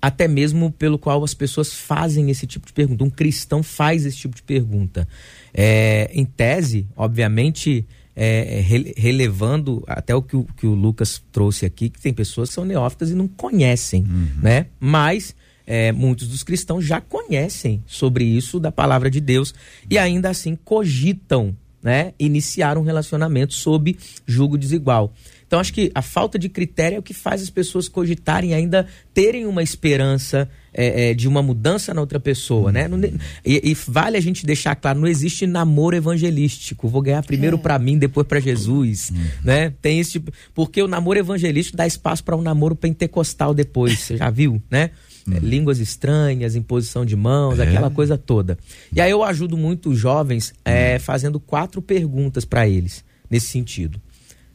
até 0.00 0.26
mesmo 0.26 0.70
pelo 0.70 0.98
qual 0.98 1.22
as 1.22 1.34
pessoas 1.34 1.74
fazem 1.74 2.30
esse 2.30 2.46
tipo 2.46 2.66
de 2.66 2.72
pergunta. 2.72 3.04
Um 3.04 3.10
cristão 3.10 3.62
faz 3.62 4.06
esse 4.06 4.16
tipo 4.16 4.34
de 4.34 4.42
pergunta. 4.42 5.06
É, 5.52 6.10
em 6.14 6.24
tese, 6.24 6.86
obviamente, 6.96 7.84
é, 8.22 8.58
é, 8.58 8.60
rele- 8.60 8.92
relevando 8.98 9.82
até 9.86 10.14
o 10.14 10.20
que, 10.20 10.36
o 10.36 10.44
que 10.54 10.66
o 10.66 10.74
Lucas 10.74 11.22
trouxe 11.32 11.64
aqui, 11.64 11.88
que 11.88 11.98
tem 11.98 12.12
pessoas 12.12 12.50
que 12.50 12.54
são 12.54 12.66
neófitas 12.66 13.10
e 13.10 13.14
não 13.14 13.26
conhecem, 13.26 14.04
né? 14.42 14.66
Mas 14.78 15.34
é, 15.66 15.90
muitos 15.90 16.28
dos 16.28 16.42
cristãos 16.42 16.84
já 16.84 17.00
conhecem 17.00 17.82
sobre 17.86 18.24
isso 18.24 18.60
da 18.60 18.70
palavra 18.70 19.10
de 19.10 19.20
Deus 19.22 19.54
e 19.88 19.96
ainda 19.96 20.28
assim 20.28 20.54
cogitam 20.54 21.56
né, 21.82 22.12
iniciar 22.18 22.76
um 22.76 22.82
relacionamento 22.82 23.54
sob 23.54 23.96
julgo 24.26 24.58
desigual. 24.58 25.14
Então 25.46 25.58
acho 25.58 25.72
que 25.72 25.90
a 25.94 26.02
falta 26.02 26.38
de 26.38 26.50
critério 26.50 26.96
é 26.96 26.98
o 26.98 27.02
que 27.02 27.14
faz 27.14 27.40
as 27.40 27.48
pessoas 27.48 27.88
cogitarem 27.88 28.52
ainda 28.52 28.86
terem 29.14 29.46
uma 29.46 29.62
esperança 29.62 30.46
é, 30.72 31.10
é, 31.10 31.14
de 31.14 31.26
uma 31.28 31.42
mudança 31.42 31.92
na 31.92 32.00
outra 32.00 32.20
pessoa, 32.20 32.70
né? 32.70 32.86
Não 32.86 32.98
e, 33.44 33.70
e 33.70 33.74
vale 33.86 34.16
a 34.16 34.20
gente 34.20 34.46
deixar 34.46 34.74
claro, 34.76 35.00
não 35.00 35.08
existe 35.08 35.46
namoro 35.46 35.96
evangelístico. 35.96 36.88
Vou 36.88 37.02
ganhar 37.02 37.22
primeiro 37.24 37.58
pra 37.58 37.78
mim, 37.78 37.98
depois 37.98 38.26
pra 38.26 38.40
Jesus, 38.40 39.12
né? 39.44 39.72
Tem 39.82 39.98
esse 40.00 40.12
tipo, 40.12 40.32
porque 40.54 40.82
o 40.82 40.88
namoro 40.88 41.18
evangelístico 41.18 41.76
dá 41.76 41.86
espaço 41.86 42.22
para 42.24 42.36
um 42.36 42.42
namoro 42.42 42.76
pentecostal 42.76 43.52
depois. 43.52 43.98
Você 43.98 44.16
já 44.16 44.30
viu, 44.30 44.62
né? 44.70 44.90
É, 45.30 45.38
línguas 45.38 45.78
estranhas, 45.78 46.56
imposição 46.56 47.04
de 47.04 47.14
mãos, 47.14 47.58
É. 47.58 47.62
aquela 47.64 47.90
coisa 47.90 48.16
toda. 48.16 48.58
E 48.92 49.00
aí 49.00 49.10
eu 49.10 49.22
ajudo 49.22 49.56
muito 49.56 49.90
os 49.90 49.98
jovens 49.98 50.52
é, 50.64 50.98
fazendo 50.98 51.38
quatro 51.38 51.82
perguntas 51.82 52.44
para 52.44 52.66
eles 52.68 53.04
nesse 53.28 53.46
sentido. 53.48 54.00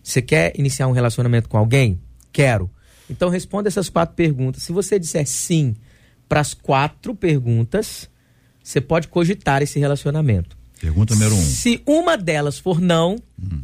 Você 0.04 0.21
quer 0.21 0.54
iniciar 0.58 0.88
um 0.88 0.91
relacionamento 0.91 1.47
com 1.47 1.58
alguém? 1.58 1.99
Quero. 2.32 2.69
Então 3.10 3.30
responda 3.30 3.67
essas 3.67 3.89
quatro 3.89 4.15
perguntas. 4.15 4.63
Se 4.63 4.71
você 4.71 4.97
disser 4.99 5.25
sim 5.28 5.75
para 6.27 6.39
as 6.39 6.53
quatro 6.53 7.15
perguntas, 7.15 8.09
você 8.63 8.81
pode 8.81 9.07
cogitar 9.07 9.61
esse 9.61 9.79
relacionamento. 9.79 10.57
Pergunta 10.79 11.13
número 11.13 11.35
um. 11.35 11.41
Se 11.41 11.81
uma 11.85 12.17
delas 12.17 12.59
for 12.59 12.81
não, 12.81 13.17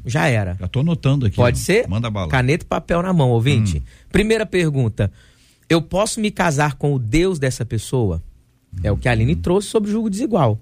já 0.06 0.28
era. 0.28 0.56
Já 0.60 0.67
tô 0.67 0.80
anotando 0.80 1.26
aqui. 1.26 1.36
Pode 1.36 1.60
ser? 1.60 1.88
Manda 1.88 2.10
bala. 2.10 2.30
Caneta 2.30 2.63
e 2.63 2.67
papel 2.67 3.02
na 3.02 3.12
mão, 3.12 3.30
ouvinte. 3.30 3.84
Primeira 4.12 4.45
pergunta: 4.45 5.12
Eu 5.69 5.82
posso 5.82 6.19
me 6.19 6.32
casar 6.32 6.76
com 6.76 6.93
o 6.93 7.00
Deus 7.00 7.38
dessa 7.38 7.65
pessoa? 7.65 8.24
É 8.84 8.91
o 8.91 8.97
que 8.97 9.10
a 9.10 9.12
Aline 9.12 9.36
trouxe 9.36 9.67
sobre 9.67 9.89
o 9.89 9.91
julgo 9.91 10.10
desigual. 10.10 10.60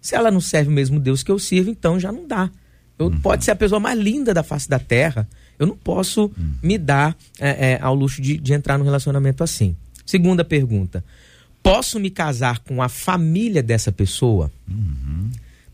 Se 0.00 0.14
ela 0.14 0.30
não 0.30 0.40
serve 0.40 0.70
o 0.70 0.72
mesmo 0.72 1.00
Deus 1.00 1.22
que 1.22 1.32
eu 1.32 1.38
sirvo, 1.38 1.70
então 1.70 1.98
já 1.98 2.12
não 2.12 2.26
dá. 2.26 2.50
Eu, 2.98 3.10
Pode 3.10 3.44
ser 3.44 3.50
a 3.50 3.56
pessoa 3.56 3.80
mais 3.80 3.98
linda 3.98 4.32
da 4.32 4.42
face 4.42 4.68
da 4.68 4.78
terra. 4.78 5.28
Eu 5.58 5.66
não 5.66 5.76
posso 5.76 6.30
me 6.62 6.76
dar 6.76 7.16
é, 7.40 7.72
é, 7.72 7.78
ao 7.80 7.94
luxo 7.94 8.20
de, 8.20 8.36
de 8.36 8.52
entrar 8.52 8.78
num 8.78 8.84
relacionamento 8.84 9.42
assim. 9.42 9.74
Segunda 10.04 10.44
pergunta: 10.44 11.04
Posso 11.66 11.98
me 11.98 12.10
casar 12.10 12.60
com 12.60 12.80
a 12.80 12.88
família 12.88 13.60
dessa 13.60 13.90
pessoa? 13.90 14.52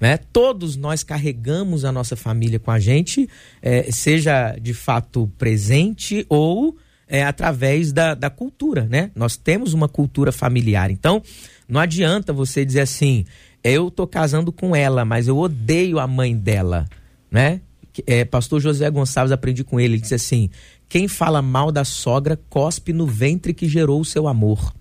né? 0.00 0.16
Todos 0.33 0.74
nós 0.74 1.05
carregamos 1.05 1.85
a 1.85 1.92
nossa 1.92 2.16
família 2.16 2.59
com 2.59 2.70
a 2.70 2.81
gente, 2.81 3.28
eh, 3.61 3.92
seja 3.92 4.57
de 4.59 4.72
fato 4.72 5.31
presente 5.37 6.24
ou 6.31 6.74
eh, 7.07 7.22
através 7.22 7.92
da, 7.92 8.14
da 8.14 8.31
cultura, 8.31 8.87
né? 8.90 9.11
Nós 9.14 9.37
temos 9.37 9.74
uma 9.74 9.87
cultura 9.87 10.33
familiar. 10.33 10.90
Então, 10.90 11.22
não 11.68 11.78
adianta 11.78 12.33
você 12.33 12.64
dizer 12.64 12.81
assim, 12.81 13.26
eu 13.62 13.90
tô 13.90 14.07
casando 14.07 14.50
com 14.50 14.74
ela, 14.74 15.05
mas 15.05 15.28
eu 15.28 15.37
odeio 15.37 15.98
a 15.98 16.07
mãe 16.07 16.35
dela, 16.35 16.87
né? 17.31 17.61
Eh, 18.07 18.24
Pastor 18.24 18.62
José 18.62 18.90
Gonçalves, 18.90 19.31
aprendi 19.31 19.62
com 19.62 19.78
ele, 19.78 19.94
ele 19.94 20.00
disse 20.00 20.14
assim, 20.14 20.48
quem 20.88 21.07
fala 21.07 21.42
mal 21.42 21.70
da 21.70 21.85
sogra 21.85 22.40
cospe 22.48 22.94
no 22.94 23.07
ventre 23.07 23.52
que 23.52 23.68
gerou 23.68 24.00
o 24.00 24.07
seu 24.07 24.26
amor, 24.26 24.74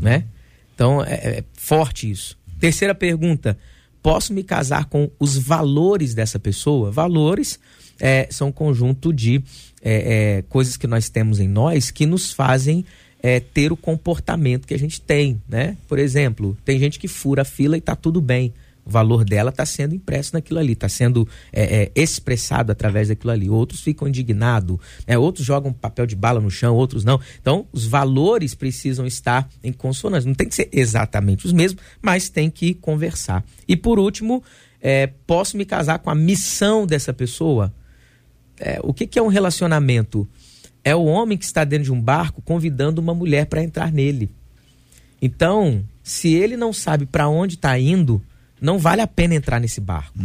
né? 0.00 0.24
Então, 0.78 1.02
é, 1.02 1.14
é 1.14 1.44
forte 1.54 2.08
isso. 2.08 2.38
Terceira 2.60 2.94
pergunta: 2.94 3.58
posso 4.00 4.32
me 4.32 4.44
casar 4.44 4.84
com 4.84 5.10
os 5.18 5.36
valores 5.36 6.14
dessa 6.14 6.38
pessoa? 6.38 6.92
Valores 6.92 7.58
é, 7.98 8.28
são 8.30 8.46
um 8.46 8.52
conjunto 8.52 9.12
de 9.12 9.42
é, 9.82 10.36
é, 10.36 10.42
coisas 10.42 10.76
que 10.76 10.86
nós 10.86 11.08
temos 11.08 11.40
em 11.40 11.48
nós 11.48 11.90
que 11.90 12.06
nos 12.06 12.32
fazem 12.32 12.84
é, 13.20 13.40
ter 13.40 13.72
o 13.72 13.76
comportamento 13.76 14.68
que 14.68 14.74
a 14.74 14.78
gente 14.78 15.00
tem, 15.00 15.42
né? 15.48 15.76
Por 15.88 15.98
exemplo, 15.98 16.56
tem 16.64 16.78
gente 16.78 17.00
que 17.00 17.08
fura 17.08 17.42
a 17.42 17.44
fila 17.44 17.76
e 17.76 17.80
tá 17.80 17.96
tudo 17.96 18.20
bem. 18.20 18.54
O 18.88 18.90
valor 18.90 19.22
dela 19.22 19.50
está 19.50 19.66
sendo 19.66 19.94
impresso 19.94 20.32
naquilo 20.32 20.58
ali, 20.58 20.72
está 20.72 20.88
sendo 20.88 21.28
é, 21.52 21.82
é, 21.82 21.92
expressado 21.94 22.72
através 22.72 23.08
daquilo 23.08 23.30
ali. 23.30 23.50
Outros 23.50 23.82
ficam 23.82 24.08
indignados, 24.08 24.78
né? 25.06 25.18
outros 25.18 25.44
jogam 25.44 25.74
papel 25.74 26.06
de 26.06 26.16
bala 26.16 26.40
no 26.40 26.50
chão, 26.50 26.74
outros 26.74 27.04
não. 27.04 27.20
Então, 27.38 27.66
os 27.70 27.84
valores 27.86 28.54
precisam 28.54 29.06
estar 29.06 29.46
em 29.62 29.74
consonância. 29.74 30.26
Não 30.26 30.34
tem 30.34 30.48
que 30.48 30.54
ser 30.54 30.70
exatamente 30.72 31.44
os 31.44 31.52
mesmos, 31.52 31.82
mas 32.00 32.30
tem 32.30 32.48
que 32.48 32.72
conversar. 32.72 33.44
E 33.68 33.76
por 33.76 33.98
último, 33.98 34.42
é, 34.80 35.06
posso 35.26 35.58
me 35.58 35.66
casar 35.66 35.98
com 35.98 36.08
a 36.08 36.14
missão 36.14 36.86
dessa 36.86 37.12
pessoa? 37.12 37.74
É, 38.58 38.80
o 38.82 38.94
que, 38.94 39.06
que 39.06 39.18
é 39.18 39.22
um 39.22 39.28
relacionamento? 39.28 40.26
É 40.82 40.96
o 40.96 41.04
homem 41.04 41.36
que 41.36 41.44
está 41.44 41.62
dentro 41.62 41.84
de 41.84 41.92
um 41.92 42.00
barco 42.00 42.40
convidando 42.40 43.02
uma 43.02 43.14
mulher 43.14 43.44
para 43.44 43.62
entrar 43.62 43.92
nele. 43.92 44.30
Então, 45.20 45.84
se 46.02 46.32
ele 46.32 46.56
não 46.56 46.72
sabe 46.72 47.04
para 47.04 47.28
onde 47.28 47.56
está 47.56 47.78
indo, 47.78 48.22
não 48.60 48.78
vale 48.78 49.00
a 49.00 49.06
pena 49.06 49.34
entrar 49.34 49.60
nesse 49.60 49.80
barco, 49.80 50.18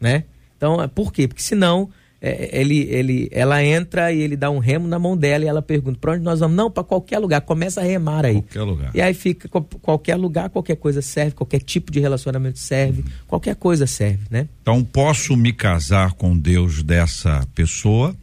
né? 0.00 0.24
Então, 0.56 0.82
é 0.82 0.88
por 0.88 1.12
quê? 1.12 1.28
Porque 1.28 1.42
senão 1.42 1.88
é, 2.20 2.60
ele, 2.60 2.80
ele, 2.90 3.28
ela 3.30 3.64
entra 3.64 4.12
e 4.12 4.20
ele 4.20 4.36
dá 4.36 4.50
um 4.50 4.58
remo 4.58 4.88
na 4.88 4.98
mão 4.98 5.16
dela 5.16 5.44
e 5.44 5.48
ela 5.48 5.62
pergunta: 5.62 5.98
para 6.00 6.12
onde 6.12 6.24
nós 6.24 6.40
vamos? 6.40 6.56
Não, 6.56 6.70
para 6.70 6.82
qualquer 6.82 7.18
lugar. 7.20 7.40
Começa 7.42 7.80
a 7.80 7.84
remar 7.84 8.24
aí. 8.24 8.42
Qualquer 8.42 8.62
lugar. 8.62 8.90
E 8.92 9.00
aí 9.00 9.14
fica 9.14 9.48
qualquer 9.48 10.16
lugar, 10.16 10.50
qualquer 10.50 10.76
coisa 10.76 11.00
serve, 11.00 11.32
qualquer 11.32 11.60
tipo 11.60 11.92
de 11.92 12.00
relacionamento 12.00 12.58
serve, 12.58 13.04
qualquer 13.26 13.54
coisa 13.54 13.86
serve, 13.86 14.24
né? 14.30 14.48
Então, 14.62 14.82
posso 14.82 15.36
me 15.36 15.52
casar 15.52 16.14
com 16.14 16.36
Deus 16.36 16.82
dessa 16.82 17.46
pessoa, 17.54 18.16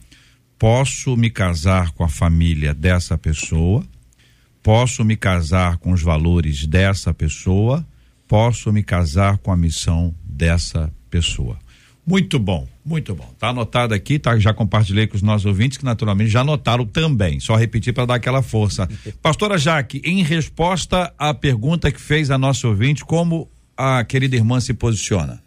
posso 0.60 1.16
me 1.16 1.30
casar 1.30 1.92
com 1.92 2.04
a 2.04 2.10
família 2.10 2.74
dessa 2.74 3.18
pessoa, 3.18 3.82
posso 4.62 5.06
me 5.06 5.16
casar 5.16 5.78
com 5.78 5.94
os 5.94 6.02
valores 6.02 6.68
dessa 6.68 7.14
pessoa, 7.14 7.86
posso 8.28 8.72
me 8.72 8.84
casar 8.84 9.38
com 9.38 9.52
a 9.52 9.58
missão 9.58 10.14
dessa 10.24 10.92
pessoa. 11.10 11.58
Muito 12.06 12.38
bom, 12.38 12.68
muito 12.86 13.16
bom. 13.16 13.28
Tá 13.40 13.50
anotado 13.50 13.94
aqui, 13.94 14.20
tá? 14.20 14.38
Já 14.38 14.54
compartilhei 14.54 15.08
com 15.08 15.16
os 15.16 15.24
nossos 15.24 15.46
ouvintes 15.46 15.78
que 15.78 15.86
naturalmente 15.86 16.30
já 16.30 16.42
anotaram 16.42 16.86
também. 16.86 17.40
Só 17.40 17.56
repetir 17.56 17.94
para 17.94 18.06
dar 18.06 18.16
aquela 18.16 18.44
força. 18.44 18.88
Pastora 19.24 19.58
Jaque, 19.58 20.02
em 20.06 20.22
resposta 20.22 21.12
à 21.18 21.34
pergunta 21.34 21.92
que 21.92 22.00
fez 22.00 22.30
a 22.30 22.38
nossa 22.38 22.68
ouvinte, 22.68 23.04
como 23.04 23.50
a 23.76 24.04
querida 24.04 24.36
irmã 24.36 24.60
se 24.60 24.74
posiciona? 24.74 25.42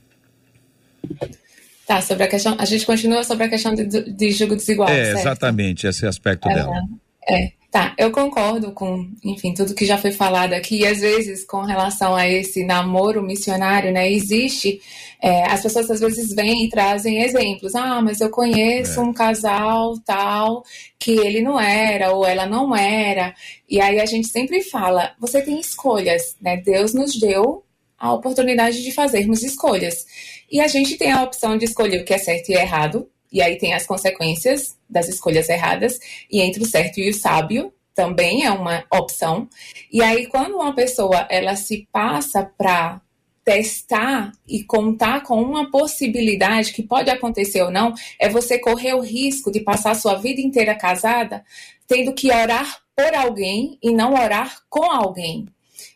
Tá, 1.86 2.02
sobre 2.02 2.24
a 2.24 2.28
questão. 2.28 2.56
A 2.58 2.64
gente 2.64 2.84
continua 2.84 3.22
sobre 3.22 3.44
a 3.44 3.48
questão 3.48 3.72
de, 3.74 3.86
de 4.12 4.32
julgo 4.32 4.56
desigual. 4.56 4.88
É, 4.88 5.04
certo? 5.04 5.18
exatamente, 5.20 5.86
esse 5.86 6.06
aspecto 6.06 6.48
dela. 6.48 6.82
É, 7.28 7.52
tá. 7.70 7.94
Eu 7.98 8.10
concordo 8.10 8.72
com, 8.72 9.10
enfim, 9.24 9.52
tudo 9.54 9.74
que 9.74 9.84
já 9.86 9.98
foi 9.98 10.12
falado 10.12 10.52
aqui. 10.54 10.80
E 10.80 10.86
às 10.86 11.00
vezes, 11.00 11.44
com 11.44 11.62
relação 11.62 12.14
a 12.14 12.28
esse 12.28 12.64
namoro 12.64 13.22
missionário, 13.22 13.92
né, 13.92 14.10
existe. 14.10 14.80
é, 15.20 15.44
as 15.46 15.62
pessoas 15.62 15.90
às 15.90 16.00
vezes 16.00 16.34
vêm 16.34 16.64
e 16.64 16.68
trazem 16.70 17.22
exemplos. 17.22 17.74
Ah, 17.74 18.00
mas 18.00 18.20
eu 18.20 18.30
conheço 18.30 19.00
um 19.00 19.12
casal 19.12 19.98
tal 20.04 20.62
que 20.98 21.12
ele 21.12 21.42
não 21.42 21.60
era 21.60 22.12
ou 22.12 22.24
ela 22.26 22.46
não 22.46 22.74
era. 22.74 23.34
E 23.68 23.80
aí 23.80 24.00
a 24.00 24.06
gente 24.06 24.28
sempre 24.28 24.62
fala: 24.62 25.12
você 25.18 25.42
tem 25.42 25.58
escolhas, 25.60 26.36
né? 26.40 26.56
Deus 26.58 26.94
nos 26.94 27.18
deu 27.18 27.64
a 27.98 28.12
oportunidade 28.12 28.82
de 28.82 28.92
fazermos 28.92 29.42
escolhas. 29.42 30.06
E 30.50 30.60
a 30.60 30.68
gente 30.68 30.96
tem 30.96 31.10
a 31.12 31.22
opção 31.22 31.58
de 31.58 31.64
escolher 31.64 32.00
o 32.00 32.04
que 32.04 32.14
é 32.14 32.18
certo 32.18 32.50
e 32.50 32.54
errado, 32.54 33.08
e 33.32 33.42
aí 33.42 33.56
tem 33.58 33.74
as 33.74 33.86
consequências 33.86 34.76
das 34.88 35.08
escolhas 35.08 35.48
erradas, 35.48 35.98
e 36.30 36.40
entre 36.40 36.62
o 36.62 36.66
certo 36.66 36.98
e 36.98 37.10
o 37.10 37.14
sábio 37.14 37.72
também 37.94 38.44
é 38.44 38.50
uma 38.50 38.84
opção. 38.92 39.48
E 39.92 40.02
aí 40.02 40.26
quando 40.26 40.54
uma 40.54 40.74
pessoa 40.74 41.26
ela 41.30 41.56
se 41.56 41.88
passa 41.92 42.44
para 42.56 43.00
testar 43.44 44.32
e 44.46 44.62
contar 44.62 45.22
com 45.22 45.40
uma 45.40 45.70
possibilidade 45.70 46.72
que 46.72 46.82
pode 46.82 47.08
acontecer 47.08 47.62
ou 47.62 47.70
não, 47.70 47.94
é 48.20 48.28
você 48.28 48.58
correr 48.58 48.92
o 48.92 49.00
risco 49.00 49.50
de 49.50 49.60
passar 49.60 49.94
sua 49.94 50.16
vida 50.16 50.40
inteira 50.40 50.74
casada 50.74 51.42
tendo 51.88 52.12
que 52.12 52.30
orar 52.30 52.80
por 52.94 53.14
alguém 53.14 53.78
e 53.82 53.90
não 53.90 54.12
orar 54.12 54.60
com 54.68 54.84
alguém. 54.92 55.46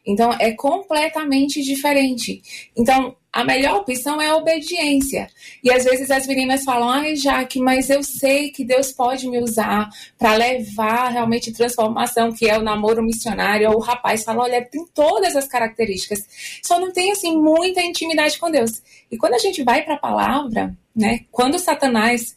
Então, 0.05 0.33
é 0.40 0.53
completamente 0.53 1.62
diferente. 1.62 2.42
Então, 2.77 3.14
a 3.33 3.42
melhor 3.45 3.77
opção 3.81 4.21
é 4.21 4.29
a 4.29 4.37
obediência. 4.37 5.27
E 5.64 5.73
às 5.73 5.85
vezes 5.85 6.11
as 6.11 6.27
meninas 6.27 6.64
falam, 6.64 6.90
ai, 6.90 7.16
Jaque, 7.16 7.59
mas 7.61 7.88
eu 7.88 8.03
sei 8.03 8.51
que 8.51 8.62
Deus 8.62 8.92
pode 8.92 9.27
me 9.27 9.38
usar 9.38 9.88
para 10.18 10.35
levar 10.35 11.09
realmente 11.09 11.51
transformação, 11.53 12.31
que 12.31 12.49
é 12.49 12.59
o 12.59 12.62
namoro 12.62 13.03
missionário. 13.03 13.71
O 13.71 13.79
rapaz 13.79 14.23
fala, 14.23 14.42
olha, 14.42 14.62
tem 14.62 14.85
todas 14.95 15.35
as 15.35 15.49
características, 15.49 16.21
só 16.62 16.79
não 16.79 16.92
tem, 16.92 17.11
assim, 17.11 17.35
muita 17.37 17.81
intimidade 17.81 18.38
com 18.38 18.51
Deus. 18.51 18.83
E 19.11 19.16
quando 19.16 19.35
a 19.35 19.38
gente 19.38 19.62
vai 19.62 19.83
para 19.83 19.95
a 19.95 19.99
palavra, 19.99 20.77
né, 20.95 21.21
quando 21.31 21.59
Satanás 21.59 22.37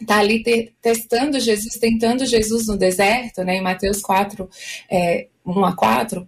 está 0.00 0.18
ali 0.18 0.42
te- 0.42 0.72
testando 0.82 1.38
Jesus, 1.38 1.76
tentando 1.78 2.26
Jesus 2.26 2.66
no 2.66 2.76
deserto, 2.76 3.44
né, 3.44 3.56
em 3.56 3.62
Mateus 3.62 4.00
4, 4.00 4.48
é, 4.90 5.28
1 5.46 5.64
a 5.64 5.76
4, 5.76 6.26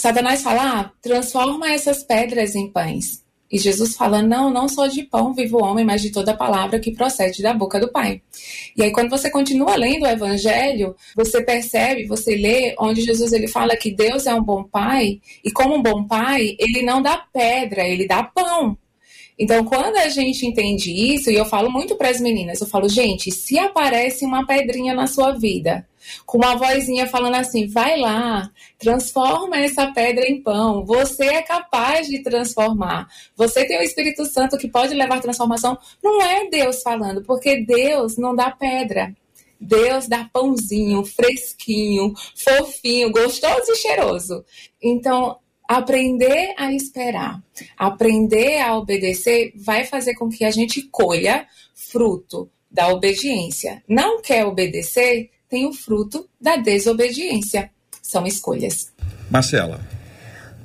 Satanás 0.00 0.42
fala, 0.42 0.80
ah, 0.80 0.90
transforma 1.00 1.70
essas 1.70 2.02
pedras 2.02 2.54
em 2.54 2.70
pães. 2.70 3.24
E 3.50 3.58
Jesus 3.58 3.94
fala, 3.94 4.20
não, 4.20 4.50
não 4.50 4.68
só 4.68 4.86
de 4.88 5.04
pão 5.04 5.32
vive 5.32 5.54
o 5.54 5.62
homem, 5.62 5.84
mas 5.84 6.02
de 6.02 6.10
toda 6.10 6.36
palavra 6.36 6.80
que 6.80 6.90
procede 6.90 7.40
da 7.40 7.54
boca 7.54 7.78
do 7.78 7.92
Pai. 7.92 8.20
E 8.76 8.82
aí, 8.82 8.90
quando 8.90 9.10
você 9.10 9.30
continua 9.30 9.76
lendo 9.76 10.02
o 10.02 10.08
Evangelho, 10.08 10.96
você 11.14 11.40
percebe, 11.40 12.04
você 12.06 12.34
lê, 12.34 12.74
onde 12.78 13.02
Jesus 13.02 13.32
ele 13.32 13.46
fala 13.46 13.76
que 13.76 13.92
Deus 13.92 14.26
é 14.26 14.34
um 14.34 14.42
bom 14.42 14.64
pai, 14.64 15.20
e 15.44 15.52
como 15.52 15.76
um 15.76 15.82
bom 15.82 16.04
pai, 16.04 16.56
ele 16.58 16.82
não 16.82 17.00
dá 17.00 17.16
pedra, 17.32 17.86
ele 17.86 18.08
dá 18.08 18.24
pão. 18.24 18.76
Então, 19.38 19.64
quando 19.64 19.96
a 19.96 20.08
gente 20.08 20.46
entende 20.46 20.90
isso, 20.90 21.30
e 21.30 21.34
eu 21.34 21.44
falo 21.44 21.70
muito 21.70 21.96
para 21.96 22.08
as 22.08 22.20
meninas, 22.20 22.60
eu 22.60 22.66
falo, 22.66 22.88
gente, 22.88 23.30
se 23.30 23.58
aparece 23.58 24.24
uma 24.24 24.46
pedrinha 24.46 24.94
na 24.94 25.06
sua 25.06 25.32
vida, 25.32 25.86
com 26.26 26.38
uma 26.38 26.54
vozinha 26.56 27.06
falando 27.06 27.34
assim, 27.36 27.66
vai 27.66 27.98
lá, 27.98 28.50
transforma 28.78 29.56
essa 29.58 29.86
pedra 29.92 30.26
em 30.26 30.42
pão, 30.42 30.84
você 30.84 31.24
é 31.24 31.42
capaz 31.42 32.06
de 32.06 32.22
transformar, 32.22 33.08
você 33.36 33.64
tem 33.66 33.78
o 33.78 33.82
Espírito 33.82 34.24
Santo 34.26 34.58
que 34.58 34.68
pode 34.68 34.94
levar 34.94 35.20
transformação, 35.20 35.78
não 36.02 36.20
é 36.22 36.48
Deus 36.48 36.82
falando, 36.82 37.22
porque 37.22 37.64
Deus 37.64 38.16
não 38.16 38.34
dá 38.34 38.50
pedra. 38.50 39.14
Deus 39.60 40.06
dá 40.06 40.28
pãozinho, 40.30 41.04
fresquinho, 41.04 42.12
fofinho, 42.36 43.10
gostoso 43.10 43.72
e 43.72 43.76
cheiroso. 43.76 44.44
Então, 44.82 45.38
aprender 45.66 46.54
a 46.58 46.72
esperar, 46.72 47.42
aprender 47.76 48.60
a 48.60 48.76
obedecer, 48.76 49.52
vai 49.56 49.84
fazer 49.84 50.14
com 50.14 50.28
que 50.28 50.44
a 50.44 50.50
gente 50.50 50.82
colha 50.82 51.46
fruto 51.74 52.50
da 52.70 52.88
obediência. 52.88 53.82
Não 53.88 54.20
quer 54.20 54.44
obedecer, 54.44 55.30
tem 55.54 55.66
o 55.66 55.72
fruto 55.72 56.28
da 56.40 56.56
desobediência. 56.56 57.70
São 58.02 58.26
escolhas. 58.26 58.88
Marcela. 59.30 59.80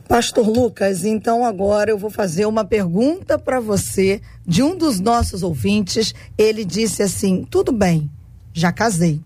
Pastor 0.08 0.50
Lucas, 0.50 1.06
então 1.06 1.46
agora 1.46 1.92
eu 1.92 1.98
vou 1.98 2.10
fazer 2.10 2.48
uma 2.48 2.66
pergunta 2.66 3.38
para 3.38 3.60
você 3.60 4.20
de 4.48 4.64
um 4.64 4.76
dos 4.76 5.00
nossos 5.00 5.44
ouvintes. 5.44 6.16
Ele 6.36 6.66
disse 6.66 7.04
assim: 7.04 7.46
tudo 7.48 7.72
bem, 7.72 8.10
já 8.52 8.72
casei, 8.72 9.22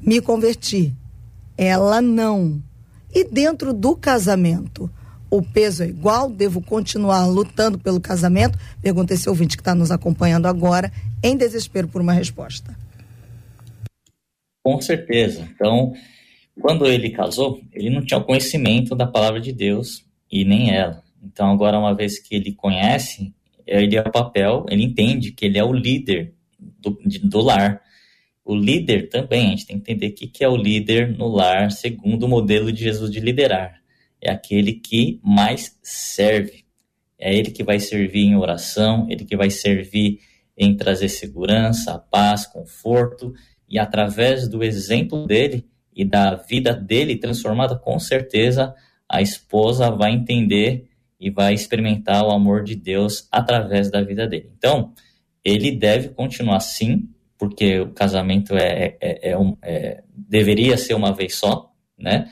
me 0.00 0.22
converti. 0.22 0.94
Ela 1.58 2.00
não. 2.00 2.62
E 3.14 3.24
dentro 3.24 3.74
do 3.74 3.94
casamento, 3.94 4.90
o 5.28 5.42
peso 5.42 5.82
é 5.82 5.88
igual? 5.88 6.30
Devo 6.30 6.62
continuar 6.62 7.26
lutando 7.26 7.78
pelo 7.78 8.00
casamento? 8.00 8.58
Pergunta 8.80 9.12
esse 9.12 9.28
ouvinte 9.28 9.54
que 9.54 9.60
está 9.60 9.74
nos 9.74 9.90
acompanhando 9.90 10.46
agora, 10.46 10.90
em 11.22 11.36
desespero 11.36 11.86
por 11.88 12.00
uma 12.00 12.14
resposta. 12.14 12.74
Com 14.64 14.80
certeza. 14.80 15.46
Então, 15.54 15.92
quando 16.58 16.86
ele 16.86 17.10
casou, 17.10 17.60
ele 17.70 17.90
não 17.90 18.02
tinha 18.02 18.18
o 18.18 18.24
conhecimento 18.24 18.94
da 18.96 19.06
palavra 19.06 19.38
de 19.38 19.52
Deus 19.52 20.06
e 20.32 20.42
nem 20.42 20.74
ela. 20.74 21.04
Então, 21.22 21.50
agora, 21.50 21.78
uma 21.78 21.94
vez 21.94 22.18
que 22.18 22.34
ele 22.34 22.50
conhece, 22.54 23.34
ele 23.66 23.94
é 23.94 24.00
o 24.00 24.10
papel, 24.10 24.64
ele 24.70 24.84
entende 24.84 25.32
que 25.32 25.44
ele 25.44 25.58
é 25.58 25.64
o 25.64 25.72
líder 25.72 26.32
do, 26.58 26.98
do 27.24 27.40
lar. 27.42 27.82
O 28.42 28.54
líder 28.56 29.10
também, 29.10 29.48
a 29.48 29.50
gente 29.50 29.66
tem 29.66 29.78
que 29.78 29.92
entender 29.92 30.08
o 30.08 30.14
que, 30.14 30.26
que 30.28 30.42
é 30.42 30.48
o 30.48 30.56
líder 30.56 31.14
no 31.14 31.28
lar, 31.28 31.70
segundo 31.70 32.22
o 32.22 32.28
modelo 32.28 32.72
de 32.72 32.84
Jesus 32.84 33.10
de 33.10 33.20
liderar. 33.20 33.82
É 34.18 34.30
aquele 34.30 34.72
que 34.72 35.20
mais 35.22 35.78
serve. 35.82 36.64
É 37.18 37.34
ele 37.36 37.50
que 37.50 37.62
vai 37.62 37.78
servir 37.78 38.24
em 38.24 38.36
oração, 38.36 39.06
ele 39.10 39.26
que 39.26 39.36
vai 39.36 39.50
servir 39.50 40.20
em 40.56 40.74
trazer 40.74 41.10
segurança, 41.10 41.98
paz, 41.98 42.46
conforto, 42.46 43.34
e 43.74 43.78
através 43.80 44.46
do 44.46 44.62
exemplo 44.62 45.26
dele 45.26 45.66
e 45.92 46.04
da 46.04 46.36
vida 46.36 46.72
dele 46.72 47.16
transformada, 47.16 47.74
com 47.76 47.98
certeza 47.98 48.72
a 49.08 49.20
esposa 49.20 49.90
vai 49.90 50.12
entender 50.12 50.88
e 51.18 51.28
vai 51.28 51.54
experimentar 51.54 52.24
o 52.24 52.30
amor 52.30 52.62
de 52.62 52.76
Deus 52.76 53.26
através 53.32 53.90
da 53.90 54.00
vida 54.00 54.28
dele. 54.28 54.48
Então, 54.56 54.92
ele 55.44 55.72
deve 55.72 56.10
continuar 56.10 56.60
sim, 56.60 57.08
porque 57.36 57.80
o 57.80 57.90
casamento 57.90 58.54
é, 58.54 58.96
é, 59.00 59.30
é 59.30 59.36
um, 59.36 59.56
é, 59.60 60.04
deveria 60.08 60.76
ser 60.76 60.94
uma 60.94 61.12
vez 61.12 61.34
só, 61.34 61.72
né? 61.98 62.30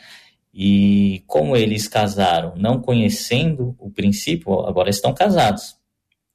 E 0.54 1.24
como 1.26 1.56
eles 1.56 1.88
casaram 1.88 2.54
não 2.56 2.80
conhecendo 2.80 3.74
o 3.80 3.90
princípio, 3.90 4.60
agora 4.60 4.90
estão 4.90 5.12
casados. 5.12 5.74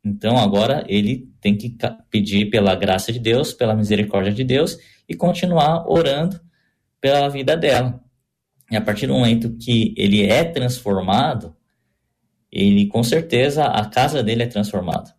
Então 0.03 0.37
agora 0.37 0.83
ele 0.89 1.29
tem 1.39 1.55
que 1.55 1.77
pedir 2.09 2.49
pela 2.49 2.75
graça 2.75 3.13
de 3.13 3.19
Deus, 3.19 3.53
pela 3.53 3.73
misericórdia 3.75 4.33
de 4.33 4.43
Deus 4.43 4.77
e 5.07 5.15
continuar 5.15 5.89
orando 5.89 6.39
pela 6.99 7.29
vida 7.29 7.55
dela. 7.55 8.01
E 8.69 8.75
a 8.75 8.81
partir 8.81 9.07
do 9.07 9.13
momento 9.13 9.55
que 9.57 9.93
ele 9.97 10.25
é 10.25 10.43
transformado, 10.43 11.55
ele 12.51 12.87
com 12.87 13.03
certeza 13.03 13.65
a 13.65 13.85
casa 13.85 14.21
dele 14.21 14.43
é 14.43 14.47
transformada. 14.47 15.15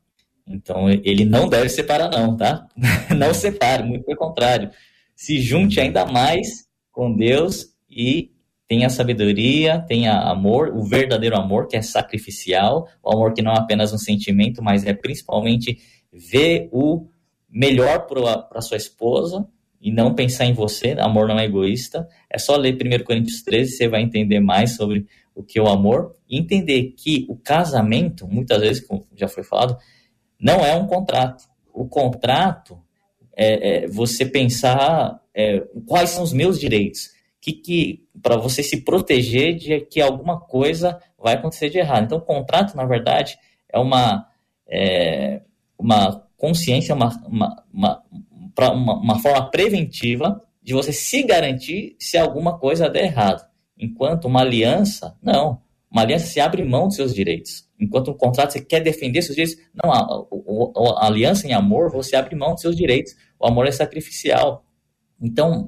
Então 0.46 0.90
ele 0.90 1.24
não 1.24 1.48
deve 1.48 1.68
separar 1.68 2.10
não, 2.10 2.36
tá? 2.36 2.66
Não 3.16 3.34
separe, 3.34 3.82
muito 3.82 4.04
pelo 4.04 4.16
contrário. 4.16 4.70
Se 5.14 5.40
junte 5.40 5.80
ainda 5.80 6.06
mais 6.06 6.68
com 6.90 7.14
Deus 7.14 7.66
e 7.88 8.30
tenha 8.66 8.88
sabedoria, 8.90 9.80
tenha 9.80 10.12
amor, 10.20 10.68
o 10.74 10.84
verdadeiro 10.84 11.36
amor 11.36 11.66
que 11.66 11.76
é 11.76 11.82
sacrificial, 11.82 12.86
o 13.02 13.10
amor 13.10 13.32
que 13.32 13.42
não 13.42 13.52
é 13.52 13.58
apenas 13.58 13.92
um 13.92 13.98
sentimento, 13.98 14.62
mas 14.62 14.86
é 14.86 14.92
principalmente 14.92 15.78
ver 16.12 16.68
o 16.70 17.08
melhor 17.48 18.06
para 18.06 18.60
sua 18.60 18.76
esposa 18.76 19.46
e 19.80 19.92
não 19.92 20.14
pensar 20.14 20.44
em 20.44 20.52
você. 20.52 20.96
Amor 20.98 21.28
não 21.28 21.38
é 21.38 21.44
egoísta. 21.44 22.08
É 22.28 22.38
só 22.38 22.56
ler 22.56 22.74
1 22.74 23.04
Coríntios 23.04 23.42
13, 23.42 23.72
você 23.72 23.88
vai 23.88 24.02
entender 24.02 24.40
mais 24.40 24.76
sobre 24.76 25.06
o 25.34 25.42
que 25.42 25.58
é 25.58 25.62
o 25.62 25.68
amor. 25.68 26.14
E 26.28 26.38
entender 26.38 26.94
que 26.96 27.26
o 27.28 27.36
casamento, 27.36 28.26
muitas 28.26 28.60
vezes, 28.60 28.84
como 28.84 29.06
já 29.16 29.28
foi 29.28 29.44
falado, 29.44 29.76
não 30.40 30.64
é 30.64 30.74
um 30.74 30.86
contrato. 30.86 31.44
O 31.72 31.86
contrato 31.86 32.78
é, 33.36 33.84
é 33.84 33.88
você 33.88 34.26
pensar 34.26 35.20
é, 35.34 35.60
quais 35.86 36.10
são 36.10 36.22
os 36.22 36.32
meus 36.32 36.58
direitos. 36.58 37.10
Que, 37.40 37.52
que 37.52 38.08
para 38.20 38.36
você 38.36 38.62
se 38.62 38.82
proteger 38.84 39.56
de 39.56 39.80
que 39.80 40.00
alguma 40.00 40.40
coisa 40.40 41.00
vai 41.16 41.34
acontecer 41.34 41.70
de 41.70 41.78
errado. 41.78 42.04
Então, 42.04 42.18
o 42.18 42.22
contrato, 42.22 42.76
na 42.76 42.84
verdade, 42.84 43.38
é 43.68 43.78
uma, 43.78 44.26
é, 44.68 45.40
uma 45.78 46.26
consciência, 46.36 46.94
uma, 46.94 47.08
uma, 47.26 47.64
uma, 47.72 48.02
uma, 48.60 48.94
uma 48.94 49.18
forma 49.20 49.50
preventiva 49.50 50.40
de 50.62 50.74
você 50.74 50.92
se 50.92 51.22
garantir 51.22 51.96
se 51.98 52.18
alguma 52.18 52.58
coisa 52.58 52.88
der 52.90 53.04
errado. 53.04 53.46
Enquanto 53.78 54.26
uma 54.26 54.40
aliança, 54.40 55.16
não. 55.22 55.62
Uma 55.90 56.02
aliança 56.02 56.26
se 56.26 56.40
abre 56.40 56.62
mão 56.64 56.88
dos 56.88 56.96
seus 56.96 57.14
direitos. 57.14 57.66
Enquanto 57.80 58.10
um 58.10 58.14
contrato 58.14 58.52
você 58.52 58.60
quer 58.60 58.80
defender 58.80 59.22
seus 59.22 59.36
direitos, 59.36 59.62
não. 59.72 59.92
A, 59.92 59.98
a, 59.98 61.04
a 61.04 61.06
aliança 61.06 61.46
em 61.46 61.52
amor, 61.52 61.90
você 61.90 62.16
abre 62.16 62.34
mão 62.34 62.52
dos 62.52 62.60
seus 62.60 62.76
direitos. 62.76 63.14
O 63.38 63.46
amor 63.46 63.66
é 63.66 63.70
sacrificial. 63.70 64.64
Então, 65.20 65.66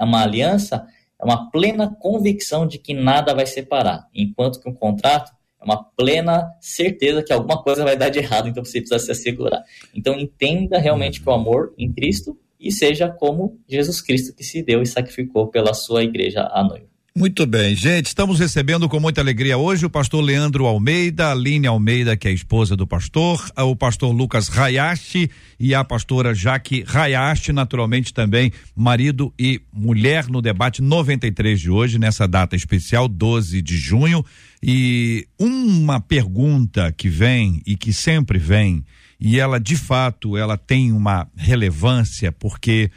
uma 0.00 0.22
aliança 0.22 0.86
é 1.20 1.24
uma 1.24 1.50
plena 1.50 1.94
convicção 1.98 2.66
de 2.66 2.78
que 2.78 2.94
nada 2.94 3.34
vai 3.34 3.46
separar, 3.46 4.08
enquanto 4.14 4.60
que 4.60 4.68
um 4.68 4.74
contrato 4.74 5.32
uma 5.66 5.82
plena 5.82 6.48
certeza 6.60 7.22
que 7.22 7.32
alguma 7.32 7.62
coisa 7.62 7.84
vai 7.84 7.96
dar 7.96 8.08
de 8.08 8.20
errado, 8.20 8.48
então 8.48 8.64
você 8.64 8.80
precisa 8.80 8.98
se 8.98 9.10
assegurar. 9.10 9.62
Então, 9.94 10.18
entenda 10.18 10.78
realmente 10.78 11.20
que 11.20 11.28
o 11.28 11.32
amor 11.32 11.74
em 11.76 11.92
Cristo 11.92 12.38
e 12.58 12.72
seja 12.72 13.08
como 13.08 13.60
Jesus 13.68 14.00
Cristo 14.00 14.34
que 14.34 14.44
se 14.44 14.62
deu 14.62 14.80
e 14.80 14.86
sacrificou 14.86 15.48
pela 15.48 15.74
sua 15.74 16.02
igreja 16.02 16.48
à 16.52 16.62
noiva. 16.62 16.96
Muito 17.18 17.46
bem, 17.46 17.74
gente, 17.74 18.08
estamos 18.08 18.38
recebendo 18.38 18.90
com 18.90 19.00
muita 19.00 19.22
alegria 19.22 19.56
hoje 19.56 19.86
o 19.86 19.90
pastor 19.90 20.22
Leandro 20.22 20.66
Almeida, 20.66 21.28
a 21.28 21.32
Aline 21.32 21.66
Almeida, 21.66 22.14
que 22.14 22.28
é 22.28 22.30
a 22.30 22.34
esposa 22.34 22.76
do 22.76 22.86
pastor, 22.86 23.42
o 23.56 23.74
pastor 23.74 24.12
Lucas 24.12 24.50
Hayashi 24.54 25.30
e 25.58 25.74
a 25.74 25.82
pastora 25.82 26.34
Jaque 26.34 26.84
Hayashi, 26.86 27.54
naturalmente 27.54 28.12
também 28.12 28.52
marido 28.76 29.32
e 29.38 29.62
mulher 29.72 30.26
no 30.28 30.42
debate 30.42 30.82
93 30.82 31.58
de 31.58 31.70
hoje, 31.70 31.98
nessa 31.98 32.28
data 32.28 32.54
especial, 32.54 33.08
12 33.08 33.62
de 33.62 33.78
junho. 33.78 34.22
E 34.62 35.26
uma 35.38 36.00
pergunta 36.00 36.92
que 36.92 37.08
vem 37.08 37.62
e 37.66 37.76
que 37.76 37.92
sempre 37.92 38.38
vem, 38.38 38.84
e 39.20 39.38
ela 39.38 39.60
de 39.60 39.76
fato, 39.76 40.36
ela 40.36 40.56
tem 40.56 40.92
uma 40.92 41.28
relevância 41.36 42.32
porque 42.32 42.90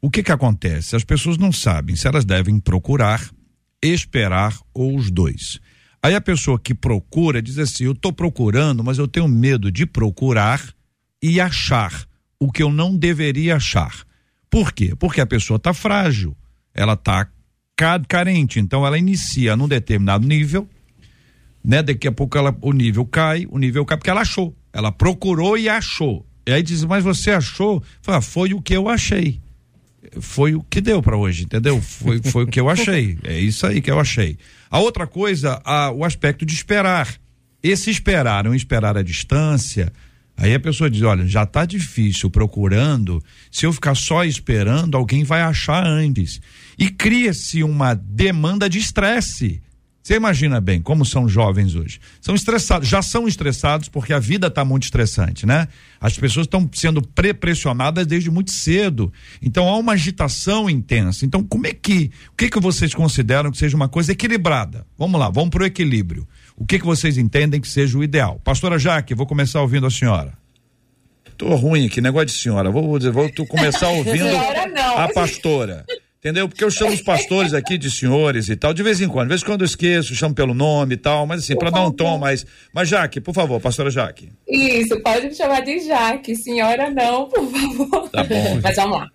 o 0.00 0.10
que 0.10 0.22
que 0.22 0.32
acontece? 0.32 0.96
As 0.96 1.04
pessoas 1.04 1.38
não 1.38 1.52
sabem 1.52 1.94
se 1.94 2.08
elas 2.08 2.24
devem 2.24 2.58
procurar 2.58 3.30
esperar 3.82 4.56
ou 4.72 4.96
os 4.96 5.10
dois. 5.10 5.60
Aí 6.02 6.14
a 6.14 6.20
pessoa 6.20 6.58
que 6.58 6.74
procura 6.74 7.42
diz 7.42 7.58
assim: 7.58 7.84
eu 7.84 7.92
estou 7.92 8.12
procurando, 8.12 8.82
mas 8.82 8.98
eu 8.98 9.08
tenho 9.08 9.28
medo 9.28 9.70
de 9.70 9.86
procurar 9.86 10.62
e 11.22 11.40
achar 11.40 12.06
o 12.38 12.50
que 12.50 12.62
eu 12.62 12.72
não 12.72 12.96
deveria 12.96 13.56
achar. 13.56 14.04
Por 14.50 14.72
quê? 14.72 14.94
Porque 14.96 15.20
a 15.20 15.26
pessoa 15.26 15.56
está 15.56 15.72
frágil, 15.72 16.36
ela 16.74 16.94
está 16.94 17.28
carente, 18.08 18.60
então 18.60 18.86
ela 18.86 18.98
inicia 18.98 19.56
num 19.56 19.66
determinado 19.66 20.26
nível, 20.26 20.68
né? 21.64 21.82
Daqui 21.82 22.08
a 22.08 22.12
pouco 22.12 22.36
ela, 22.36 22.56
o 22.60 22.72
nível 22.72 23.04
cai, 23.04 23.46
o 23.50 23.58
nível 23.58 23.84
cai 23.84 23.96
porque 23.96 24.10
ela 24.10 24.22
achou, 24.22 24.54
ela 24.72 24.90
procurou 24.90 25.56
e 25.56 25.68
achou. 25.68 26.26
E 26.46 26.52
aí 26.52 26.62
diz: 26.62 26.84
mas 26.84 27.04
você 27.04 27.30
achou? 27.30 27.82
Fala, 28.00 28.20
foi 28.20 28.52
o 28.54 28.60
que 28.60 28.74
eu 28.74 28.88
achei 28.88 29.40
foi 30.20 30.54
o 30.54 30.62
que 30.62 30.80
deu 30.80 31.02
para 31.02 31.16
hoje, 31.16 31.44
entendeu? 31.44 31.80
Foi, 31.80 32.20
foi 32.22 32.44
o 32.44 32.46
que 32.46 32.60
eu 32.60 32.68
achei. 32.68 33.18
É 33.24 33.38
isso 33.38 33.66
aí 33.66 33.80
que 33.80 33.90
eu 33.90 33.98
achei. 33.98 34.36
A 34.70 34.78
outra 34.78 35.06
coisa, 35.06 35.60
a, 35.64 35.90
o 35.90 36.04
aspecto 36.04 36.44
de 36.44 36.54
esperar. 36.54 37.08
Esse 37.62 37.90
esperar, 37.90 38.44
não 38.44 38.54
esperar 38.54 38.96
a 38.96 39.02
distância. 39.02 39.92
Aí 40.36 40.52
a 40.54 40.60
pessoa 40.60 40.90
diz: 40.90 41.02
olha, 41.02 41.26
já 41.26 41.46
tá 41.46 41.64
difícil 41.64 42.30
procurando. 42.30 43.22
Se 43.50 43.64
eu 43.64 43.72
ficar 43.72 43.94
só 43.94 44.24
esperando, 44.24 44.96
alguém 44.96 45.24
vai 45.24 45.42
achar 45.42 45.86
antes. 45.86 46.40
E 46.78 46.88
cria-se 46.88 47.62
uma 47.62 47.94
demanda 47.94 48.68
de 48.68 48.78
estresse. 48.78 49.62
Você 50.02 50.16
imagina 50.16 50.60
bem 50.60 50.82
como 50.82 51.04
são 51.04 51.28
jovens 51.28 51.76
hoje. 51.76 52.00
São 52.20 52.34
estressados, 52.34 52.88
já 52.88 53.00
são 53.00 53.28
estressados 53.28 53.88
porque 53.88 54.12
a 54.12 54.18
vida 54.18 54.48
está 54.48 54.64
muito 54.64 54.82
estressante, 54.82 55.46
né? 55.46 55.68
As 56.00 56.18
pessoas 56.18 56.46
estão 56.46 56.68
sendo 56.72 57.00
pre-pressionadas 57.00 58.04
desde 58.04 58.28
muito 58.28 58.50
cedo. 58.50 59.12
Então 59.40 59.68
há 59.68 59.78
uma 59.78 59.92
agitação 59.92 60.68
intensa. 60.68 61.24
Então, 61.24 61.44
como 61.44 61.68
é 61.68 61.72
que. 61.72 62.10
O 62.32 62.36
que, 62.36 62.50
que 62.50 62.58
vocês 62.58 62.92
consideram 62.92 63.52
que 63.52 63.58
seja 63.58 63.76
uma 63.76 63.88
coisa 63.88 64.10
equilibrada? 64.10 64.84
Vamos 64.98 65.20
lá, 65.20 65.30
vamos 65.30 65.50
para 65.50 65.62
o 65.62 65.66
equilíbrio. 65.66 66.26
O 66.56 66.66
que, 66.66 66.80
que 66.80 66.84
vocês 66.84 67.16
entendem 67.16 67.60
que 67.60 67.68
seja 67.68 67.96
o 67.96 68.02
ideal? 68.02 68.40
Pastora 68.42 68.80
Jaque, 68.80 69.14
vou 69.14 69.26
começar 69.26 69.60
ouvindo 69.60 69.86
a 69.86 69.90
senhora. 69.90 70.32
Tô 71.38 71.54
ruim 71.54 71.86
aqui, 71.86 72.00
negócio 72.00 72.26
de 72.26 72.32
senhora. 72.32 72.70
Vou, 72.70 72.98
vou, 72.98 73.12
vou 73.12 73.46
começar 73.46 73.86
ouvindo 73.90 74.26
a 74.96 75.08
pastora. 75.14 75.84
Entendeu? 76.22 76.48
Porque 76.48 76.62
eu 76.62 76.70
chamo 76.70 76.92
os 76.92 77.02
pastores 77.02 77.52
aqui 77.52 77.76
de 77.76 77.90
senhores 77.90 78.48
e 78.48 78.54
tal, 78.54 78.72
de 78.72 78.80
vez 78.80 79.00
em 79.00 79.08
quando. 79.08 79.24
De 79.24 79.30
vez 79.30 79.42
em 79.42 79.44
quando 79.44 79.62
eu 79.62 79.66
esqueço, 79.66 80.14
chamo 80.14 80.32
pelo 80.32 80.54
nome 80.54 80.94
e 80.94 80.96
tal, 80.96 81.26
mas 81.26 81.40
assim, 81.40 81.56
para 81.56 81.68
dar 81.68 81.84
um 81.84 81.90
tom 81.90 82.16
mais. 82.16 82.46
Mas, 82.72 82.88
Jaque, 82.88 83.20
por 83.20 83.34
favor, 83.34 83.60
pastora 83.60 83.90
Jaque. 83.90 84.30
Isso, 84.46 85.00
pode 85.00 85.26
me 85.26 85.34
chamar 85.34 85.62
de 85.62 85.80
Jaque, 85.80 86.36
senhora 86.36 86.88
não, 86.90 87.28
por 87.28 87.44
favor. 87.50 88.08
Tá 88.10 88.22
bom. 88.22 88.60
Mas 88.62 88.76
vamos 88.76 88.98
lá. 88.98 89.08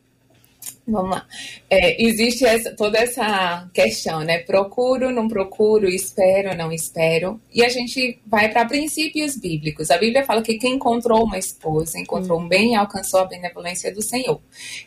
Vamos 0.88 1.12
lá. 1.12 1.28
É, 1.70 2.02
existe 2.02 2.46
essa, 2.46 2.74
toda 2.74 2.98
essa 2.98 3.70
questão, 3.74 4.22
né? 4.22 4.40
Procuro, 4.40 5.12
não 5.12 5.28
procuro, 5.28 5.90
espero, 5.90 6.56
não 6.56 6.72
espero. 6.72 7.42
E 7.54 7.62
a 7.62 7.68
gente 7.68 8.22
vai 8.26 8.50
para 8.50 8.64
princípios 8.64 9.36
bíblicos. 9.36 9.92
A 9.92 9.98
Bíblia 9.98 10.24
fala 10.24 10.42
que 10.42 10.58
quem 10.58 10.76
encontrou 10.76 11.26
uma 11.26 11.38
esposa, 11.38 12.00
encontrou 12.00 12.40
um 12.40 12.48
bem 12.48 12.72
e 12.72 12.76
alcançou 12.76 13.20
a 13.20 13.26
benevolência 13.26 13.94
do 13.94 14.02
Senhor. 14.02 14.40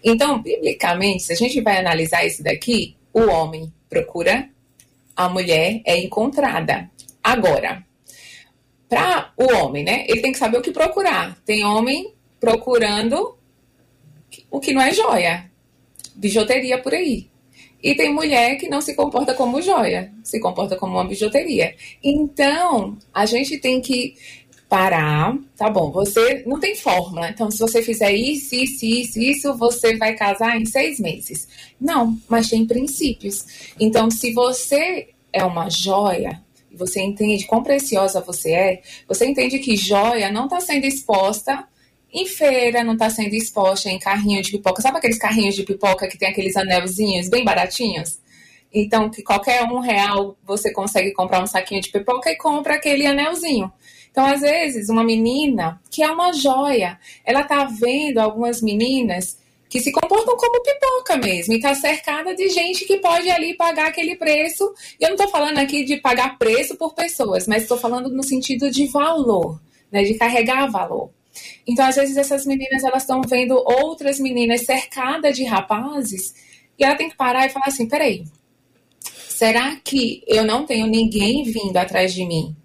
Então, 0.02 0.40
biblicamente, 0.40 1.24
se 1.24 1.34
a 1.34 1.36
gente 1.36 1.60
vai 1.60 1.78
analisar 1.78 2.24
isso 2.24 2.42
daqui, 2.42 2.96
o 3.12 3.20
homem 3.26 3.70
procura, 3.86 4.48
a 5.14 5.28
mulher 5.28 5.82
é 5.84 5.98
encontrada. 5.98 6.90
Agora, 7.22 7.84
para 8.88 9.32
o 9.36 9.54
homem, 9.54 9.84
né? 9.84 10.06
Ele 10.08 10.22
tem 10.22 10.32
que 10.32 10.38
saber 10.38 10.56
o 10.56 10.62
que 10.62 10.72
procurar. 10.72 11.36
Tem 11.44 11.62
homem 11.62 12.14
procurando 12.40 13.36
o 14.50 14.58
que 14.58 14.72
não 14.72 14.80
é 14.80 14.94
joia 14.94 15.49
bijuteria 16.14 16.78
por 16.78 16.94
aí. 16.94 17.28
E 17.82 17.94
tem 17.94 18.12
mulher 18.12 18.56
que 18.56 18.68
não 18.68 18.80
se 18.80 18.94
comporta 18.94 19.34
como 19.34 19.62
joia, 19.62 20.12
se 20.22 20.38
comporta 20.38 20.76
como 20.76 20.92
uma 20.92 21.04
bijuteria. 21.04 21.74
Então, 22.02 22.98
a 23.12 23.24
gente 23.24 23.58
tem 23.58 23.80
que 23.80 24.14
parar, 24.68 25.36
tá 25.56 25.68
bom, 25.68 25.90
você 25.90 26.44
não 26.46 26.60
tem 26.60 26.76
fórmula, 26.76 27.28
então 27.28 27.50
se 27.50 27.58
você 27.58 27.82
fizer 27.82 28.12
isso, 28.12 28.54
isso, 28.54 28.84
isso, 28.84 29.18
isso, 29.18 29.54
você 29.54 29.96
vai 29.96 30.14
casar 30.14 30.60
em 30.60 30.64
seis 30.64 31.00
meses. 31.00 31.48
Não, 31.80 32.16
mas 32.28 32.48
tem 32.48 32.64
princípios. 32.64 33.72
Então, 33.80 34.08
se 34.10 34.32
você 34.32 35.08
é 35.32 35.44
uma 35.44 35.68
joia, 35.68 36.40
você 36.72 37.00
entende 37.00 37.46
quão 37.46 37.64
preciosa 37.64 38.20
você 38.20 38.52
é, 38.52 38.82
você 39.08 39.26
entende 39.26 39.58
que 39.58 39.74
joia 39.74 40.30
não 40.30 40.44
está 40.44 40.60
sendo 40.60 40.86
exposta 40.86 41.64
em 42.12 42.26
feira, 42.26 42.84
não 42.84 42.94
está 42.94 43.08
sendo 43.08 43.34
exposta 43.34 43.88
em 43.88 43.98
carrinho 43.98 44.42
de 44.42 44.50
pipoca. 44.50 44.82
Sabe 44.82 44.98
aqueles 44.98 45.18
carrinhos 45.18 45.54
de 45.54 45.62
pipoca 45.62 46.08
que 46.08 46.18
tem 46.18 46.28
aqueles 46.28 46.56
anelzinhos 46.56 47.28
bem 47.28 47.44
baratinhos? 47.44 48.18
Então, 48.72 49.10
que 49.10 49.22
qualquer 49.22 49.64
um 49.64 49.80
real 49.80 50.36
você 50.44 50.72
consegue 50.72 51.12
comprar 51.12 51.42
um 51.42 51.46
saquinho 51.46 51.80
de 51.80 51.90
pipoca 51.90 52.30
e 52.30 52.36
compra 52.36 52.74
aquele 52.74 53.06
anelzinho. 53.06 53.72
Então, 54.10 54.24
às 54.24 54.40
vezes, 54.40 54.88
uma 54.88 55.04
menina 55.04 55.80
que 55.90 56.02
é 56.02 56.10
uma 56.10 56.32
joia, 56.32 56.98
ela 57.24 57.44
tá 57.44 57.64
vendo 57.64 58.18
algumas 58.18 58.60
meninas 58.60 59.38
que 59.68 59.80
se 59.80 59.92
comportam 59.92 60.36
como 60.36 60.62
pipoca 60.62 61.16
mesmo, 61.16 61.54
e 61.54 61.60
tá 61.60 61.72
cercada 61.76 62.34
de 62.34 62.48
gente 62.48 62.84
que 62.84 62.96
pode 62.96 63.30
ali 63.30 63.54
pagar 63.54 63.86
aquele 63.86 64.16
preço. 64.16 64.74
E 64.98 65.04
eu 65.04 65.10
não 65.10 65.16
tô 65.16 65.28
falando 65.28 65.58
aqui 65.58 65.84
de 65.84 65.96
pagar 65.98 66.36
preço 66.38 66.76
por 66.76 66.92
pessoas, 66.92 67.46
mas 67.46 67.62
estou 67.62 67.78
falando 67.78 68.10
no 68.10 68.22
sentido 68.24 68.68
de 68.68 68.86
valor, 68.88 69.60
né, 69.92 70.02
de 70.02 70.14
carregar 70.14 70.66
valor. 70.66 71.10
Então, 71.66 71.86
às 71.86 71.96
vezes, 71.96 72.16
essas 72.16 72.44
meninas 72.46 72.84
elas 72.84 73.02
estão 73.02 73.20
vendo 73.22 73.54
outras 73.54 74.18
meninas 74.18 74.62
cercadas 74.62 75.36
de 75.36 75.44
rapazes 75.44 76.34
e 76.78 76.84
ela 76.84 76.96
tem 76.96 77.10
que 77.10 77.16
parar 77.16 77.46
e 77.46 77.50
falar 77.50 77.66
assim: 77.66 77.88
peraí, 77.88 78.24
será 79.28 79.76
que 79.76 80.22
eu 80.26 80.44
não 80.44 80.64
tenho 80.64 80.86
ninguém 80.86 81.42
vindo 81.44 81.76
atrás 81.76 82.12
de 82.12 82.24
mim? 82.24 82.56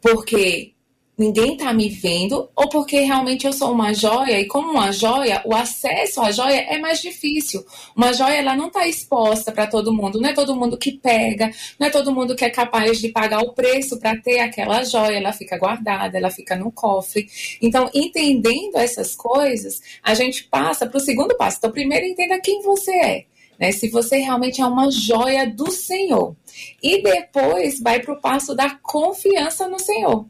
Porque 0.00 0.75
ninguém 1.16 1.56
tá 1.56 1.72
me 1.72 1.88
vendo, 1.88 2.48
ou 2.54 2.68
porque 2.68 3.00
realmente 3.00 3.46
eu 3.46 3.52
sou 3.52 3.72
uma 3.72 3.94
joia, 3.94 4.38
e 4.38 4.46
como 4.46 4.72
uma 4.72 4.92
joia, 4.92 5.40
o 5.46 5.54
acesso 5.54 6.20
à 6.20 6.30
joia 6.30 6.60
é 6.68 6.78
mais 6.78 7.00
difícil. 7.00 7.64
Uma 7.96 8.12
joia, 8.12 8.36
ela 8.36 8.54
não 8.54 8.70
tá 8.70 8.86
exposta 8.86 9.50
para 9.50 9.66
todo 9.66 9.92
mundo, 9.92 10.20
não 10.20 10.28
é 10.28 10.34
todo 10.34 10.54
mundo 10.54 10.76
que 10.76 10.92
pega, 10.92 11.50
não 11.78 11.86
é 11.86 11.90
todo 11.90 12.12
mundo 12.12 12.36
que 12.36 12.44
é 12.44 12.50
capaz 12.50 12.98
de 12.98 13.08
pagar 13.08 13.40
o 13.40 13.54
preço 13.54 13.98
para 13.98 14.16
ter 14.16 14.40
aquela 14.40 14.84
joia, 14.84 15.16
ela 15.16 15.32
fica 15.32 15.58
guardada, 15.58 16.18
ela 16.18 16.30
fica 16.30 16.54
no 16.54 16.70
cofre. 16.70 17.28
Então, 17.62 17.90
entendendo 17.94 18.76
essas 18.76 19.16
coisas, 19.16 19.80
a 20.02 20.14
gente 20.14 20.44
passa 20.44 20.86
para 20.86 20.98
o 20.98 21.00
segundo 21.00 21.36
passo. 21.36 21.58
Então, 21.58 21.72
primeiro 21.72 22.04
entenda 22.04 22.38
quem 22.40 22.62
você 22.62 22.92
é. 22.92 23.24
Né, 23.58 23.72
se 23.72 23.88
você 23.88 24.18
realmente 24.18 24.60
é 24.60 24.66
uma 24.66 24.90
joia 24.90 25.48
do 25.48 25.70
Senhor. 25.70 26.36
E 26.82 27.02
depois 27.02 27.80
vai 27.80 28.00
para 28.00 28.12
o 28.12 28.20
passo 28.20 28.54
da 28.54 28.68
confiança 28.82 29.66
no 29.66 29.78
Senhor. 29.78 30.26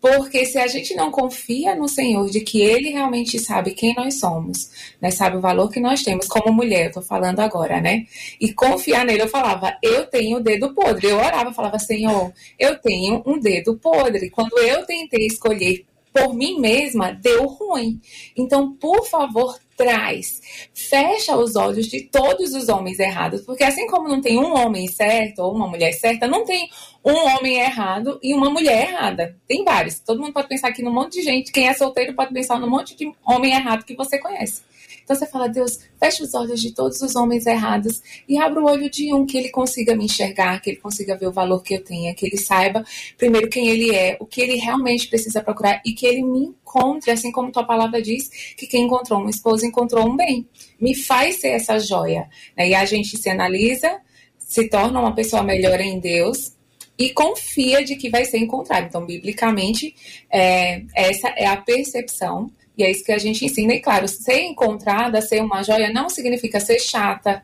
Porque 0.00 0.44
se 0.46 0.58
a 0.58 0.66
gente 0.66 0.94
não 0.94 1.10
confia 1.10 1.74
no 1.74 1.88
Senhor 1.88 2.30
de 2.30 2.40
que 2.40 2.60
Ele 2.60 2.90
realmente 2.90 3.38
sabe 3.38 3.72
quem 3.72 3.94
nós 3.94 4.20
somos, 4.20 4.70
né? 5.00 5.10
Sabe 5.10 5.36
o 5.36 5.40
valor 5.40 5.70
que 5.70 5.80
nós 5.80 6.02
temos 6.02 6.28
como 6.28 6.52
mulher, 6.52 6.86
eu 6.86 6.92
tô 6.92 7.02
falando 7.02 7.40
agora, 7.40 7.80
né? 7.80 8.06
E 8.40 8.52
confiar 8.52 9.04
nele, 9.04 9.22
eu 9.22 9.28
falava, 9.28 9.76
eu 9.82 10.06
tenho 10.06 10.38
o 10.38 10.42
dedo 10.42 10.72
podre. 10.72 11.08
Eu 11.08 11.16
orava, 11.16 11.52
falava, 11.52 11.78
Senhor, 11.78 12.32
eu 12.58 12.78
tenho 12.78 13.22
um 13.26 13.40
dedo 13.40 13.76
podre. 13.76 14.30
Quando 14.30 14.56
eu 14.58 14.86
tentei 14.86 15.26
escolher 15.26 15.84
por 16.12 16.34
mim 16.34 16.60
mesma, 16.60 17.12
deu 17.12 17.46
ruim. 17.46 18.00
Então, 18.36 18.74
por 18.74 19.04
favor, 19.06 19.58
traz. 19.78 20.42
Fecha 20.74 21.36
os 21.36 21.54
olhos 21.54 21.86
de 21.86 22.02
todos 22.02 22.52
os 22.52 22.68
homens 22.68 22.98
errados, 22.98 23.42
porque 23.42 23.62
assim 23.62 23.86
como 23.86 24.08
não 24.08 24.20
tem 24.20 24.36
um 24.36 24.52
homem 24.52 24.88
certo 24.88 25.38
ou 25.38 25.54
uma 25.54 25.68
mulher 25.68 25.92
certa, 25.92 26.26
não 26.26 26.44
tem 26.44 26.68
um 27.04 27.14
homem 27.14 27.60
errado 27.60 28.18
e 28.20 28.34
uma 28.34 28.50
mulher 28.50 28.90
errada. 28.90 29.36
Tem 29.46 29.64
vários. 29.64 30.00
Todo 30.00 30.20
mundo 30.20 30.32
pode 30.32 30.48
pensar 30.48 30.68
aqui 30.68 30.82
num 30.82 30.92
monte 30.92 31.14
de 31.14 31.22
gente. 31.22 31.52
Quem 31.52 31.68
é 31.68 31.72
solteiro 31.72 32.12
pode 32.12 32.34
pensar 32.34 32.58
num 32.58 32.68
monte 32.68 32.96
de 32.96 33.10
homem 33.24 33.54
errado 33.54 33.84
que 33.84 33.94
você 33.94 34.18
conhece. 34.18 34.67
Então 35.08 35.16
você 35.16 35.26
fala, 35.26 35.48
Deus, 35.48 35.78
fecha 35.98 36.22
os 36.22 36.34
olhos 36.34 36.60
de 36.60 36.74
todos 36.74 37.00
os 37.00 37.16
homens 37.16 37.46
errados 37.46 38.02
e 38.28 38.36
abra 38.36 38.60
o 38.60 38.66
olho 38.66 38.90
de 38.90 39.14
um 39.14 39.24
que 39.24 39.38
ele 39.38 39.48
consiga 39.48 39.96
me 39.96 40.04
enxergar, 40.04 40.60
que 40.60 40.68
ele 40.68 40.76
consiga 40.76 41.16
ver 41.16 41.28
o 41.28 41.32
valor 41.32 41.62
que 41.62 41.72
eu 41.72 41.82
tenho, 41.82 42.14
que 42.14 42.26
ele 42.26 42.36
saiba 42.36 42.84
primeiro 43.16 43.48
quem 43.48 43.68
ele 43.68 43.90
é, 43.94 44.18
o 44.20 44.26
que 44.26 44.42
ele 44.42 44.56
realmente 44.56 45.08
precisa 45.08 45.42
procurar 45.42 45.80
e 45.82 45.94
que 45.94 46.04
ele 46.04 46.22
me 46.22 46.40
encontre, 46.40 47.10
assim 47.10 47.32
como 47.32 47.50
tua 47.50 47.64
palavra 47.64 48.02
diz, 48.02 48.28
que 48.54 48.66
quem 48.66 48.84
encontrou 48.84 49.18
uma 49.18 49.30
esposa 49.30 49.66
encontrou 49.66 50.06
um 50.06 50.14
bem. 50.14 50.46
Me 50.78 50.94
faz 50.94 51.40
ser 51.40 51.52
essa 51.52 51.78
joia. 51.78 52.28
Né? 52.54 52.68
E 52.68 52.74
a 52.74 52.84
gente 52.84 53.16
se 53.16 53.30
analisa, 53.30 54.02
se 54.38 54.68
torna 54.68 55.00
uma 55.00 55.14
pessoa 55.14 55.42
melhor 55.42 55.80
em 55.80 55.98
Deus 55.98 56.52
e 56.98 57.08
confia 57.14 57.82
de 57.82 57.96
que 57.96 58.10
vai 58.10 58.26
ser 58.26 58.40
encontrado. 58.40 58.88
Então, 58.88 59.06
biblicamente, 59.06 59.94
é, 60.30 60.82
essa 60.94 61.28
é 61.28 61.46
a 61.46 61.56
percepção 61.56 62.52
e 62.78 62.84
é 62.84 62.90
isso 62.90 63.04
que 63.04 63.12
a 63.12 63.18
gente 63.18 63.44
ensina. 63.44 63.74
E 63.74 63.80
claro, 63.80 64.06
ser 64.06 64.42
encontrada, 64.42 65.20
ser 65.20 65.42
uma 65.42 65.62
joia, 65.64 65.92
não 65.92 66.08
significa 66.08 66.60
ser 66.60 66.78
chata, 66.78 67.42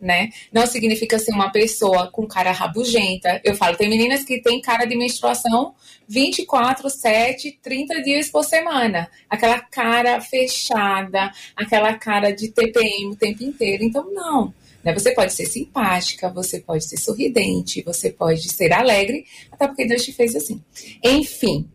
né? 0.00 0.30
Não 0.52 0.66
significa 0.66 1.16
ser 1.20 1.30
uma 1.30 1.52
pessoa 1.52 2.10
com 2.10 2.26
cara 2.26 2.50
rabugenta. 2.50 3.40
Eu 3.44 3.54
falo, 3.54 3.76
tem 3.76 3.88
meninas 3.88 4.24
que 4.24 4.42
têm 4.42 4.60
cara 4.60 4.84
de 4.84 4.96
menstruação 4.96 5.72
24, 6.08 6.90
7, 6.90 7.60
30 7.62 8.02
dias 8.02 8.28
por 8.28 8.42
semana. 8.42 9.08
Aquela 9.30 9.60
cara 9.60 10.20
fechada, 10.20 11.30
aquela 11.54 11.94
cara 11.94 12.32
de 12.32 12.48
TPM 12.48 13.12
o 13.12 13.16
tempo 13.16 13.44
inteiro. 13.44 13.84
Então, 13.84 14.12
não. 14.12 14.52
Né? 14.82 14.92
Você 14.92 15.12
pode 15.12 15.32
ser 15.32 15.46
simpática, 15.46 16.28
você 16.28 16.58
pode 16.58 16.84
ser 16.84 16.96
sorridente, 16.96 17.82
você 17.82 18.10
pode 18.10 18.52
ser 18.52 18.72
alegre, 18.72 19.24
até 19.52 19.68
porque 19.68 19.86
Deus 19.86 20.04
te 20.04 20.12
fez 20.12 20.34
assim. 20.34 20.60
Enfim, 21.02 21.68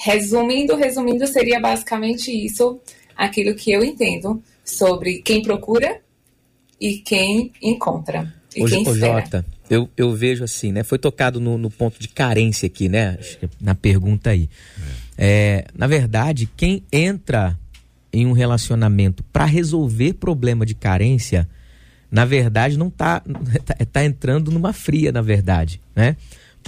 Resumindo, 0.00 0.76
resumindo, 0.76 1.26
seria 1.26 1.58
basicamente 1.58 2.30
isso, 2.30 2.80
aquilo 3.16 3.52
que 3.56 3.72
eu 3.72 3.82
entendo 3.82 4.40
sobre 4.64 5.20
quem 5.22 5.42
procura 5.42 6.00
e 6.80 6.98
quem 6.98 7.52
encontra. 7.60 8.32
E 8.54 8.62
Hoje, 8.62 8.76
quem 8.76 8.82
espera. 8.84 9.20
Jota, 9.20 9.46
eu, 9.68 9.90
eu 9.96 10.14
vejo 10.14 10.44
assim, 10.44 10.70
né? 10.70 10.84
Foi 10.84 11.00
tocado 11.00 11.40
no, 11.40 11.58
no 11.58 11.68
ponto 11.68 11.98
de 11.98 12.06
carência 12.06 12.66
aqui, 12.66 12.88
né? 12.88 13.16
Acho 13.18 13.38
que 13.38 13.48
Na 13.60 13.74
pergunta 13.74 14.30
aí. 14.30 14.48
É, 15.16 15.66
na 15.76 15.88
verdade, 15.88 16.48
quem 16.56 16.84
entra 16.92 17.58
em 18.12 18.24
um 18.24 18.32
relacionamento 18.32 19.24
para 19.32 19.46
resolver 19.46 20.14
problema 20.14 20.64
de 20.64 20.76
carência, 20.76 21.48
na 22.08 22.24
verdade, 22.24 22.78
não 22.78 22.88
tá, 22.88 23.20
tá, 23.66 23.74
tá 23.92 24.04
entrando 24.04 24.52
numa 24.52 24.72
fria, 24.72 25.10
na 25.10 25.22
verdade, 25.22 25.80
né? 25.94 26.16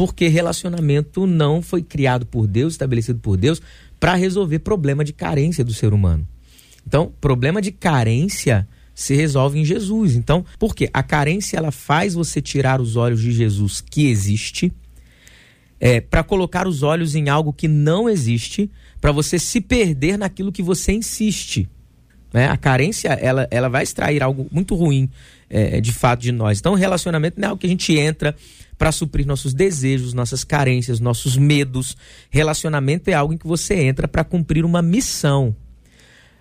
Porque 0.00 0.28
relacionamento 0.28 1.26
não 1.26 1.60
foi 1.60 1.82
criado 1.82 2.24
por 2.24 2.46
Deus, 2.46 2.72
estabelecido 2.72 3.20
por 3.20 3.36
Deus, 3.36 3.60
para 4.00 4.14
resolver 4.14 4.60
problema 4.60 5.04
de 5.04 5.12
carência 5.12 5.62
do 5.62 5.74
ser 5.74 5.92
humano. 5.92 6.26
Então, 6.86 7.12
problema 7.20 7.60
de 7.60 7.70
carência 7.70 8.66
se 8.94 9.14
resolve 9.14 9.58
em 9.58 9.64
Jesus. 9.66 10.16
Então, 10.16 10.42
por 10.58 10.74
quê? 10.74 10.88
A 10.90 11.02
carência 11.02 11.58
ela 11.58 11.70
faz 11.70 12.14
você 12.14 12.40
tirar 12.40 12.80
os 12.80 12.96
olhos 12.96 13.20
de 13.20 13.30
Jesus 13.30 13.82
que 13.82 14.06
existe, 14.08 14.72
é, 15.78 16.00
para 16.00 16.24
colocar 16.24 16.66
os 16.66 16.82
olhos 16.82 17.14
em 17.14 17.28
algo 17.28 17.52
que 17.52 17.68
não 17.68 18.08
existe, 18.08 18.70
para 19.02 19.12
você 19.12 19.38
se 19.38 19.60
perder 19.60 20.16
naquilo 20.16 20.50
que 20.50 20.62
você 20.62 20.92
insiste. 20.92 21.68
Né? 22.32 22.48
A 22.48 22.56
carência 22.56 23.10
ela, 23.10 23.46
ela 23.50 23.68
vai 23.68 23.82
extrair 23.82 24.22
algo 24.22 24.48
muito 24.50 24.74
ruim 24.74 25.10
é, 25.50 25.78
de 25.78 25.92
fato 25.92 26.20
de 26.20 26.32
nós. 26.32 26.58
Então, 26.58 26.72
relacionamento 26.72 27.38
não 27.38 27.48
é 27.48 27.50
algo 27.50 27.60
que 27.60 27.66
a 27.66 27.70
gente 27.70 27.92
entra 27.98 28.34
para 28.80 28.90
suprir 28.92 29.26
nossos 29.26 29.52
desejos, 29.52 30.14
nossas 30.14 30.42
carências, 30.42 31.00
nossos 31.00 31.36
medos. 31.36 31.98
Relacionamento 32.30 33.10
é 33.10 33.12
algo 33.12 33.34
em 33.34 33.36
que 33.36 33.46
você 33.46 33.74
entra 33.74 34.08
para 34.08 34.24
cumprir 34.24 34.64
uma 34.64 34.80
missão. 34.80 35.54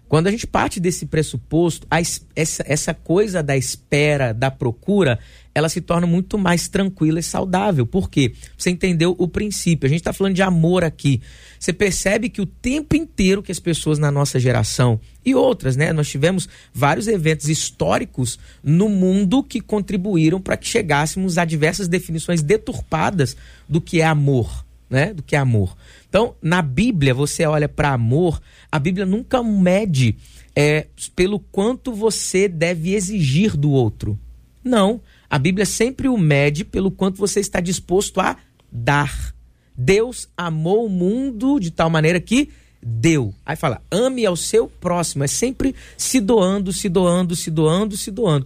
Quando 0.08 0.28
a 0.28 0.32
gente 0.32 0.48
parte 0.48 0.80
desse 0.80 1.06
pressuposto, 1.06 1.86
a 1.92 2.00
es- 2.00 2.26
essa, 2.34 2.64
essa 2.66 2.94
coisa 2.94 3.44
da 3.44 3.58
espera, 3.58 4.34
da 4.34 4.50
procura, 4.50 5.20
ela 5.54 5.68
se 5.68 5.82
torna 5.82 6.08
muito 6.08 6.38
mais 6.38 6.70
tranquila 6.70 7.20
e 7.20 7.24
saudável. 7.24 7.86
Por 7.86 8.10
quê? 8.10 8.32
Você 8.58 8.70
entendeu 8.70 9.14
o 9.20 9.28
princípio. 9.28 9.86
A 9.86 9.90
gente 9.90 10.00
está 10.00 10.14
falando 10.14 10.34
de 10.34 10.42
amor 10.42 10.86
aqui. 10.86 11.22
Você 11.60 11.74
percebe 11.74 12.30
que 12.30 12.42
o 12.42 12.46
tempo 12.46 12.96
inteiro 12.96 13.44
que 13.44 13.52
as 13.52 13.60
pessoas 13.60 14.00
na 14.00 14.10
nossa 14.10 14.40
geração 14.40 15.00
e 15.26 15.36
outras, 15.36 15.76
né? 15.76 15.92
Nós 15.92 16.08
tivemos 16.08 16.48
vários 16.74 17.08
eventos 17.08 17.50
históricos 17.50 18.40
no 18.64 18.88
mundo 18.88 19.44
que 19.44 19.60
contribuíram 19.60 20.40
para 20.40 20.56
que 20.56 20.68
chegássemos 20.68 21.38
a 21.38 21.44
diversas 21.44 21.88
definições 21.88 22.42
deturpadas 22.42 23.36
do 23.68 23.82
que 23.82 24.02
é 24.02 24.06
amor 24.06 24.66
né, 24.90 25.14
do 25.14 25.22
que 25.22 25.36
é 25.36 25.40
amor. 25.40 25.78
Então, 26.10 26.36
na 26.42 26.62
Bíblia, 26.62 27.14
você 27.14 27.46
olha 27.46 27.70
para 27.70 27.94
amor, 27.94 28.42
a 28.72 28.80
Bíblia 28.80 29.06
nunca 29.06 29.44
mede 29.44 30.18
é, 30.56 30.88
pelo 31.16 31.40
quanto 31.40 31.94
você 31.94 32.48
deve 32.48 32.96
exigir 32.96 33.56
do 33.56 33.70
outro. 33.70 34.20
Não. 34.64 35.00
A 35.30 35.38
Bíblia 35.38 35.66
sempre 35.66 36.08
o 36.08 36.18
mede 36.18 36.66
pelo 36.66 36.90
quanto 36.90 37.18
você 37.18 37.40
está 37.40 37.60
disposto 37.60 38.20
a 38.20 38.36
dar. 38.72 39.36
Deus 39.82 40.28
amou 40.36 40.86
o 40.86 40.90
mundo 40.90 41.58
de 41.58 41.72
tal 41.72 41.90
maneira 41.90 42.20
que 42.20 42.50
deu. 42.84 43.34
Aí 43.46 43.56
fala, 43.56 43.82
ame 43.90 44.26
ao 44.26 44.36
seu 44.36 44.68
próximo. 44.68 45.24
É 45.24 45.28
sempre 45.28 45.74
se 45.98 46.20
doando, 46.20 46.74
se 46.74 46.90
doando, 46.90 47.34
se 47.34 47.50
doando, 47.50 47.96
se 47.96 48.12
doando. 48.12 48.46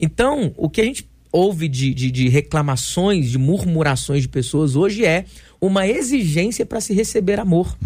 Então, 0.00 0.54
o 0.56 0.70
que 0.70 0.80
a 0.80 0.84
gente 0.84 1.08
ouve 1.32 1.66
de, 1.68 1.92
de, 1.92 2.12
de 2.12 2.28
reclamações, 2.28 3.28
de 3.28 3.38
murmurações 3.38 4.22
de 4.22 4.28
pessoas 4.28 4.76
hoje 4.76 5.04
é 5.04 5.24
uma 5.60 5.84
exigência 5.84 6.64
para 6.64 6.80
se 6.80 6.94
receber 6.94 7.40
amor. 7.40 7.76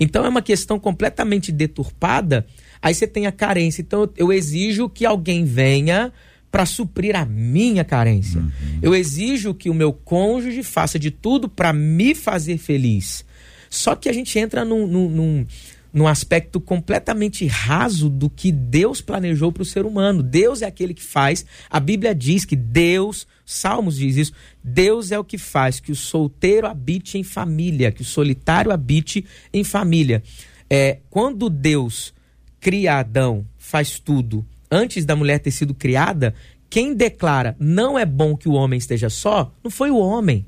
Então 0.00 0.24
é 0.24 0.28
uma 0.28 0.40
questão 0.40 0.78
completamente 0.78 1.52
deturpada. 1.52 2.46
Aí 2.80 2.94
você 2.94 3.06
tem 3.06 3.26
a 3.26 3.32
carência. 3.32 3.82
Então 3.82 4.08
eu 4.16 4.32
exijo 4.32 4.88
que 4.88 5.04
alguém 5.04 5.44
venha 5.44 6.10
para 6.50 6.64
suprir 6.64 7.14
a 7.14 7.24
minha 7.24 7.84
carência. 7.84 8.42
Eu 8.80 8.94
exijo 8.94 9.54
que 9.54 9.68
o 9.68 9.74
meu 9.74 9.92
cônjuge 9.92 10.62
faça 10.62 10.98
de 10.98 11.10
tudo 11.10 11.48
para 11.48 11.72
me 11.72 12.14
fazer 12.14 12.58
feliz. 12.58 13.24
Só 13.68 13.94
que 13.94 14.08
a 14.08 14.12
gente 14.12 14.38
entra 14.38 14.64
num, 14.64 14.86
num, 14.86 15.10
num, 15.10 15.46
num 15.92 16.06
aspecto 16.06 16.60
completamente 16.60 17.46
raso 17.46 18.08
do 18.08 18.30
que 18.30 18.50
Deus 18.50 19.00
planejou 19.00 19.52
para 19.52 19.62
o 19.62 19.66
ser 19.66 19.84
humano. 19.84 20.22
Deus 20.22 20.62
é 20.62 20.66
aquele 20.66 20.94
que 20.94 21.02
faz. 21.02 21.44
A 21.68 21.78
Bíblia 21.78 22.14
diz 22.14 22.44
que 22.44 22.56
Deus, 22.56 23.26
Salmos 23.44 23.96
diz 23.96 24.16
isso, 24.16 24.32
Deus 24.62 25.10
é 25.12 25.18
o 25.18 25.24
que 25.24 25.38
faz 25.38 25.80
que 25.80 25.92
o 25.92 25.96
solteiro 25.96 26.66
habite 26.66 27.18
em 27.18 27.22
família, 27.22 27.92
que 27.92 28.02
o 28.02 28.06
solitário 28.06 28.72
habite 28.72 29.24
em 29.52 29.64
família. 29.64 30.22
É, 30.70 30.98
quando 31.10 31.48
Deus 31.50 32.14
cria 32.60 32.98
Adão, 32.98 33.46
faz 33.58 33.98
tudo, 33.98 34.44
antes 34.70 35.04
da 35.04 35.14
mulher 35.16 35.38
ter 35.38 35.50
sido 35.50 35.74
criada, 35.74 36.34
quem 36.70 36.94
declara 36.94 37.56
não 37.58 37.98
é 37.98 38.04
bom 38.04 38.36
que 38.36 38.48
o 38.48 38.52
homem 38.52 38.78
esteja 38.78 39.08
só, 39.08 39.52
não 39.64 39.70
foi 39.70 39.90
o 39.90 39.98
homem, 39.98 40.44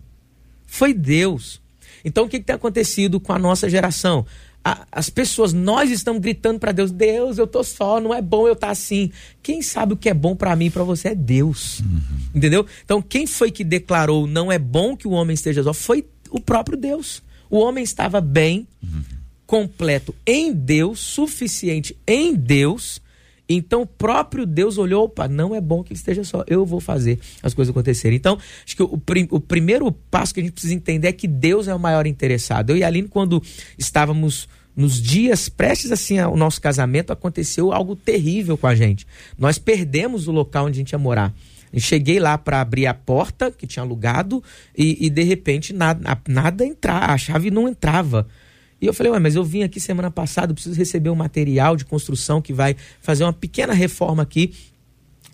foi 0.66 0.92
Deus. 0.94 1.60
Então 2.04 2.24
o 2.24 2.28
que, 2.28 2.38
que 2.38 2.44
tem 2.44 2.56
acontecido 2.56 3.18
com 3.20 3.32
a 3.32 3.38
nossa 3.38 3.68
geração? 3.68 4.24
A- 4.62 4.86
as 4.92 5.08
pessoas, 5.08 5.54
nós 5.54 5.90
estamos 5.90 6.20
gritando 6.20 6.58
para 6.58 6.72
Deus: 6.72 6.90
Deus, 6.90 7.38
eu 7.38 7.46
tô 7.46 7.64
só, 7.64 7.98
não 7.98 8.14
é 8.14 8.20
bom 8.20 8.46
eu 8.46 8.52
estar 8.52 8.68
assim. 8.70 9.10
Quem 9.42 9.62
sabe 9.62 9.94
o 9.94 9.96
que 9.96 10.08
é 10.10 10.14
bom 10.14 10.36
para 10.36 10.54
mim 10.54 10.66
e 10.66 10.70
para 10.70 10.84
você 10.84 11.08
é 11.08 11.14
Deus. 11.14 11.82
Entendeu? 12.34 12.66
Então, 12.84 13.00
quem 13.00 13.26
foi 13.26 13.50
que 13.50 13.64
declarou 13.64 14.26
não 14.26 14.52
é 14.52 14.58
bom 14.58 14.94
que 14.94 15.08
o 15.08 15.12
homem 15.12 15.32
esteja 15.34 15.62
só? 15.62 15.72
Foi 15.72 16.04
o 16.30 16.38
próprio 16.40 16.76
Deus. 16.76 17.22
O 17.48 17.58
homem 17.58 17.82
estava 17.82 18.20
bem, 18.20 18.66
completo 19.46 20.14
em 20.26 20.52
Deus, 20.52 21.00
suficiente 21.00 21.96
em 22.06 22.34
Deus. 22.34 23.00
Então 23.56 23.82
o 23.82 23.86
próprio 23.86 24.46
Deus 24.46 24.78
olhou, 24.78 25.04
opa, 25.04 25.26
não 25.26 25.54
é 25.54 25.60
bom 25.60 25.82
que 25.82 25.92
ele 25.92 25.98
esteja 25.98 26.22
só, 26.22 26.44
eu 26.46 26.64
vou 26.64 26.80
fazer 26.80 27.18
as 27.42 27.52
coisas 27.52 27.70
acontecerem. 27.70 28.16
Então, 28.16 28.38
acho 28.64 28.76
que 28.76 28.82
o, 28.82 28.96
prim- 28.96 29.28
o 29.30 29.40
primeiro 29.40 29.90
passo 29.90 30.32
que 30.32 30.40
a 30.40 30.42
gente 30.42 30.52
precisa 30.52 30.74
entender 30.74 31.08
é 31.08 31.12
que 31.12 31.26
Deus 31.26 31.66
é 31.68 31.74
o 31.74 31.78
maior 31.78 32.06
interessado. 32.06 32.70
Eu 32.70 32.76
e 32.76 32.84
a 32.84 32.86
Aline, 32.86 33.08
quando 33.08 33.42
estávamos 33.76 34.48
nos 34.76 35.02
dias 35.02 35.48
prestes 35.48 35.90
assim 35.90 36.18
ao 36.18 36.36
nosso 36.36 36.60
casamento, 36.60 37.12
aconteceu 37.12 37.72
algo 37.72 37.96
terrível 37.96 38.56
com 38.56 38.66
a 38.68 38.74
gente. 38.74 39.06
Nós 39.36 39.58
perdemos 39.58 40.28
o 40.28 40.32
local 40.32 40.66
onde 40.66 40.78
a 40.78 40.80
gente 40.80 40.92
ia 40.92 40.98
morar. 40.98 41.34
Cheguei 41.76 42.18
lá 42.18 42.36
para 42.38 42.60
abrir 42.60 42.86
a 42.86 42.94
porta 42.94 43.50
que 43.50 43.66
tinha 43.66 43.82
alugado 43.82 44.42
e, 44.76 45.06
e, 45.06 45.10
de 45.10 45.22
repente 45.22 45.72
nada, 45.72 46.20
nada 46.28 46.64
entrar, 46.64 47.10
a 47.10 47.18
chave 47.18 47.50
não 47.50 47.68
entrava. 47.68 48.26
E 48.80 48.86
eu 48.86 48.94
falei, 48.94 49.12
ué, 49.12 49.18
mas 49.18 49.34
eu 49.34 49.44
vim 49.44 49.62
aqui 49.62 49.78
semana 49.78 50.10
passada, 50.10 50.54
preciso 50.54 50.76
receber 50.76 51.10
um 51.10 51.14
material 51.14 51.76
de 51.76 51.84
construção 51.84 52.40
que 52.40 52.52
vai 52.52 52.74
fazer 53.00 53.24
uma 53.24 53.32
pequena 53.32 53.74
reforma 53.74 54.22
aqui. 54.22 54.54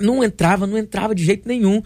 Não 0.01 0.22
entrava, 0.22 0.66
não 0.66 0.76
entrava 0.76 1.14
de 1.14 1.24
jeito 1.24 1.47
nenhum. 1.47 1.82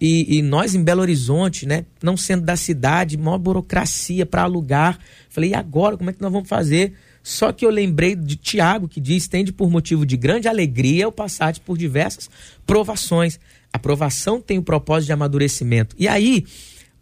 E, 0.00 0.38
e 0.38 0.42
nós 0.42 0.74
em 0.74 0.82
Belo 0.82 1.00
Horizonte, 1.00 1.66
né, 1.66 1.84
não 2.02 2.16
sendo 2.16 2.44
da 2.44 2.56
cidade, 2.56 3.16
maior 3.16 3.38
burocracia 3.38 4.24
para 4.24 4.42
alugar. 4.42 4.98
Falei, 5.28 5.50
e 5.50 5.54
agora, 5.54 5.96
como 5.96 6.10
é 6.10 6.12
que 6.12 6.20
nós 6.22 6.30
vamos 6.30 6.48
fazer? 6.48 6.94
Só 7.22 7.52
que 7.52 7.64
eu 7.66 7.70
lembrei 7.70 8.14
de 8.14 8.36
Tiago, 8.36 8.88
que 8.88 9.00
diz: 9.00 9.28
tende 9.28 9.52
por 9.52 9.70
motivo 9.70 10.06
de 10.06 10.16
grande 10.16 10.48
alegria 10.48 11.08
o 11.08 11.12
passar 11.12 11.58
por 11.58 11.76
diversas 11.76 12.30
provações. 12.66 13.38
A 13.72 13.78
provação 13.78 14.40
tem 14.40 14.56
o 14.56 14.62
propósito 14.62 15.08
de 15.08 15.12
amadurecimento. 15.12 15.94
E 15.98 16.08
aí 16.08 16.46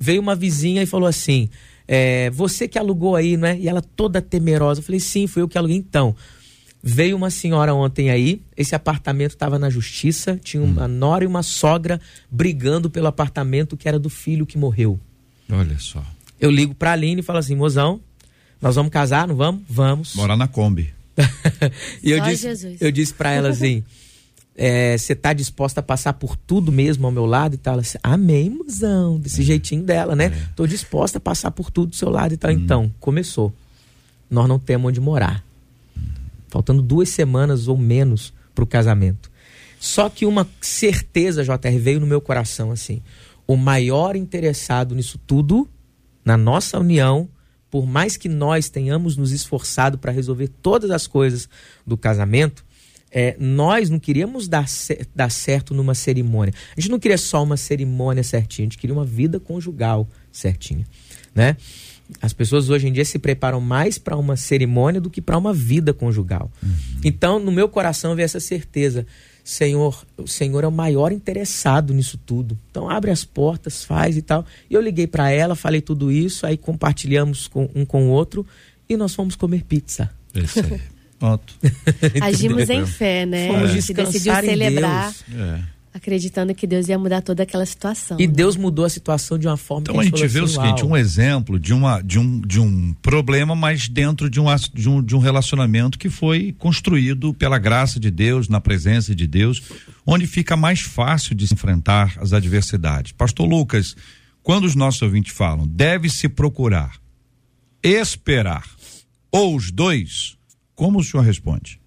veio 0.00 0.20
uma 0.20 0.34
vizinha 0.34 0.82
e 0.82 0.86
falou 0.86 1.09
assim: 1.09 1.48
é, 1.89 2.30
você 2.30 2.66
que 2.66 2.78
alugou 2.78 3.16
aí, 3.16 3.37
né? 3.37 3.59
E 3.59 3.68
ela 3.68 3.80
toda 3.80 4.20
temerosa. 4.20 4.80
Eu 4.80 4.84
falei, 4.84 5.01
sim, 5.01 5.26
fui 5.26 5.43
eu 5.43 5.49
que 5.49 5.57
aluguei. 5.57 5.76
Então, 5.76 6.14
veio 6.82 7.16
uma 7.16 7.30
senhora 7.30 7.74
ontem 7.74 8.11
aí, 8.11 8.41
esse 8.57 8.74
apartamento 8.74 9.32
estava 9.32 9.59
na 9.59 9.68
justiça, 9.68 10.39
tinha 10.43 10.62
uma 10.62 10.87
nora 10.87 11.24
e 11.24 11.26
uma 11.26 11.43
sogra 11.43 12.01
brigando 12.30 12.89
pelo 12.89 13.07
apartamento 13.07 13.76
que 13.76 13.89
era 13.89 13.99
do 13.99 14.09
filho 14.09 14.47
que 14.47 14.57
morreu. 14.57 15.01
Olha 15.51 15.78
só. 15.78 16.05
Eu 16.41 16.51
ligo 16.51 16.74
pra 16.74 16.93
Aline 16.93 17.20
e 17.20 17.24
falo 17.24 17.39
assim, 17.39 17.57
mozão, 17.57 18.01
nós 18.61 18.76
vamos 18.76 18.93
casar, 18.93 19.26
não 19.26 19.34
vamos? 19.37 19.62
Vamos. 19.68 20.14
Morar 20.14 20.37
na 20.37 20.47
Kombi. 20.47 20.93
e 22.03 22.11
eu 22.11 22.18
Só 22.18 22.24
disse, 22.24 22.43
Jesus. 22.43 22.80
eu 22.80 22.93
disse 22.93 23.14
pra 23.14 23.32
ela 23.32 23.49
assim, 23.49 23.82
você 24.98 25.14
tá 25.14 25.32
disposta 25.32 25.80
a 25.80 25.82
passar 25.82 26.14
por 26.14 26.36
tudo 26.36 26.72
mesmo 26.72 27.07
ao 27.07 27.12
meu 27.12 27.26
lado 27.26 27.54
e 27.54 27.59
tal? 27.59 27.74
Ela 27.74 27.82
disse, 27.82 27.98
amém, 28.02 28.48
mozão, 28.48 29.18
desse 29.18 29.42
jeitinho 29.42 29.82
dela, 29.82 30.16
né? 30.16 30.30
Tô 30.57 30.66
disposta 30.66 31.18
a 31.18 31.20
passar 31.20 31.50
por 31.50 31.70
tudo 31.70 31.90
do 31.90 31.96
seu 31.96 32.09
lado 32.09 32.32
e 32.32 32.36
tal. 32.36 32.50
Então, 32.50 32.92
começou. 32.98 33.52
Nós 34.30 34.48
não 34.48 34.59
temos 34.59 34.88
onde 34.88 35.00
morar. 35.00 35.44
Faltando 36.48 36.80
duas 36.80 37.11
semanas 37.11 37.68
ou 37.68 37.76
menos 37.76 38.32
pro 38.54 38.66
casamento. 38.66 39.30
Só 39.78 40.09
que 40.09 40.24
uma 40.24 40.48
certeza, 40.61 41.44
JR, 41.44 41.78
veio 41.78 42.00
no 42.00 42.07
meu 42.07 42.20
coração 42.20 42.70
assim. 42.70 43.02
O 43.46 43.57
maior 43.57 44.16
interessado 44.16 44.94
nisso 44.94 45.20
tudo, 45.26 45.68
na 46.24 46.36
nossa 46.36 46.78
união, 46.78 47.28
por 47.70 47.86
mais 47.86 48.16
que 48.16 48.28
nós 48.28 48.68
tenhamos 48.68 49.16
nos 49.16 49.32
esforçado 49.32 49.98
para 49.98 50.11
resolver 50.11 50.48
todas 50.48 50.90
as 50.90 51.07
coisas 51.07 51.48
do 51.86 51.96
casamento, 51.96 52.64
é, 53.11 53.36
nós 53.38 53.88
não 53.88 53.98
queríamos 53.98 54.48
dar, 54.48 54.66
dar 55.14 55.30
certo 55.30 55.74
numa 55.74 55.94
cerimônia. 55.94 56.52
A 56.76 56.80
gente 56.80 56.90
não 56.90 56.98
queria 56.98 57.18
só 57.18 57.42
uma 57.42 57.57
cerimônia 57.57 58.22
certinha, 58.22 58.66
a 58.66 58.68
gente 58.68 58.78
queria 58.78 58.94
uma 58.94 59.04
vida 59.04 59.40
conjugal 59.40 60.09
certinha, 60.30 60.86
né? 61.34 61.57
As 62.22 62.32
pessoas 62.32 62.70
hoje 62.70 62.86
em 62.86 62.92
dia 62.92 63.04
se 63.04 63.18
preparam 63.18 63.61
mais 63.61 63.98
para 63.98 64.16
uma 64.16 64.36
cerimônia 64.36 65.00
do 65.00 65.11
que 65.11 65.20
para 65.20 65.36
uma 65.36 65.52
vida 65.52 65.92
conjugal. 65.92 66.50
Então, 67.04 67.40
no 67.40 67.50
meu 67.50 67.68
coração 67.68 68.14
veio 68.14 68.24
essa 68.24 68.38
certeza. 68.38 69.04
Senhor, 69.42 70.04
o 70.16 70.26
Senhor 70.26 70.64
é 70.64 70.66
o 70.66 70.72
maior 70.72 71.12
interessado 71.12 71.94
nisso 71.94 72.18
tudo. 72.18 72.59
Então 72.70 72.90
abre 72.90 73.12
as 73.12 73.24
portas, 73.24 73.84
faz 73.84 74.16
e 74.16 74.22
tal. 74.22 74.44
E 74.68 74.74
eu 74.74 74.80
liguei 74.80 75.07
para 75.07 75.30
ela, 75.30 75.54
falei 75.54 75.80
tudo 75.80 76.11
isso, 76.11 76.44
aí 76.44 76.57
compartilhamos 76.57 77.46
com 77.46 77.70
um 77.72 77.84
com 77.84 78.09
o 78.09 78.11
outro 78.11 78.44
e 78.88 78.96
nós 78.96 79.14
fomos 79.14 79.36
comer 79.36 79.62
pizza. 79.64 80.11
Isso 80.34 80.59
aí. 80.59 80.80
Pronto. 81.18 81.54
Agimos 82.20 82.68
em 82.68 82.86
fé, 82.86 83.26
né? 83.26 83.48
Fomos 83.48 83.70
a 83.70 83.74
gente 83.74 83.94
decidiu 83.94 84.34
celebrar. 84.34 85.14
É. 85.34 85.76
acreditando 85.94 86.54
que 86.54 86.66
Deus 86.66 86.88
ia 86.88 86.98
mudar 86.98 87.22
toda 87.22 87.42
aquela 87.42 87.64
situação. 87.64 88.18
E 88.20 88.26
né? 88.26 88.32
Deus 88.32 88.54
mudou 88.54 88.84
a 88.84 88.88
situação 88.88 89.38
de 89.38 89.46
uma 89.46 89.56
forma 89.56 89.82
Então 89.82 89.94
que 89.94 90.00
a 90.00 90.04
gente 90.04 90.12
falou 90.18 90.28
vê 90.28 90.40
o 90.40 90.44
assim, 90.44 90.54
seguinte, 90.54 90.82
"Uau". 90.82 90.92
um 90.92 90.96
exemplo 90.96 91.58
de, 91.58 91.72
uma, 91.72 92.02
de, 92.02 92.18
um, 92.18 92.40
de 92.42 92.60
um 92.60 92.92
problema, 93.00 93.54
mas 93.54 93.88
dentro 93.88 94.28
de 94.28 94.38
um, 94.38 94.44
de, 94.74 94.88
um, 94.90 95.02
de 95.02 95.16
um 95.16 95.18
relacionamento 95.18 95.98
que 95.98 96.10
foi 96.10 96.54
construído 96.58 97.32
pela 97.32 97.58
graça 97.58 97.98
de 97.98 98.10
Deus, 98.10 98.46
na 98.46 98.60
presença 98.60 99.14
de 99.14 99.26
Deus, 99.26 99.62
onde 100.06 100.26
fica 100.26 100.54
mais 100.54 100.80
fácil 100.80 101.34
de 101.34 101.48
se 101.48 101.54
enfrentar 101.54 102.14
as 102.20 102.34
adversidades. 102.34 103.12
Pastor 103.12 103.48
Lucas, 103.48 103.96
quando 104.42 104.64
os 104.64 104.74
nossos 104.74 105.00
ouvintes 105.00 105.34
falam, 105.34 105.66
deve-se 105.66 106.28
procurar 106.28 107.00
esperar 107.82 108.64
ou 109.30 109.56
os 109.56 109.70
dois, 109.70 110.36
como 110.76 111.00
o 111.00 111.02
senhor 111.02 111.24
responde? 111.24 111.80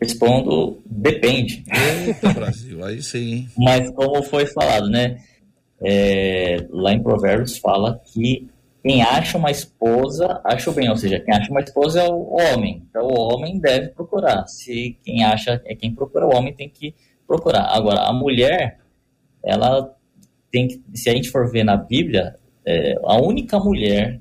Respondo, 0.00 0.82
depende. 0.84 1.64
Eita, 2.06 2.34
Brasil, 2.34 2.84
aí 2.84 3.02
sim, 3.02 3.32
hein? 3.32 3.48
Mas 3.56 3.88
como 3.92 4.22
foi 4.22 4.44
falado, 4.46 4.90
né? 4.90 5.22
é, 5.82 6.64
lá 6.70 6.92
em 6.92 7.02
Provérbios 7.02 7.58
fala 7.58 8.00
que 8.04 8.48
quem 8.82 9.02
acha 9.02 9.36
uma 9.36 9.50
esposa 9.50 10.40
acha 10.44 10.70
o 10.70 10.72
bem, 10.72 10.88
ou 10.88 10.96
seja, 10.96 11.20
quem 11.20 11.34
acha 11.34 11.50
uma 11.50 11.60
esposa 11.60 12.02
é 12.02 12.08
o 12.08 12.36
homem. 12.36 12.84
Então 12.88 13.06
o 13.06 13.32
homem 13.32 13.58
deve 13.58 13.88
procurar. 13.88 14.46
Se 14.46 14.96
quem 15.04 15.24
acha 15.24 15.60
é 15.64 15.74
quem 15.74 15.94
procura, 15.94 16.26
o 16.26 16.34
homem 16.34 16.54
tem 16.54 16.68
que 16.68 16.94
procurar. 17.26 17.66
Agora, 17.66 18.00
a 18.02 18.12
mulher, 18.12 18.78
ela 19.44 19.94
tem 20.50 20.68
que, 20.68 20.82
se 20.94 21.10
a 21.10 21.14
gente 21.14 21.30
for 21.30 21.50
ver 21.50 21.64
na 21.64 21.76
Bíblia, 21.76 22.36
é, 22.66 22.94
a 23.04 23.20
única 23.20 23.58
mulher 23.58 24.20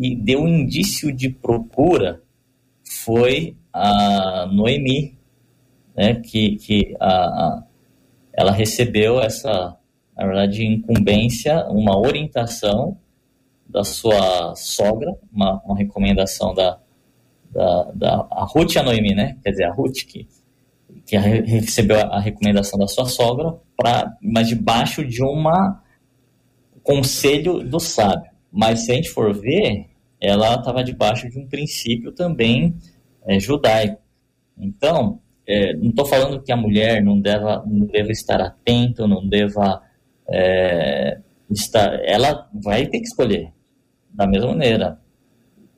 que 0.00 0.16
deu 0.16 0.48
indício 0.48 1.12
de 1.12 1.28
procura 1.28 2.22
foi 2.82 3.54
a 3.72 4.46
Noemi, 4.50 5.18
né? 5.94 6.14
Que, 6.14 6.56
que 6.56 6.96
a, 6.98 7.08
a- 7.08 7.64
ela 8.32 8.52
recebeu 8.52 9.20
essa, 9.20 9.76
na 10.16 10.24
verdade, 10.26 10.64
incumbência, 10.64 11.66
uma 11.68 11.98
orientação 11.98 12.96
da 13.68 13.84
sua 13.84 14.54
sogra, 14.56 15.14
uma, 15.32 15.60
uma 15.64 15.76
recomendação 15.76 16.54
da, 16.54 16.78
da, 17.52 17.82
da 17.94 18.26
a 18.30 18.44
Ruth 18.44 18.74
e 18.74 18.78
a 18.78 18.82
Noemi, 18.82 19.14
né? 19.14 19.36
Quer 19.42 19.50
dizer, 19.50 19.64
a 19.64 19.72
Ruth 19.72 20.04
que, 20.06 20.26
que 21.04 21.18
re- 21.18 21.42
recebeu 21.42 21.98
a, 21.98 22.16
a 22.16 22.20
recomendação 22.20 22.78
da 22.78 22.86
sua 22.88 23.04
sogra, 23.04 23.54
pra, 23.76 24.16
mas 24.22 24.48
debaixo 24.48 25.04
de 25.04 25.22
uma 25.22 25.82
conselho 26.82 27.62
do 27.62 27.78
sábio. 27.78 28.30
Mas 28.50 28.84
se 28.86 28.92
a 28.92 28.94
gente 28.94 29.10
for 29.10 29.32
ver, 29.34 29.89
ela 30.20 30.56
estava 30.56 30.84
debaixo 30.84 31.28
de 31.30 31.38
um 31.38 31.48
princípio 31.48 32.12
também 32.12 32.76
é, 33.26 33.40
judaico. 33.40 34.00
Então, 34.58 35.20
é, 35.46 35.74
não 35.74 35.90
estou 35.90 36.06
falando 36.06 36.42
que 36.42 36.52
a 36.52 36.56
mulher 36.56 37.02
não 37.02 37.20
deva, 37.20 37.64
não 37.66 37.86
deva 37.86 38.12
estar 38.12 38.40
atenta, 38.40 39.06
não 39.06 39.26
deva 39.26 39.82
é, 40.28 41.18
estar. 41.50 41.98
Ela 42.04 42.48
vai 42.52 42.86
ter 42.86 42.98
que 42.98 43.06
escolher 43.06 43.52
da 44.12 44.26
mesma 44.26 44.48
maneira, 44.48 45.00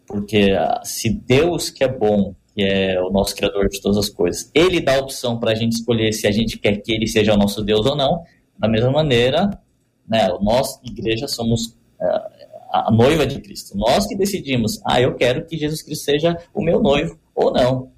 porque 0.07 0.55
ah, 0.59 0.81
se 0.85 1.11
Deus 1.11 1.71
que 1.71 1.85
é 1.85 1.89
bom, 1.89 2.35
que 2.55 2.63
é 2.63 3.01
o 3.01 3.11
nosso 3.11 3.35
criador 3.35 3.69
de 3.69 3.81
todas 3.81 3.97
as 3.97 4.09
coisas, 4.09 4.51
Ele 4.55 4.81
dá 4.81 4.97
a 4.97 5.01
opção 5.01 5.39
para 5.39 5.53
a 5.53 5.55
gente 5.55 5.73
escolher 5.73 6.13
se 6.13 6.27
a 6.27 6.33
gente 6.33 6.59
quer 6.59 6.77
que 6.79 6.93
Ele 6.93 7.07
seja 7.07 7.35
o 7.35 7.39
nosso 7.39 7.63
Deus 7.63 7.87
ou 7.87 7.97
não. 7.97 8.25
Da 8.59 8.69
mesma 8.69 8.91
maneira, 8.91 9.51
né, 10.07 10.29
nós 10.41 10.81
igreja 10.85 11.29
somos 11.29 11.79
ah, 12.01 12.31
a 12.73 12.91
noiva 12.91 13.27
de 13.27 13.41
Cristo. 13.41 13.77
Nós 13.77 14.07
que 14.07 14.17
decidimos, 14.17 14.81
ah, 14.87 15.01
eu 15.01 15.15
quero 15.15 15.45
que 15.47 15.59
Jesus 15.59 15.83
Cristo 15.83 16.05
seja 16.05 16.37
o 16.55 16.63
meu 16.63 16.81
noivo 16.81 17.19
ou 17.35 17.53
não. 17.53 17.91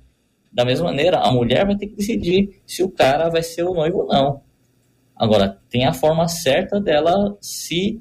Da 0.52 0.64
mesma 0.64 0.86
maneira, 0.86 1.18
a 1.18 1.32
mulher 1.32 1.64
vai 1.66 1.76
ter 1.76 1.86
que 1.86 1.96
decidir 1.96 2.60
se 2.66 2.82
o 2.82 2.88
cara 2.90 3.28
vai 3.28 3.42
ser 3.42 3.62
o 3.64 3.74
noivo 3.74 3.98
ou 4.00 4.06
não. 4.06 4.40
Agora, 5.16 5.58
tem 5.70 5.84
a 5.86 5.92
forma 5.92 6.26
certa 6.28 6.80
dela 6.80 7.36
se. 7.40 8.00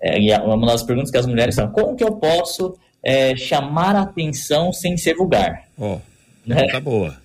É, 0.00 0.18
e 0.20 0.32
a- 0.32 0.44
uma 0.44 0.66
das 0.66 0.82
perguntas 0.82 1.10
que 1.10 1.18
as 1.18 1.26
mulheres 1.26 1.54
são: 1.56 1.70
como 1.72 1.96
que 1.96 2.04
eu 2.04 2.16
posso 2.16 2.76
é, 3.02 3.34
chamar 3.36 3.96
a 3.96 4.02
atenção 4.02 4.72
sem 4.72 4.96
ser 4.96 5.14
vulgar? 5.16 5.64
Ó, 5.78 5.98
Né? 6.46 6.66
tá 6.68 6.78
boa. 6.80 7.16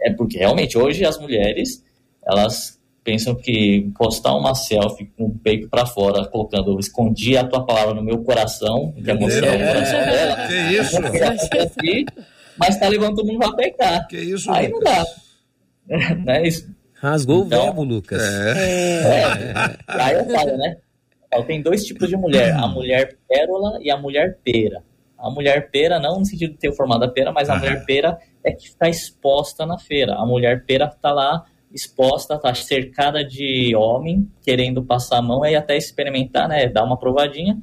É 0.00 0.12
porque 0.12 0.38
realmente 0.38 0.76
hoje 0.78 1.04
as 1.04 1.18
mulheres 1.18 1.84
elas 2.26 2.79
pensam 3.02 3.34
que 3.34 3.90
postar 3.96 4.34
uma 4.34 4.54
selfie 4.54 5.06
com 5.16 5.24
o 5.26 5.38
peito 5.38 5.68
para 5.68 5.86
fora, 5.86 6.26
colocando 6.26 6.78
escondi 6.78 7.36
a 7.36 7.44
tua 7.46 7.64
palavra 7.64 7.94
no 7.94 8.02
meu 8.02 8.22
coração, 8.22 8.92
que 8.92 9.10
é 9.10 9.14
mostrar 9.14 9.54
o 9.54 9.58
coração 9.58 9.98
dela. 10.00 10.46
Que 10.46 10.54
isso? 10.76 10.96
Aqui, 10.98 12.06
mas 12.56 12.78
tá 12.78 12.88
levando 12.88 13.16
todo 13.16 13.26
mundo 13.26 13.38
pra 13.38 13.52
pecar. 13.54 14.06
Que 14.08 14.18
isso, 14.18 14.50
Aí 14.50 14.68
não 14.68 14.80
dá. 14.80 15.04
Não 16.24 16.32
é 16.34 16.46
isso. 16.46 16.68
Rasgou 16.94 17.46
Então, 17.46 17.60
o 17.60 17.64
verbo, 17.64 17.84
Lucas. 17.84 18.22
É, 18.22 19.52
aí 19.88 20.14
eu 20.16 20.24
falo, 20.26 20.56
né? 20.58 20.76
Tem 21.46 21.62
dois 21.62 21.84
tipos 21.84 22.08
de 22.08 22.16
mulher: 22.16 22.52
a 22.54 22.66
mulher 22.68 23.16
pérola 23.28 23.78
e 23.82 23.90
a 23.90 23.96
mulher 23.96 24.38
pera. 24.44 24.82
A 25.18 25.30
mulher 25.30 25.70
pera, 25.70 25.98
não 25.98 26.18
no 26.18 26.24
sentido 26.26 26.52
de 26.52 26.58
ter 26.58 26.68
o 26.70 26.74
formato 26.74 27.00
da 27.00 27.08
pera, 27.08 27.30
mas 27.32 27.48
a 27.48 27.52
Aham. 27.54 27.60
mulher 27.60 27.84
pera 27.84 28.18
é 28.44 28.52
que 28.52 28.66
está 28.66 28.88
exposta 28.88 29.64
na 29.66 29.78
feira. 29.78 30.14
A 30.14 30.24
mulher 30.26 30.64
pera 30.64 30.86
está 30.86 31.12
lá 31.12 31.44
exposta, 31.72 32.34
está 32.34 32.54
cercada 32.54 33.24
de 33.24 33.74
homem 33.76 34.30
querendo 34.42 34.82
passar 34.82 35.18
a 35.18 35.22
mão 35.22 35.44
e 35.44 35.54
até 35.54 35.76
experimentar, 35.76 36.48
né? 36.48 36.68
Dar 36.68 36.84
uma 36.84 36.98
provadinha. 36.98 37.58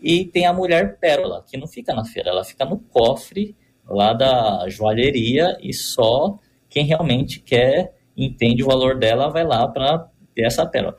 E 0.00 0.24
tem 0.24 0.46
a 0.46 0.52
mulher 0.52 0.98
pérola, 0.98 1.44
que 1.48 1.56
não 1.56 1.66
fica 1.66 1.94
na 1.94 2.04
feira, 2.04 2.30
ela 2.30 2.44
fica 2.44 2.64
no 2.64 2.78
cofre 2.78 3.56
lá 3.88 4.12
da 4.12 4.68
joalheria 4.68 5.56
e 5.60 5.72
só 5.72 6.38
quem 6.68 6.84
realmente 6.84 7.40
quer, 7.40 7.94
entende 8.16 8.62
o 8.62 8.66
valor 8.66 8.98
dela, 8.98 9.28
vai 9.28 9.44
lá 9.44 9.66
para 9.66 10.08
ter 10.34 10.42
essa 10.42 10.66
pérola. 10.66 10.96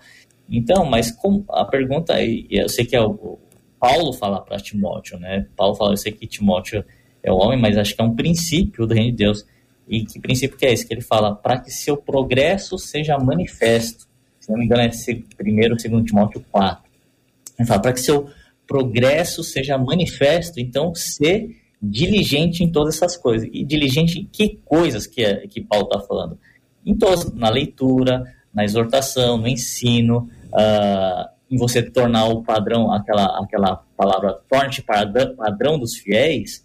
Então, 0.49 0.83
mas 0.83 1.11
com, 1.11 1.43
a 1.49 1.63
pergunta 1.63 2.21
e 2.21 2.47
eu 2.49 2.67
sei 2.67 2.85
que 2.85 2.95
é 2.95 3.01
o 3.01 3.37
Paulo 3.79 4.11
fala 4.11 4.41
para 4.41 4.57
Timóteo, 4.57 5.17
né? 5.19 5.47
Paulo 5.55 5.75
fala, 5.75 5.93
eu 5.93 5.97
sei 5.97 6.11
que 6.11 6.27
Timóteo 6.27 6.83
é 7.23 7.31
o 7.31 7.35
homem, 7.35 7.57
mas 7.57 7.77
acho 7.77 7.95
que 7.95 8.01
é 8.01 8.03
um 8.03 8.15
princípio 8.15 8.85
do 8.85 8.93
reino 8.93 9.11
de 9.11 9.17
Deus. 9.17 9.45
E 9.89 10.05
que 10.05 10.19
princípio 10.19 10.57
que 10.57 10.65
é 10.65 10.71
esse? 10.71 10.85
Que 10.85 10.93
ele 10.93 11.01
fala, 11.01 11.35
para 11.35 11.59
que 11.59 11.71
seu 11.71 11.97
progresso 11.97 12.77
seja 12.77 13.17
manifesto. 13.17 14.07
Se 14.39 14.51
não 14.51 14.59
me 14.59 14.65
engano, 14.65 14.83
é 14.83 14.89
primeiro, 15.35 15.79
segundo 15.79 16.05
Timóteo 16.05 16.45
4. 16.51 16.83
Ele 17.57 17.67
fala, 17.67 17.81
para 17.81 17.93
que 17.93 17.99
seu 17.99 18.29
progresso 18.67 19.43
seja 19.43 19.77
manifesto, 19.79 20.59
então 20.59 20.93
ser 20.93 21.57
diligente 21.81 22.63
em 22.63 22.71
todas 22.71 22.95
essas 22.95 23.17
coisas. 23.17 23.49
E 23.51 23.65
diligente 23.65 24.19
em 24.19 24.25
que 24.25 24.59
coisas 24.63 25.07
que, 25.07 25.23
é, 25.23 25.47
que 25.47 25.59
Paulo 25.59 25.85
está 25.91 25.99
falando? 25.99 26.37
Em 26.85 26.95
todas, 26.95 27.33
na 27.33 27.49
leitura, 27.49 28.23
na 28.53 28.63
exortação, 28.63 29.37
no 29.37 29.47
ensino, 29.47 30.29
ah, 30.53 31.31
em 31.49 31.57
você 31.57 31.81
tornar 31.81 32.27
o 32.27 32.43
padrão, 32.43 32.91
aquela, 32.91 33.39
aquela 33.43 33.83
palavra, 33.97 34.39
padrão, 34.85 35.35
padrão 35.35 35.79
dos 35.79 35.95
fiéis, 35.95 36.63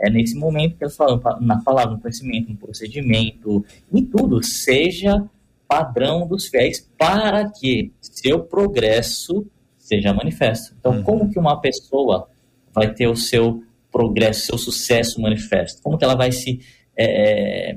é 0.00 0.10
nesse 0.10 0.34
momento 0.36 0.76
que 0.76 0.84
eles 0.84 0.96
falam, 0.96 1.20
na 1.40 1.60
palavra, 1.60 1.94
no 1.94 2.00
conhecimento, 2.00 2.50
no 2.50 2.56
procedimento, 2.56 3.64
em 3.92 4.04
tudo, 4.04 4.42
seja 4.42 5.22
padrão 5.68 6.26
dos 6.26 6.48
fiéis 6.48 6.88
para 6.98 7.48
que 7.50 7.92
seu 8.00 8.40
progresso 8.40 9.46
seja 9.78 10.12
manifesto. 10.12 10.74
Então, 10.78 11.02
como 11.02 11.30
que 11.30 11.38
uma 11.38 11.60
pessoa 11.60 12.28
vai 12.72 12.92
ter 12.92 13.06
o 13.06 13.14
seu 13.14 13.62
progresso, 13.92 14.46
seu 14.46 14.58
sucesso 14.58 15.20
manifesto? 15.20 15.82
Como 15.82 15.98
que 15.98 16.04
ela 16.04 16.14
vai 16.14 16.32
se 16.32 16.60
é, 16.96 17.76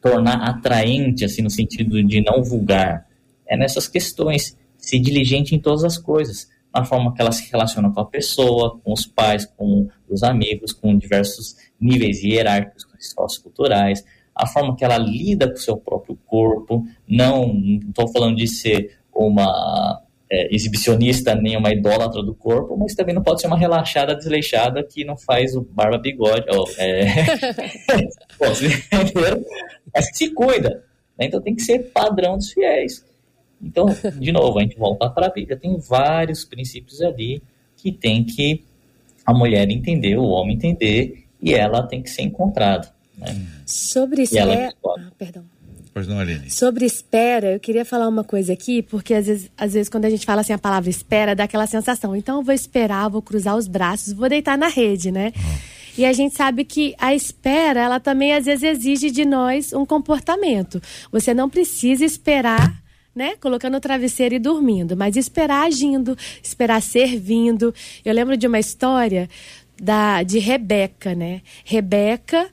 tornar 0.00 0.42
atraente, 0.42 1.24
assim, 1.24 1.42
no 1.42 1.50
sentido 1.50 2.02
de 2.02 2.20
não 2.20 2.42
vulgar? 2.42 3.06
É 3.46 3.56
nessas 3.56 3.86
questões, 3.86 4.56
ser 4.76 4.98
diligente 4.98 5.54
em 5.54 5.58
todas 5.58 5.84
as 5.84 5.96
coisas, 5.96 6.48
na 6.74 6.84
forma 6.84 7.14
que 7.14 7.22
ela 7.22 7.30
se 7.30 7.50
relaciona 7.50 7.90
com 7.90 8.00
a 8.00 8.06
pessoa, 8.06 8.78
com 8.82 8.92
os 8.92 9.06
pais, 9.06 9.46
com 9.46 9.88
os 10.08 10.22
amigos, 10.22 10.72
com 10.72 10.96
diversos 10.98 11.56
níveis 11.80 12.22
hierárquicos, 12.22 12.84
socioculturais, 12.98 14.04
a 14.34 14.46
forma 14.46 14.74
que 14.74 14.84
ela 14.84 14.98
lida 14.98 15.48
com 15.48 15.54
o 15.54 15.58
seu 15.58 15.76
próprio 15.76 16.18
corpo, 16.26 16.84
não 17.06 17.54
estou 17.88 18.08
falando 18.08 18.36
de 18.36 18.48
ser 18.48 18.98
uma 19.14 20.02
é, 20.28 20.52
exibicionista 20.52 21.34
nem 21.34 21.56
uma 21.56 21.70
idólatra 21.70 22.22
do 22.22 22.34
corpo, 22.34 22.76
mas 22.76 22.94
também 22.94 23.14
não 23.14 23.22
pode 23.22 23.40
ser 23.40 23.46
uma 23.46 23.58
relaxada, 23.58 24.16
desleixada 24.16 24.82
que 24.82 25.04
não 25.04 25.16
faz 25.16 25.54
o 25.54 25.60
barba 25.60 25.98
bigode, 25.98 26.46
é, 26.78 27.04
Pô, 28.36 28.46
mas 29.94 30.10
que 30.10 30.16
se 30.16 30.30
cuida, 30.34 30.82
né? 31.16 31.26
então 31.26 31.40
tem 31.40 31.54
que 31.54 31.62
ser 31.62 31.78
padrão 31.92 32.36
dos 32.36 32.50
fiéis. 32.50 33.04
Então, 33.64 33.86
de 34.18 34.32
novo, 34.32 34.58
a 34.58 34.62
gente 34.62 34.76
volta 34.76 35.08
para 35.08 35.26
a 35.26 35.30
Bíblia, 35.30 35.56
tem 35.56 35.76
vários 35.78 36.44
princípios 36.44 37.00
ali 37.00 37.42
que 37.76 37.90
tem 37.90 38.24
que 38.24 38.64
a 39.24 39.32
mulher 39.32 39.70
entender, 39.70 40.16
o 40.16 40.24
homem 40.24 40.54
entender, 40.54 41.24
e 41.40 41.54
ela 41.54 41.82
tem 41.82 42.02
que 42.02 42.10
ser 42.10 42.22
encontrada. 42.22 42.88
Né? 43.16 43.46
Sobre 43.66 44.24
ela 44.34 44.52
espera. 44.52 44.68
descobre. 44.68 45.04
Ah, 45.06 45.12
perdão. 45.16 45.44
Pois 45.94 46.08
não, 46.08 46.18
Aline. 46.18 46.50
Sobre 46.50 46.84
espera, 46.84 47.52
eu 47.52 47.60
queria 47.60 47.84
falar 47.84 48.08
uma 48.08 48.24
coisa 48.24 48.52
aqui, 48.52 48.82
porque 48.82 49.14
às 49.14 49.26
vezes, 49.26 49.50
às 49.56 49.74
vezes 49.74 49.88
quando 49.88 50.06
a 50.06 50.10
gente 50.10 50.26
fala 50.26 50.40
assim 50.40 50.52
a 50.52 50.58
palavra 50.58 50.90
espera, 50.90 51.36
dá 51.36 51.44
aquela 51.44 51.68
sensação. 51.68 52.16
Então 52.16 52.38
eu 52.38 52.42
vou 52.42 52.52
esperar, 52.52 53.08
vou 53.08 53.22
cruzar 53.22 53.56
os 53.56 53.68
braços, 53.68 54.12
vou 54.12 54.28
deitar 54.28 54.58
na 54.58 54.66
rede, 54.66 55.12
né? 55.12 55.32
E 55.96 56.04
a 56.04 56.12
gente 56.12 56.34
sabe 56.34 56.64
que 56.64 56.96
a 56.98 57.14
espera, 57.14 57.80
ela 57.80 58.00
também 58.00 58.34
às 58.34 58.46
vezes 58.46 58.64
exige 58.64 59.12
de 59.12 59.24
nós 59.24 59.72
um 59.72 59.86
comportamento. 59.86 60.82
Você 61.12 61.32
não 61.32 61.48
precisa 61.48 62.04
esperar, 62.04 62.82
né? 63.14 63.36
Colocando 63.36 63.76
o 63.76 63.80
travesseiro 63.80 64.34
e 64.34 64.38
dormindo, 64.38 64.96
mas 64.96 65.16
esperar 65.16 65.66
agindo, 65.66 66.16
esperar 66.42 66.82
servindo. 66.82 67.74
Eu 68.04 68.12
lembro 68.12 68.36
de 68.36 68.46
uma 68.46 68.58
história 68.58 69.28
da, 69.80 70.22
de 70.22 70.38
Rebeca, 70.38 71.14
né? 71.14 71.42
Rebeca 71.64 72.48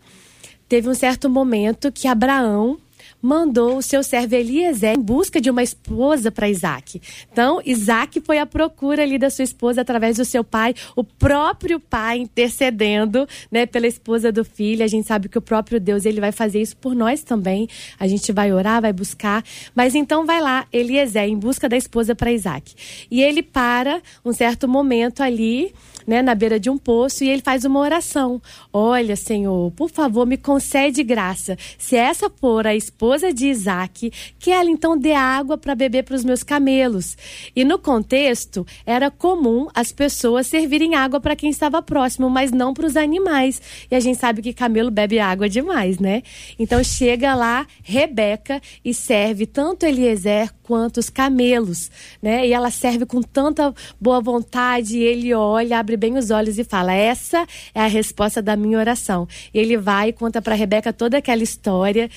teve 0.67 0.87
um 0.87 0.93
certo 0.93 1.29
momento 1.29 1.91
que 1.91 2.07
Abraão 2.07 2.77
mandou 3.21 3.77
o 3.77 3.81
seu 3.81 4.03
servo 4.03 4.35
Eliezer 4.35 4.95
em 4.95 5.01
busca 5.01 5.39
de 5.39 5.49
uma 5.49 5.61
esposa 5.61 6.31
para 6.31 6.49
Isaac. 6.49 7.01
Então, 7.31 7.61
Isaac 7.65 8.19
foi 8.21 8.39
à 8.39 8.45
procura 8.45 9.03
ali 9.03 9.17
da 9.17 9.29
sua 9.29 9.43
esposa 9.43 9.81
através 9.81 10.17
do 10.17 10.25
seu 10.25 10.43
pai, 10.43 10.73
o 10.95 11.03
próprio 11.03 11.79
pai 11.79 12.17
intercedendo, 12.17 13.27
né, 13.51 13.65
pela 13.65 13.87
esposa 13.87 14.31
do 14.31 14.43
filho. 14.43 14.83
A 14.83 14.87
gente 14.87 15.07
sabe 15.07 15.29
que 15.29 15.37
o 15.37 15.41
próprio 15.41 15.79
Deus, 15.79 16.05
ele 16.05 16.19
vai 16.19 16.31
fazer 16.31 16.61
isso 16.61 16.75
por 16.77 16.95
nós 16.95 17.23
também. 17.23 17.67
A 17.99 18.07
gente 18.07 18.31
vai 18.31 18.51
orar, 18.51 18.81
vai 18.81 18.93
buscar, 18.93 19.43
mas 19.75 19.95
então 19.95 20.25
vai 20.25 20.41
lá 20.41 20.65
Eliezer 20.71 21.25
em 21.25 21.37
busca 21.37 21.69
da 21.69 21.77
esposa 21.77 22.15
para 22.15 22.31
Isaac. 22.31 22.73
E 23.09 23.21
ele 23.21 23.43
para 23.43 24.01
um 24.25 24.33
certo 24.33 24.67
momento 24.67 25.21
ali, 25.21 25.73
né, 26.11 26.21
na 26.21 26.35
beira 26.35 26.59
de 26.59 26.69
um 26.69 26.77
poço 26.77 27.23
e 27.23 27.29
ele 27.29 27.41
faz 27.41 27.63
uma 27.63 27.79
oração. 27.79 28.41
Olha, 28.73 29.15
Senhor, 29.15 29.71
por 29.71 29.89
favor, 29.89 30.27
me 30.27 30.35
concede 30.35 31.03
graça. 31.03 31.57
Se 31.77 31.95
essa 31.95 32.29
for 32.29 32.67
a 32.67 32.75
esposa 32.75 33.33
de 33.33 33.47
Isaac, 33.47 34.11
que 34.37 34.51
ela 34.51 34.69
então 34.69 34.97
dê 34.97 35.13
água 35.13 35.57
para 35.57 35.73
beber 35.73 36.03
para 36.03 36.15
os 36.17 36.25
meus 36.25 36.43
camelos. 36.43 37.15
E 37.55 37.63
no 37.63 37.79
contexto, 37.79 38.67
era 38.85 39.09
comum 39.09 39.69
as 39.73 39.93
pessoas 39.93 40.47
servirem 40.47 40.95
água 40.95 41.21
para 41.21 41.33
quem 41.33 41.49
estava 41.49 41.81
próximo, 41.81 42.29
mas 42.29 42.51
não 42.51 42.73
para 42.73 42.87
os 42.87 42.97
animais. 42.97 43.61
E 43.89 43.95
a 43.95 43.99
gente 44.01 44.19
sabe 44.19 44.41
que 44.41 44.51
camelo 44.51 44.91
bebe 44.91 45.17
água 45.17 45.47
demais, 45.47 45.97
né? 45.97 46.23
Então 46.59 46.83
chega 46.83 47.33
lá 47.33 47.65
Rebeca 47.81 48.61
e 48.83 48.93
serve 48.93 49.45
tanto 49.45 49.85
Eliezer 49.85 50.51
quanto 50.71 51.01
os 51.01 51.09
camelos, 51.09 51.91
né? 52.21 52.47
E 52.47 52.53
ela 52.53 52.71
serve 52.71 53.05
com 53.05 53.21
tanta 53.21 53.75
boa 53.99 54.21
vontade, 54.21 54.97
ele 54.97 55.33
olha, 55.33 55.77
abre 55.77 55.97
bem 55.97 56.17
os 56.17 56.31
olhos 56.31 56.57
e 56.57 56.63
fala: 56.63 56.93
"Essa 56.93 57.45
é 57.75 57.81
a 57.81 57.87
resposta 57.87 58.41
da 58.41 58.55
minha 58.55 58.77
oração". 58.77 59.27
E 59.53 59.59
ele 59.59 59.75
vai 59.75 60.09
e 60.09 60.13
conta 60.13 60.41
para 60.41 60.55
Rebeca 60.55 60.93
toda 60.93 61.17
aquela 61.17 61.43
história. 61.43 62.09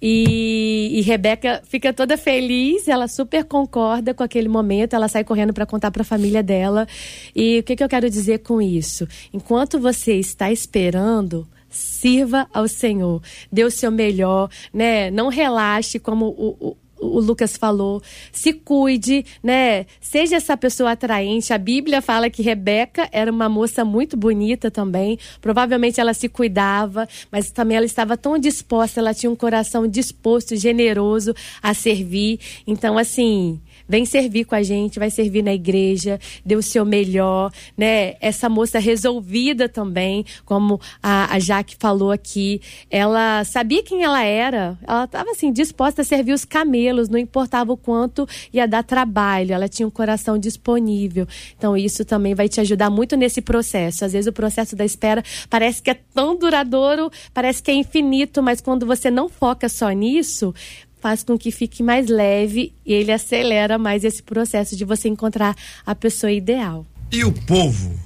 E, 0.00 0.98
e 0.98 1.00
Rebeca 1.02 1.60
fica 1.68 1.92
toda 1.92 2.16
feliz, 2.16 2.88
ela 2.88 3.06
super 3.06 3.44
concorda 3.44 4.14
com 4.14 4.22
aquele 4.22 4.48
momento, 4.48 4.96
ela 4.96 5.08
sai 5.08 5.22
correndo 5.22 5.52
para 5.52 5.66
contar 5.66 5.90
para 5.90 6.00
a 6.00 6.06
família 6.06 6.42
dela. 6.42 6.88
E 7.36 7.58
o 7.58 7.62
que, 7.62 7.76
que 7.76 7.84
eu 7.84 7.88
quero 7.88 8.08
dizer 8.08 8.38
com 8.38 8.62
isso? 8.62 9.06
Enquanto 9.30 9.78
você 9.78 10.14
está 10.14 10.50
esperando, 10.50 11.46
sirva 11.68 12.48
ao 12.50 12.66
Senhor, 12.66 13.22
dê 13.52 13.62
o 13.62 13.70
seu 13.70 13.90
melhor, 13.90 14.48
né? 14.72 15.10
Não 15.10 15.28
relaxe 15.28 15.98
como 15.98 16.28
o, 16.28 16.56
o 16.70 16.76
o 17.00 17.18
Lucas 17.18 17.56
falou, 17.56 18.02
se 18.30 18.52
cuide, 18.52 19.24
né? 19.42 19.86
Seja 20.00 20.36
essa 20.36 20.56
pessoa 20.56 20.92
atraente. 20.92 21.52
A 21.52 21.58
Bíblia 21.58 22.02
fala 22.02 22.30
que 22.30 22.42
Rebeca 22.42 23.08
era 23.10 23.30
uma 23.30 23.48
moça 23.48 23.84
muito 23.84 24.16
bonita 24.16 24.70
também. 24.70 25.18
Provavelmente 25.40 26.00
ela 26.00 26.14
se 26.14 26.28
cuidava, 26.28 27.08
mas 27.30 27.50
também 27.50 27.76
ela 27.76 27.86
estava 27.86 28.16
tão 28.16 28.38
disposta, 28.38 29.00
ela 29.00 29.14
tinha 29.14 29.30
um 29.30 29.36
coração 29.36 29.86
disposto, 29.86 30.54
generoso 30.56 31.34
a 31.62 31.72
servir. 31.74 32.38
Então, 32.66 32.98
assim, 32.98 33.60
vem 33.90 34.06
servir 34.06 34.44
com 34.44 34.54
a 34.54 34.62
gente, 34.62 35.00
vai 35.00 35.10
servir 35.10 35.42
na 35.42 35.52
igreja, 35.52 36.20
dê 36.46 36.54
o 36.54 36.62
seu 36.62 36.84
melhor, 36.84 37.52
né? 37.76 38.14
Essa 38.20 38.48
moça 38.48 38.78
resolvida 38.78 39.68
também, 39.68 40.24
como 40.44 40.80
a, 41.02 41.34
a 41.34 41.40
Jaque 41.40 41.74
falou 41.76 42.12
aqui, 42.12 42.62
ela 42.88 43.42
sabia 43.42 43.82
quem 43.82 44.04
ela 44.04 44.22
era, 44.22 44.78
ela 44.86 45.04
estava 45.04 45.32
assim 45.32 45.52
disposta 45.52 46.02
a 46.02 46.04
servir 46.04 46.32
os 46.32 46.44
camelos, 46.44 47.08
não 47.08 47.18
importava 47.18 47.72
o 47.72 47.76
quanto 47.76 48.28
ia 48.52 48.68
dar 48.68 48.84
trabalho, 48.84 49.52
ela 49.52 49.68
tinha 49.68 49.88
um 49.88 49.90
coração 49.90 50.38
disponível. 50.38 51.26
Então 51.58 51.76
isso 51.76 52.04
também 52.04 52.32
vai 52.32 52.48
te 52.48 52.60
ajudar 52.60 52.90
muito 52.90 53.16
nesse 53.16 53.42
processo. 53.42 54.04
Às 54.04 54.12
vezes 54.12 54.28
o 54.28 54.32
processo 54.32 54.76
da 54.76 54.84
espera 54.84 55.24
parece 55.48 55.82
que 55.82 55.90
é 55.90 55.98
tão 56.14 56.38
duradouro, 56.38 57.10
parece 57.34 57.60
que 57.60 57.72
é 57.72 57.74
infinito, 57.74 58.40
mas 58.40 58.60
quando 58.60 58.86
você 58.86 59.10
não 59.10 59.28
foca 59.28 59.68
só 59.68 59.90
nisso, 59.90 60.54
faz 61.00 61.22
com 61.22 61.38
que 61.38 61.50
fique 61.50 61.82
mais 61.82 62.08
leve 62.08 62.72
e 62.84 62.92
ele 62.92 63.10
acelera 63.10 63.78
mais 63.78 64.04
esse 64.04 64.22
processo 64.22 64.76
de 64.76 64.84
você 64.84 65.08
encontrar 65.08 65.56
a 65.84 65.94
pessoa 65.94 66.30
ideal. 66.30 66.86
E 67.10 67.24
o 67.24 67.32
povo? 67.32 67.98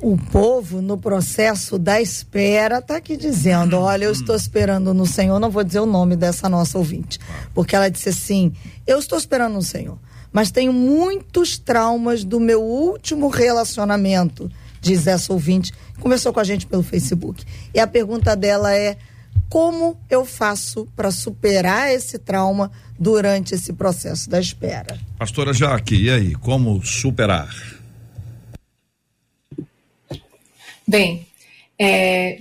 O 0.00 0.18
povo, 0.18 0.82
no 0.82 0.98
processo 0.98 1.78
da 1.78 2.00
espera, 2.00 2.78
está 2.78 2.96
aqui 2.96 3.16
dizendo: 3.16 3.78
Olha, 3.78 4.06
eu 4.06 4.12
estou 4.12 4.34
esperando 4.34 4.92
no 4.92 5.06
Senhor. 5.06 5.38
Não 5.38 5.48
vou 5.48 5.62
dizer 5.62 5.78
o 5.78 5.86
nome 5.86 6.16
dessa 6.16 6.48
nossa 6.48 6.76
ouvinte, 6.76 7.20
porque 7.54 7.76
ela 7.76 7.88
disse 7.88 8.08
assim: 8.08 8.52
Eu 8.84 8.98
estou 8.98 9.16
esperando 9.16 9.54
no 9.54 9.62
Senhor. 9.62 9.96
mas 10.32 10.50
tenho 10.50 10.72
muitos 10.72 11.56
traumas 11.56 12.24
do 12.24 12.40
meu 12.40 12.60
último 12.60 13.28
relacionamento, 13.28 14.50
diz 14.80 15.06
essa 15.06 15.32
ouvinte. 15.32 15.72
Conversou 16.00 16.32
com 16.32 16.40
a 16.40 16.44
gente 16.44 16.66
pelo 16.66 16.82
Facebook. 16.82 17.44
E 17.72 17.78
a 17.78 17.86
pergunta 17.86 18.34
dela 18.34 18.74
é: 18.74 18.98
como 19.48 20.00
eu 20.08 20.24
faço 20.24 20.86
para 20.96 21.10
superar 21.10 21.92
esse 21.92 22.18
trauma 22.18 22.70
durante 22.98 23.54
esse 23.54 23.72
processo 23.72 24.30
da 24.30 24.40
espera? 24.40 24.98
Pastora 25.18 25.52
Jaque, 25.52 25.94
e 25.94 26.10
aí, 26.10 26.34
como 26.34 26.82
superar? 26.84 27.54
Bem, 30.86 31.26
é, 31.78 32.38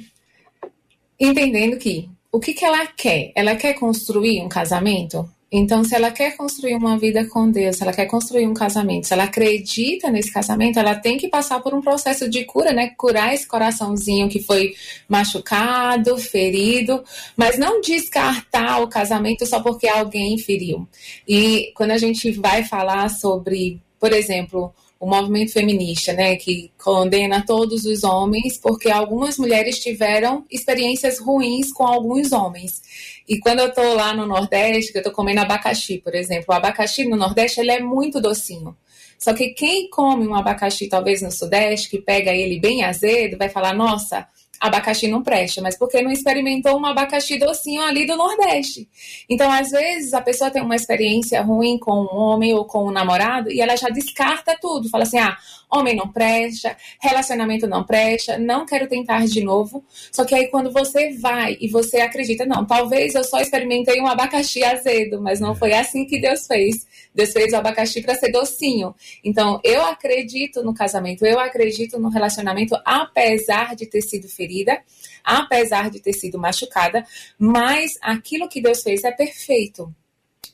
entendendo 1.19 1.77
que 1.77 2.09
o 2.31 2.39
que, 2.39 2.53
que 2.53 2.63
ela 2.63 2.87
quer? 2.87 3.31
Ela 3.35 3.55
quer 3.55 3.73
construir 3.73 4.41
um 4.41 4.47
casamento? 4.47 5.29
Então, 5.51 5.83
se 5.83 5.93
ela 5.93 6.11
quer 6.11 6.37
construir 6.37 6.75
uma 6.75 6.97
vida 6.97 7.25
com 7.25 7.51
Deus, 7.51 7.75
se 7.75 7.83
ela 7.83 7.91
quer 7.91 8.05
construir 8.05 8.47
um 8.47 8.53
casamento, 8.53 9.07
se 9.07 9.13
ela 9.13 9.25
acredita 9.25 10.09
nesse 10.09 10.31
casamento, 10.31 10.79
ela 10.79 10.95
tem 10.95 11.17
que 11.17 11.27
passar 11.27 11.59
por 11.59 11.73
um 11.73 11.81
processo 11.81 12.29
de 12.29 12.45
cura, 12.45 12.71
né? 12.71 12.93
Curar 12.97 13.33
esse 13.33 13.45
coraçãozinho 13.45 14.29
que 14.29 14.41
foi 14.41 14.73
machucado, 15.09 16.17
ferido, 16.17 17.03
mas 17.35 17.57
não 17.57 17.81
descartar 17.81 18.81
o 18.81 18.87
casamento 18.87 19.45
só 19.45 19.59
porque 19.59 19.89
alguém 19.89 20.37
feriu. 20.37 20.87
E 21.27 21.73
quando 21.75 21.91
a 21.91 21.97
gente 21.97 22.31
vai 22.31 22.63
falar 22.63 23.09
sobre, 23.09 23.81
por 23.99 24.13
exemplo, 24.13 24.73
o 25.01 25.07
movimento 25.07 25.51
feminista, 25.51 26.13
né, 26.13 26.35
que 26.35 26.71
condena 26.77 27.43
todos 27.43 27.85
os 27.85 28.03
homens 28.03 28.59
porque 28.59 28.87
algumas 28.87 29.35
mulheres 29.35 29.79
tiveram 29.79 30.45
experiências 30.47 31.17
ruins 31.17 31.73
com 31.73 31.83
alguns 31.83 32.31
homens. 32.31 32.83
E 33.27 33.39
quando 33.39 33.61
eu 33.61 33.73
tô 33.73 33.95
lá 33.95 34.13
no 34.13 34.27
Nordeste, 34.27 34.91
que 34.91 34.99
eu 34.99 35.03
tô 35.03 35.11
comendo 35.11 35.41
abacaxi, 35.41 35.97
por 35.97 36.13
exemplo, 36.13 36.45
o 36.49 36.53
abacaxi 36.53 37.03
no 37.03 37.17
Nordeste 37.17 37.59
ele 37.59 37.71
é 37.71 37.79
muito 37.79 38.21
docinho. 38.21 38.77
Só 39.17 39.33
que 39.33 39.49
quem 39.49 39.89
come 39.89 40.27
um 40.27 40.35
abacaxi 40.35 40.87
talvez 40.87 41.19
no 41.23 41.31
Sudeste, 41.31 41.89
que 41.89 41.99
pega 41.99 42.31
ele 42.31 42.59
bem 42.59 42.83
azedo, 42.83 43.39
vai 43.39 43.49
falar: 43.49 43.73
"Nossa, 43.73 44.27
abacaxi 44.61 45.07
não 45.07 45.23
presta, 45.23 45.59
mas 45.59 45.75
porque 45.75 46.01
não 46.03 46.11
experimentou 46.11 46.79
um 46.79 46.85
abacaxi 46.85 47.39
docinho 47.39 47.81
ali 47.81 48.05
do 48.05 48.15
Nordeste. 48.15 48.87
Então, 49.27 49.51
às 49.51 49.71
vezes, 49.71 50.13
a 50.13 50.21
pessoa 50.21 50.51
tem 50.51 50.61
uma 50.61 50.75
experiência 50.75 51.41
ruim 51.41 51.79
com 51.79 51.91
um 51.91 52.15
homem 52.15 52.53
ou 52.53 52.63
com 52.63 52.87
um 52.87 52.91
namorado 52.91 53.51
e 53.51 53.59
ela 53.59 53.75
já 53.75 53.89
descarta 53.89 54.55
tudo. 54.61 54.87
Fala 54.87 55.03
assim: 55.03 55.17
ah, 55.17 55.35
homem 55.71 55.95
não 55.95 56.07
presta, 56.11 56.77
relacionamento 56.99 57.67
não 57.67 57.83
presta, 57.83 58.37
não 58.37 58.65
quero 58.65 58.87
tentar 58.87 59.25
de 59.25 59.41
novo. 59.41 59.83
Só 60.11 60.25
que 60.25 60.35
aí, 60.35 60.47
quando 60.47 60.71
você 60.71 61.13
vai 61.17 61.57
e 61.59 61.67
você 61.67 62.01
acredita, 62.01 62.45
não, 62.45 62.65
talvez 62.65 63.15
eu 63.15 63.23
só 63.23 63.39
experimentei 63.39 64.01
um 64.01 64.07
abacaxi 64.07 64.63
azedo, 64.63 65.21
mas 65.21 65.39
não 65.39 65.55
foi 65.55 65.73
assim 65.73 66.05
que 66.05 66.19
Deus 66.19 66.45
fez. 66.45 66.85
Deus 67.13 67.31
fez 67.31 67.53
o 67.53 67.57
abacaxi 67.57 68.01
para 68.01 68.15
ser 68.15 68.31
docinho. 68.31 68.95
Então, 69.23 69.59
eu 69.63 69.81
acredito 69.83 70.63
no 70.63 70.73
casamento, 70.73 71.25
eu 71.25 71.39
acredito 71.39 71.99
no 71.99 72.09
relacionamento, 72.09 72.75
apesar 72.85 73.75
de 73.75 73.85
ter 73.85 74.01
sido 74.01 74.27
ferida, 74.27 74.81
apesar 75.23 75.89
de 75.89 75.99
ter 75.99 76.13
sido 76.13 76.39
machucada, 76.39 77.05
mas 77.37 77.91
aquilo 78.01 78.49
que 78.49 78.61
Deus 78.61 78.81
fez 78.81 79.03
é 79.03 79.11
perfeito. 79.11 79.93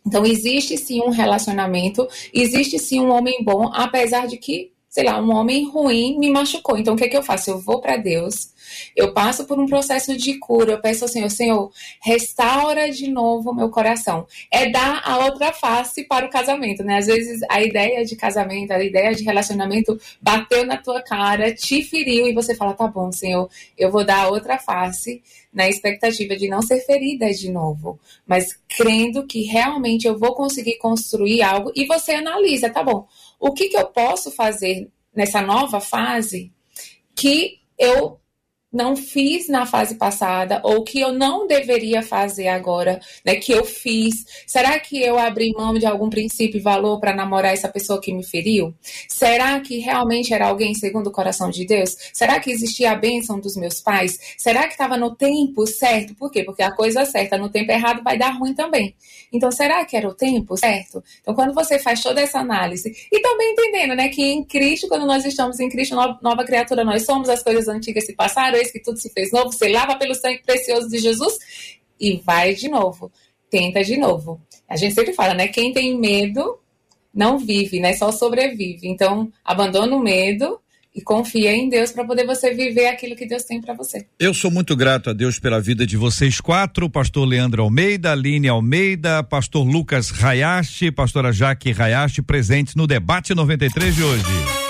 Então, 0.06 0.26
existe 0.26 0.78
sim 0.78 1.02
um 1.02 1.10
relacionamento, 1.10 2.08
existe 2.34 2.80
sim 2.80 3.02
um 3.02 3.12
homem 3.12 3.44
bom, 3.44 3.70
apesar 3.74 4.26
de 4.26 4.38
que, 4.38 4.72
sei 4.98 5.04
lá, 5.04 5.22
um 5.22 5.32
homem 5.32 5.70
ruim 5.70 6.18
me 6.18 6.28
machucou. 6.28 6.76
Então, 6.76 6.96
o 6.96 6.98
que 6.98 7.04
é 7.04 7.08
que 7.08 7.16
eu 7.16 7.22
faço? 7.22 7.52
Eu 7.52 7.60
vou 7.60 7.80
para 7.80 7.98
Deus, 7.98 8.52
eu 8.96 9.14
passo 9.14 9.46
por 9.46 9.60
um 9.60 9.68
processo 9.68 10.18
de 10.18 10.40
cura, 10.40 10.72
eu 10.72 10.82
peço 10.82 11.04
ao 11.04 11.08
Senhor, 11.08 11.30
Senhor, 11.30 11.72
restaura 12.02 12.92
de 12.92 13.08
novo 13.08 13.52
o 13.52 13.56
meu 13.56 13.70
coração. 13.70 14.26
É 14.52 14.72
dar 14.72 15.04
a 15.06 15.24
outra 15.24 15.54
face 15.54 16.04
para 16.06 16.26
o 16.26 16.32
casamento, 16.32 16.84
né? 16.84 16.98
Às 16.98 17.06
vezes 17.06 17.42
a 17.48 17.62
ideia 17.62 18.04
de 18.04 18.16
casamento, 18.16 18.72
a 18.72 18.84
ideia 18.84 19.14
de 19.14 19.24
relacionamento 19.24 20.02
bateu 20.20 20.66
na 20.66 20.78
tua 20.78 21.00
cara, 21.04 21.54
te 21.54 21.84
feriu 21.84 22.26
e 22.26 22.34
você 22.34 22.56
fala, 22.56 22.74
tá 22.74 22.88
bom, 22.88 23.12
Senhor, 23.12 23.48
eu 23.78 23.92
vou 23.92 24.04
dar 24.04 24.24
a 24.24 24.30
outra 24.30 24.58
face 24.58 25.22
na 25.54 25.70
expectativa 25.70 26.36
de 26.36 26.48
não 26.48 26.62
ser 26.62 26.80
ferida 26.82 27.32
de 27.32 27.52
novo, 27.52 28.00
mas 28.26 28.60
crendo 28.78 29.26
que 29.26 29.44
realmente 29.44 30.08
eu 30.08 30.18
vou 30.18 30.34
conseguir 30.34 30.78
construir 30.78 31.42
algo 31.42 31.72
e 31.76 31.86
você 31.86 32.14
analisa, 32.14 32.70
tá 32.70 32.84
bom? 32.84 33.08
O 33.40 33.54
que, 33.54 33.70
que 33.70 33.78
eu 33.78 33.88
posso 33.88 34.32
fazer 34.32 34.90
nessa 35.16 35.42
nova 35.42 35.80
fase 35.80 36.52
que 37.16 37.60
eu 37.78 38.20
não 38.72 38.96
fiz 38.96 39.48
na 39.48 39.66
fase 39.66 39.96
passada 39.96 40.62
ou 40.64 40.84
que 40.84 41.00
eu 41.00 41.14
não 41.14 41.48
deveria 41.48 42.02
fazer 42.02 42.48
agora, 42.50 43.00
né, 43.26 43.36
que 43.36 43.52
eu 43.52 43.64
fiz? 43.64 44.26
Será 44.46 44.80
que 44.80 45.02
eu 45.02 45.18
abri 45.18 45.52
mão 45.54 45.74
de 45.74 45.86
algum 45.86 46.10
princípio 46.10 46.58
e 46.58 46.62
valor 46.62 47.00
para 47.00 47.16
namorar 47.16 47.54
essa 47.54 47.70
pessoa 47.70 48.02
que 48.02 48.14
me 48.14 48.26
feriu? 48.26 48.74
Será 49.08 49.60
que 49.60 49.78
realmente 49.80 50.34
era 50.34 50.48
alguém 50.48 50.74
segundo 50.74 51.08
o 51.08 51.12
coração 51.12 51.50
de 51.50 51.66
Deus? 51.66 51.96
Será 52.14 52.40
que 52.40 52.52
existia 52.52 52.92
a 52.92 52.96
bênção 52.96 53.40
dos 53.40 53.56
meus 53.56 53.80
pais? 53.80 54.20
Será 54.38 54.64
que 54.64 54.74
estava 54.74 54.98
no 54.98 55.16
tempo 55.16 55.66
certo? 55.66 56.14
Por 56.16 56.30
quê? 56.30 56.44
Porque 56.44 56.62
a 56.62 56.72
coisa 56.72 57.06
certa 57.06 57.38
no 57.38 57.50
tempo 57.50 57.72
errado 57.72 58.04
vai 58.04 58.18
dar 58.18 58.32
ruim 58.32 58.54
também. 58.54 58.96
Então, 59.32 59.52
será 59.52 59.84
que 59.86 59.96
era 59.96 60.08
o 60.08 60.14
tempo 60.14 60.58
certo? 60.58 61.04
Então, 61.22 61.34
quando 61.34 61.54
você 61.54 61.80
faz 61.80 62.02
toda 62.02 62.22
essa 62.22 62.40
análise 62.40 62.94
e 63.12 63.20
também 63.22 63.52
entendendo, 63.52 63.96
né, 63.96 64.10
que 64.10 64.22
em 64.22 64.44
Cristo, 64.44 64.88
quando 64.88 65.06
nós 65.06 65.26
estamos 65.26 65.60
em 65.60 65.70
Cristo, 65.70 65.96
nova, 65.96 66.44
criatura 66.46 66.84
nós 66.84 67.06
somos, 67.06 67.30
as 67.30 67.44
coisas 67.44 67.68
antigas 67.68 68.06
se 68.06 68.14
passaram, 68.14 68.58
eis 68.68 68.72
que 68.72 68.82
tudo 68.82 69.00
se 69.00 69.12
fez 69.12 69.32
novo, 69.32 69.52
você 69.52 69.70
lava 69.70 69.96
pelo 69.96 70.14
sangue 70.14 70.42
precioso 70.46 70.88
de 70.90 71.00
Jesus 71.00 71.38
e 72.00 72.18
vai 72.18 72.54
de 72.54 72.68
novo. 72.68 73.12
Tenta 73.50 73.84
de 73.84 73.98
novo. 73.98 74.42
A 74.70 74.76
gente 74.76 74.94
sempre 74.94 75.14
fala, 75.14 75.34
né? 75.34 75.48
Quem 75.48 75.74
tem 75.74 75.98
medo 75.98 76.60
não 77.14 77.40
vive, 77.40 77.80
né? 77.80 77.94
Só 77.94 78.12
sobrevive. 78.12 78.88
Então, 78.88 79.32
abandona 79.44 79.96
o 79.96 80.00
medo 80.00 80.60
e 80.94 81.02
confia 81.02 81.54
em 81.54 81.70
Deus 81.70 81.92
para 81.92 82.04
poder 82.04 82.26
você 82.26 82.54
viver 82.54 82.88
aquilo 82.88 83.16
que 83.16 83.26
Deus 83.26 83.44
tem 83.44 83.62
para 83.62 83.74
você. 83.74 84.06
Eu 84.20 84.34
sou 84.34 84.50
muito 84.50 84.76
grato 84.76 85.12
a 85.12 85.14
Deus 85.14 85.40
pela 85.40 85.62
vida 85.62 85.86
de 85.86 85.96
vocês 85.96 86.42
quatro, 86.42 86.90
pastor 86.90 87.28
Leandro 87.28 87.62
Almeida, 87.62 88.12
Aline 88.12 88.48
Almeida, 88.48 89.24
pastor 89.24 89.64
Lucas 89.64 90.12
Hayashi, 90.24 90.92
pastora 90.92 91.32
Jaque 91.32 91.72
Hayashi, 91.72 92.22
presentes 92.22 92.76
no 92.76 92.88
debate 92.88 93.36
93 93.36 93.96
de 93.96 94.04
hoje. 94.04 94.67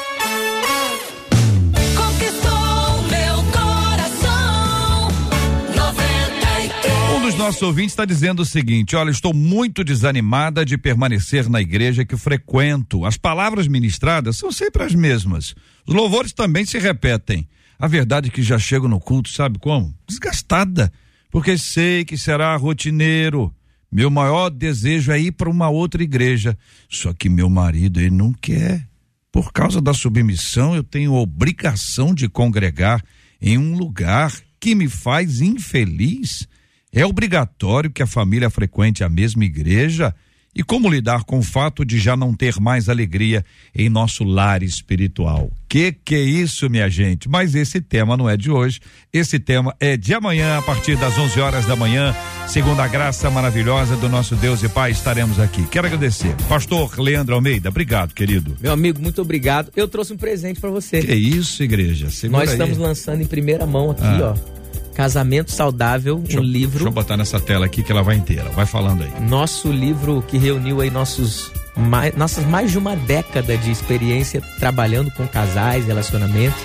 93. 7.48 7.52
Dos 7.52 7.56
nossos 7.56 7.62
ouvintes 7.62 7.92
está 7.94 8.06
dizendo 8.06 8.42
o 8.42 8.46
seguinte: 8.46 8.96
olha, 8.96 9.10
estou 9.10 9.34
muito 9.34 9.84
desanimada 9.84 10.66
de 10.66 10.78
permanecer 10.78 11.50
na 11.50 11.62
igreja 11.62 12.06
que 12.06 12.18
frequento. 12.18 13.06
As 13.06 13.18
palavras 13.18 13.68
ministradas 13.68 14.38
são 14.38 14.52
sempre 14.52 14.84
as 14.84 14.94
mesmas. 14.94 15.56
Os 15.86 15.94
louvores 15.94 16.34
também 16.34 16.66
se 16.66 16.78
repetem. 16.78 17.48
A 17.80 17.88
verdade 17.88 18.28
é 18.28 18.32
que 18.32 18.42
já 18.42 18.58
chego 18.58 18.88
no 18.88 19.00
culto, 19.00 19.30
sabe 19.30 19.60
como? 19.60 19.94
Desgastada. 20.08 20.92
Porque 21.32 21.58
sei 21.58 22.04
que 22.04 22.18
será 22.18 22.56
rotineiro. 22.56 23.54
Meu 23.92 24.10
maior 24.10 24.50
desejo 24.50 25.12
é 25.12 25.20
ir 25.20 25.32
para 25.32 25.50
uma 25.50 25.70
outra 25.70 26.04
igreja. 26.04 26.58
Só 26.90 27.14
que 27.14 27.30
meu 27.30 27.50
marido, 27.50 28.00
ele 28.00 28.10
não 28.10 28.34
quer. 28.34 28.86
Por 29.32 29.54
causa 29.54 29.80
da 29.80 29.94
submissão, 29.94 30.76
eu 30.76 30.84
tenho 30.84 31.14
obrigação 31.14 32.14
de 32.14 32.28
congregar 32.28 33.02
em 33.40 33.58
um 33.58 33.78
lugar 33.78 34.34
que 34.60 34.74
me 34.76 34.90
faz 34.90 35.40
infeliz. 35.40 36.48
É 36.94 37.06
obrigatório 37.06 37.92
que 37.92 38.02
a 38.02 38.08
família 38.08 38.50
frequente 38.50 39.04
a 39.04 39.10
mesma 39.10 39.44
igreja? 39.46 40.14
E 40.56 40.64
como 40.64 40.90
lidar 40.90 41.24
com 41.24 41.38
o 41.38 41.44
fato 41.44 41.86
de 41.86 42.00
já 42.00 42.18
não 42.18 42.34
ter 42.34 42.56
mais 42.60 42.90
alegria 42.90 43.46
em 43.76 43.90
nosso 43.90 44.24
lar 44.24 44.64
espiritual? 44.64 45.52
Que 45.70 45.92
que 45.92 46.16
é 46.16 46.20
isso, 46.22 46.68
minha 46.68 46.90
gente? 46.90 47.30
Mas 47.30 47.54
esse 47.54 47.80
tema 47.80 48.18
não 48.18 48.28
é 48.28 48.36
de 48.36 48.50
hoje. 48.50 48.80
Esse 49.14 49.38
tema 49.38 49.76
é 49.80 49.96
de 49.96 50.16
amanhã, 50.16 50.58
a 50.58 50.62
partir 50.64 50.98
das 50.98 51.16
11 51.16 51.40
horas 51.40 51.66
da 51.68 51.76
manhã. 51.76 52.16
Segundo 52.48 52.80
a 52.80 52.88
graça 52.88 53.30
maravilhosa 53.30 53.96
do 53.98 54.10
nosso 54.10 54.36
Deus 54.36 54.64
e 54.64 54.70
Pai, 54.70 54.90
estaremos 54.90 55.40
aqui. 55.40 55.64
Quero 55.68 55.86
agradecer. 55.86 56.34
Pastor 56.50 56.98
Leandro 57.00 57.36
Almeida, 57.36 57.70
obrigado, 57.70 58.16
querido. 58.16 58.58
Meu 58.60 58.72
amigo, 58.72 59.00
muito 59.00 59.22
obrigado. 59.22 59.72
Eu 59.76 59.88
trouxe 59.88 60.14
um 60.14 60.18
presente 60.18 60.60
para 60.60 60.72
você. 60.72 61.02
Que 61.04 61.14
isso, 61.14 61.62
igreja? 61.62 62.10
Segura 62.10 62.40
Nós 62.40 62.50
aí. 62.50 62.56
estamos 62.56 62.80
lançando 62.80 63.22
em 63.22 63.28
primeira 63.28 63.68
mão 63.68 63.92
aqui, 63.92 64.02
Ah. 64.02 64.34
ó. 64.34 64.58
Casamento 64.98 65.52
Saudável, 65.52 66.18
Deixa 66.18 66.40
um 66.40 66.44
livro. 66.44 66.80
Deixa 66.80 66.88
eu 66.88 66.92
botar 66.92 67.16
nessa 67.16 67.40
tela 67.40 67.68
aqui 67.68 67.84
que 67.84 67.92
ela 67.92 68.02
vai 68.02 68.16
inteira. 68.16 68.50
Vai 68.50 68.66
falando 68.66 69.04
aí. 69.04 69.30
Nosso 69.30 69.72
livro 69.72 70.24
que 70.28 70.40
reuniu 70.40 70.82
aí 70.82 70.90
nossos 70.90 71.52
mais, 71.76 72.16
nossas 72.16 72.44
mais 72.48 72.72
de 72.72 72.80
uma 72.80 72.96
década 72.96 73.56
de 73.56 73.70
experiência 73.70 74.42
trabalhando 74.58 75.12
com 75.12 75.28
casais, 75.28 75.86
relacionamentos. 75.86 76.60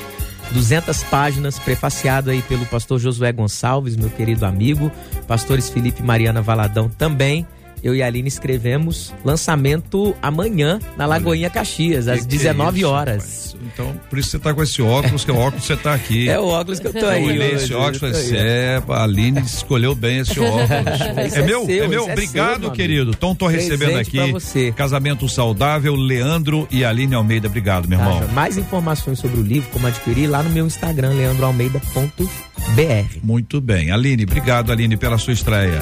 200 0.51 1.03
páginas, 1.05 1.59
prefaciado 1.59 2.31
aí 2.31 2.41
pelo 2.41 2.65
pastor 2.65 2.99
Josué 2.99 3.33
Gonçalves, 3.33 3.97
meu 3.97 4.09
querido 4.09 4.47
amigo, 4.47 4.91
pastores 5.29 5.69
Felipe 5.69 6.01
e 6.01 6.03
Mariana 6.03 6.41
Valadão 6.41 6.89
também. 6.89 7.47
Eu 7.83 7.95
e 7.95 8.03
a 8.03 8.07
Aline 8.07 8.29
escrevemos 8.29 9.13
lançamento 9.25 10.15
amanhã 10.23 10.79
na 10.97 11.07
Lagoinha 11.07 11.51
Caxias, 11.51 12.09
às 12.09 12.21
Que 12.21 12.27
que 12.29 12.35
é 12.35 12.39
19 12.39 12.79
isso, 12.81 12.89
horas. 12.89 13.17
rapaz? 13.17 13.57
Então, 13.73 13.95
por 14.11 14.19
isso 14.19 14.31
você 14.31 14.39
tá 14.39 14.53
com 14.53 14.63
esse 14.63 14.83
óculos, 14.83 15.25
que 15.25 15.31
é 15.31 15.35
o 15.35 15.39
óculos 15.39 15.63
que 15.63 15.67
você 15.69 15.77
tá 15.77 15.95
aqui. 15.95 16.29
É 16.29 16.39
o 16.39 16.47
óculos 16.47 16.81
que 16.81 16.87
eu 16.89 16.93
tô 16.93 16.99
Eu 16.99 17.09
aí. 17.09 17.25
olhei 17.25 17.55
hoje, 17.55 17.65
esse 17.65 17.75
óculos 17.75 18.03
e 18.03 18.05
eu 18.05 18.13
falei, 18.13 18.37
é, 18.37 18.83
a 18.89 19.03
Aline 19.05 19.41
escolheu 19.41 19.95
bem 19.95 20.19
esse 20.19 20.39
óculos. 20.41 20.71
É, 20.71 21.39
é 21.39 21.43
meu, 21.43 21.63
é 21.69 21.89
meu. 21.89 22.09
é 22.09 22.13
Obrigado, 22.13 22.51
seu, 22.53 22.61
meu 22.61 22.71
querido. 22.73 23.13
Então 23.17 23.35
tô 23.35 23.47
recebendo 23.47 23.97
aqui. 23.99 24.73
Casamento 24.73 25.29
Saudável, 25.29 25.95
Leandro 25.95 26.67
e 26.71 26.85
Aline 26.85 27.15
Almeida. 27.15 27.49
Obrigado, 27.49 27.89
meu 27.89 27.99
irmão. 27.99 28.21
Tá, 28.21 28.27
mais 28.29 28.57
informações 28.57 29.19
sobre 29.19 29.41
o 29.41 29.43
livro, 29.43 29.69
como 29.71 29.87
adquirir, 29.87 30.27
lá 30.27 30.43
no 30.43 30.51
meu 30.51 30.67
Instagram, 30.67 31.11
leandroalmeida.br. 31.15 33.19
Muito 33.23 33.61
bem. 33.61 33.91
Aline, 33.91 34.25
obrigado, 34.25 34.73
Aline, 34.73 34.97
pela 34.97 35.19
sua 35.19 35.33
estreia. 35.33 35.81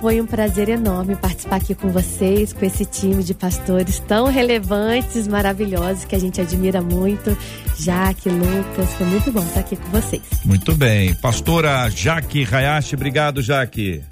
Foi 0.00 0.20
um 0.20 0.26
prazer 0.26 0.68
enorme 0.68 1.16
participar 1.16 1.56
aqui 1.56 1.74
com 1.74 1.88
vocês, 1.88 2.52
com 2.52 2.64
esse 2.64 2.84
time 2.84 3.22
de 3.24 3.34
pastores 3.34 3.98
tão 3.98 4.26
relevantes, 4.26 5.26
maravilhosos, 5.26 6.04
que 6.04 6.14
a 6.14 6.18
gente 6.18 6.40
admira 6.40 6.80
muito. 6.80 7.36
Jaque, 7.80 8.28
Lucas, 8.28 8.92
foi 8.94 9.06
muito 9.06 9.32
bom 9.32 9.42
estar 9.42 9.60
aqui 9.60 9.76
com 9.76 9.88
vocês. 9.90 10.22
Muito 10.44 10.74
bem. 10.74 11.14
Pastora 11.14 11.90
Jaque 11.90 12.46
Hayashi, 12.50 12.94
obrigado, 12.94 13.42
Jaque. 13.42 14.02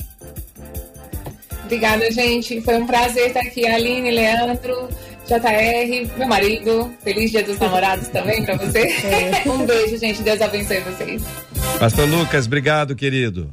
Obrigada, 1.64 2.10
gente. 2.10 2.60
Foi 2.62 2.76
um 2.76 2.86
prazer 2.86 3.28
estar 3.28 3.40
aqui. 3.40 3.66
Aline, 3.66 4.10
Leandro, 4.10 4.88
JR, 5.26 6.18
meu 6.18 6.28
marido. 6.28 6.92
Feliz 7.02 7.30
Dia 7.30 7.42
dos 7.42 7.58
Namorados 7.58 8.08
também 8.08 8.44
pra 8.44 8.56
você. 8.56 8.88
Um 9.46 9.64
beijo, 9.66 9.98
gente. 9.98 10.22
Deus 10.22 10.40
abençoe 10.40 10.80
vocês. 10.80 11.22
Pastor 11.78 12.08
Lucas, 12.08 12.46
obrigado, 12.46 12.94
querido. 12.94 13.52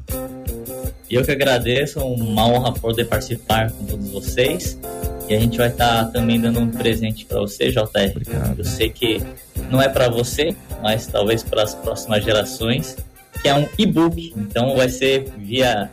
E 1.14 1.16
eu 1.16 1.24
que 1.24 1.30
agradeço, 1.30 1.99
uma 1.99 2.47
honra 2.47 2.74
poder 2.74 3.05
participar 3.05 3.72
com 3.72 3.86
todos 3.86 4.09
vocês. 4.09 4.80
E 5.30 5.36
a 5.36 5.39
gente 5.39 5.59
vai 5.59 5.68
estar 5.68 6.05
também 6.05 6.41
dando 6.41 6.59
um 6.59 6.72
presente 6.72 7.24
para 7.24 7.39
você, 7.39 7.70
JR. 7.70 8.09
Obrigado. 8.09 8.57
Eu 8.57 8.66
sei 8.66 8.89
que 8.89 9.22
não 9.70 9.80
é 9.80 9.88
para 9.88 10.09
você, 10.09 10.55
mas 10.82 11.05
talvez 11.05 11.43
para 11.43 11.61
as 11.61 11.76
próximas 11.76 12.24
gerações, 12.24 12.97
que 13.39 13.47
é 13.47 13.53
um 13.53 13.70
e-book. 13.78 14.34
Então 14.36 14.76
vai 14.76 14.89
ser 14.89 15.32
via 15.38 15.88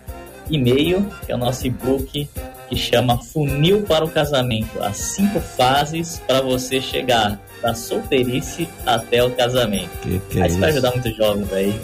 e-mail, 0.48 1.06
que 1.26 1.32
é 1.32 1.34
o 1.34 1.38
nosso 1.38 1.66
e-book 1.66 2.26
que 2.70 2.76
chama 2.76 3.18
Funil 3.18 3.82
para 3.82 4.02
o 4.02 4.10
Casamento. 4.10 4.82
As 4.82 4.96
cinco 4.96 5.38
fases 5.38 6.18
para 6.26 6.40
você 6.40 6.80
chegar 6.80 7.38
da 7.62 7.74
solteirice 7.74 8.68
até 8.86 9.22
o 9.22 9.30
casamento. 9.30 9.90
Que 10.02 10.20
que 10.30 10.40
é 10.40 10.44
Aí 10.44 10.50
você 10.50 10.58
vai 10.58 10.70
isso? 10.70 10.78
ajudar 10.78 10.90
muitos 10.92 11.16
jovens 11.16 11.52
aí. 11.52 11.74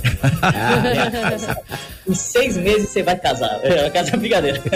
em 2.08 2.14
seis 2.14 2.56
meses 2.56 2.88
você 2.88 3.02
vai 3.02 3.16
casar. 3.16 3.58
Vai 3.60 3.90
casar 3.90 4.16
brincadeira. 4.16 4.60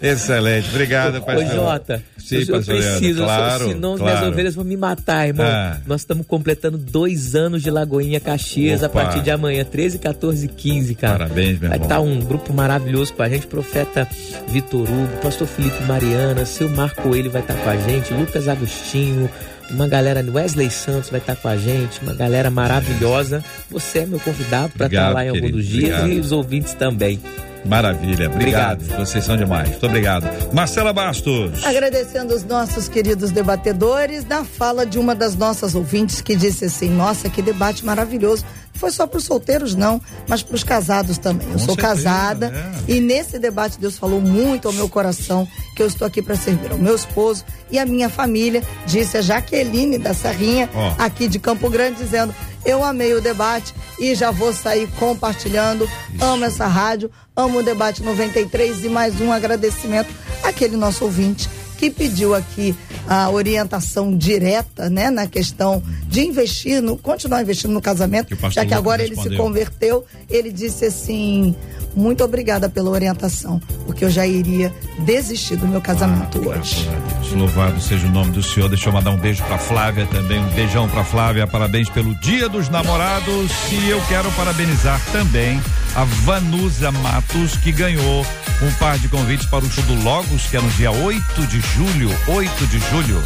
Excelente, 0.00 0.68
obrigado, 0.68 1.18
Ô, 1.18 1.22
pastor. 1.22 1.46
Jota, 1.46 2.02
Sim, 2.18 2.44
eu, 2.48 2.56
eu 2.56 2.62
preciso, 2.64 3.22
claro, 3.22 3.68
senão 3.68 3.96
claro. 3.96 4.16
minhas 4.16 4.32
ovelhas 4.32 4.54
vão 4.54 4.64
me 4.64 4.76
matar, 4.76 5.28
irmão. 5.28 5.46
Ah. 5.46 5.76
Nós 5.86 6.00
estamos 6.00 6.26
completando 6.26 6.76
dois 6.76 7.36
anos 7.36 7.62
de 7.62 7.70
Lagoinha 7.70 8.18
Caxias 8.18 8.82
Opa. 8.82 8.86
a 8.86 9.04
partir 9.04 9.22
de 9.22 9.30
amanhã, 9.30 9.64
13, 9.64 9.98
14 9.98 10.46
e 10.46 10.48
15, 10.48 10.94
cara. 10.96 11.18
Parabéns, 11.18 11.60
meu 11.60 11.68
Vai 11.68 11.78
irmão. 11.78 11.88
estar 11.88 12.00
um 12.00 12.18
grupo 12.20 12.52
maravilhoso 12.52 13.12
com 13.12 13.22
a 13.22 13.28
gente, 13.28 13.46
profeta 13.46 14.08
Vitor 14.48 14.80
Hugo, 14.82 15.16
pastor 15.22 15.46
Felipe 15.46 15.82
Mariana, 15.84 16.44
seu 16.44 16.68
Marco 16.68 17.14
ele 17.14 17.28
vai 17.28 17.42
estar 17.42 17.54
com 17.54 17.70
a 17.70 17.76
gente, 17.76 18.12
Lucas 18.12 18.48
Agostinho, 18.52 19.28
uma 19.70 19.88
galera, 19.88 20.24
Wesley 20.26 20.70
Santos 20.70 21.10
vai 21.10 21.20
estar 21.20 21.36
com 21.36 21.48
a 21.48 21.56
gente, 21.56 22.00
uma 22.02 22.14
galera 22.14 22.50
maravilhosa. 22.50 23.44
Você 23.70 24.00
é 24.00 24.06
meu 24.06 24.20
convidado 24.20 24.72
para 24.76 24.86
estar 24.86 25.10
lá 25.10 25.24
em 25.24 25.28
algum 25.28 25.50
dos 25.50 25.66
dias 25.66 26.00
obrigado. 26.00 26.12
e 26.12 26.20
os 26.20 26.32
ouvintes 26.32 26.74
também. 26.74 27.20
Maravilha, 27.64 28.28
obrigado. 28.28 28.82
Obrigado. 28.82 29.06
Vocês 29.06 29.24
são 29.24 29.36
demais. 29.36 29.68
Muito 29.68 29.86
obrigado. 29.86 30.26
Marcela 30.52 30.92
Bastos. 30.92 31.64
Agradecendo 31.64 32.34
os 32.34 32.44
nossos 32.44 32.88
queridos 32.88 33.30
debatedores, 33.30 34.24
na 34.24 34.44
fala 34.44 34.84
de 34.84 34.98
uma 34.98 35.14
das 35.14 35.36
nossas 35.36 35.74
ouvintes 35.74 36.20
que 36.20 36.34
disse 36.34 36.64
assim: 36.64 36.90
Nossa, 36.90 37.30
que 37.30 37.40
debate 37.40 37.84
maravilhoso. 37.84 38.44
Não 38.74 38.80
foi 38.80 38.90
só 38.90 39.06
para 39.06 39.18
os 39.18 39.24
solteiros, 39.24 39.74
não, 39.74 40.00
mas 40.26 40.42
para 40.42 40.54
os 40.56 40.64
casados 40.64 41.18
também. 41.18 41.46
Eu 41.46 41.52
Com 41.54 41.58
sou 41.58 41.74
certeza, 41.74 41.88
casada 41.88 42.50
né? 42.50 42.72
e 42.88 43.00
nesse 43.00 43.38
debate 43.38 43.78
Deus 43.78 43.98
falou 43.98 44.20
muito 44.20 44.66
ao 44.66 44.74
meu 44.74 44.88
coração 44.88 45.46
que 45.76 45.82
eu 45.82 45.86
estou 45.86 46.06
aqui 46.06 46.20
para 46.20 46.34
servir 46.34 46.72
ao 46.72 46.78
meu 46.78 46.94
esposo 46.96 47.44
e 47.70 47.78
à 47.78 47.86
minha 47.86 48.08
família, 48.08 48.62
disse 48.86 49.16
a 49.16 49.22
Jaqueline 49.22 49.98
da 49.98 50.12
Serrinha, 50.14 50.68
Ó. 50.74 50.94
aqui 50.98 51.28
de 51.28 51.38
Campo 51.38 51.70
Grande, 51.70 51.98
dizendo: 51.98 52.34
Eu 52.64 52.82
amei 52.84 53.14
o 53.14 53.20
debate 53.20 53.72
e 53.98 54.14
já 54.14 54.30
vou 54.30 54.52
sair 54.52 54.88
compartilhando. 54.98 55.88
Amo 56.20 56.44
essa 56.44 56.66
rádio, 56.66 57.10
amo 57.36 57.58
o 57.58 57.62
debate 57.62 58.02
93 58.02 58.84
e 58.84 58.88
mais 58.88 59.20
um 59.20 59.30
agradecimento 59.32 60.10
àquele 60.42 60.76
nosso 60.76 61.04
ouvinte 61.04 61.48
que 61.82 61.90
pediu 61.90 62.32
aqui 62.32 62.76
a 63.08 63.28
orientação 63.28 64.16
direta, 64.16 64.88
né, 64.88 65.10
na 65.10 65.26
questão 65.26 65.82
de 66.06 66.20
investir, 66.20 66.80
no, 66.80 66.96
continuar 66.96 67.42
investindo 67.42 67.72
no 67.72 67.80
casamento, 67.82 68.36
Que 68.36 68.50
já 68.50 68.64
que 68.64 68.72
agora 68.72 69.02
ele 69.02 69.16
se 69.16 69.36
converteu, 69.36 70.04
ele 70.30 70.52
disse 70.52 70.84
assim: 70.84 71.56
muito 71.96 72.22
obrigada 72.22 72.68
pela 72.68 72.88
orientação, 72.88 73.60
porque 73.84 74.04
eu 74.04 74.10
já 74.10 74.24
iria 74.24 74.72
desistir 75.00 75.56
do 75.56 75.66
meu 75.66 75.80
casamento 75.80 76.40
Ah, 76.44 76.58
hoje. 76.58 76.88
Louvado 77.32 77.80
seja 77.80 78.06
o 78.06 78.10
nome 78.10 78.30
do 78.30 78.42
Senhor. 78.42 78.68
Deixa 78.68 78.88
eu 78.88 78.92
mandar 78.92 79.10
um 79.10 79.16
beijo 79.16 79.42
pra 79.44 79.58
Flávia 79.58 80.06
também. 80.06 80.38
Um 80.38 80.50
beijão 80.50 80.88
pra 80.88 81.02
Flávia. 81.02 81.46
Parabéns 81.46 81.88
pelo 81.88 82.14
Dia 82.20 82.48
dos 82.48 82.68
Namorados. 82.68 83.50
E 83.72 83.88
eu 83.88 84.00
quero 84.06 84.30
parabenizar 84.32 85.00
também 85.12 85.60
a 85.94 86.04
Vanusa 86.04 86.90
Matos, 86.92 87.56
que 87.56 87.72
ganhou 87.72 88.24
um 88.62 88.70
par 88.78 88.98
de 88.98 89.08
convites 89.08 89.46
para 89.46 89.64
o 89.64 89.70
show 89.70 89.84
do 89.84 89.94
Logos, 90.02 90.46
que 90.46 90.56
é 90.56 90.60
no 90.60 90.68
dia 90.70 90.90
8 90.90 91.46
de 91.46 91.60
julho. 91.74 92.10
8 92.26 92.66
de 92.66 92.78
julho. 92.78 93.22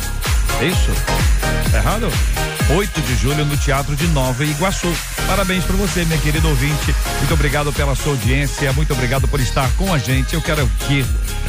É 0.61 0.66
isso? 0.66 0.90
Tá 1.70 1.78
errado? 1.78 2.09
8 2.70 3.01
de 3.03 3.16
julho 3.16 3.44
no 3.44 3.57
Teatro 3.57 3.94
de 3.94 4.07
Nova 4.09 4.44
Iguaçu. 4.44 4.92
Parabéns 5.26 5.64
para 5.64 5.76
você, 5.76 6.05
minha 6.05 6.18
querida 6.18 6.47
ouvinte. 6.47 6.94
Muito 7.18 7.34
obrigado 7.34 7.72
pela 7.72 7.94
sua 7.94 8.12
audiência. 8.12 8.72
Muito 8.72 8.92
obrigado 8.92 9.28
por 9.28 9.40
estar 9.40 9.70
com 9.72 9.92
a 9.92 9.99
gente. 9.99 10.34
Eu 10.34 10.42
quero 10.42 10.62
aqui 10.62 11.05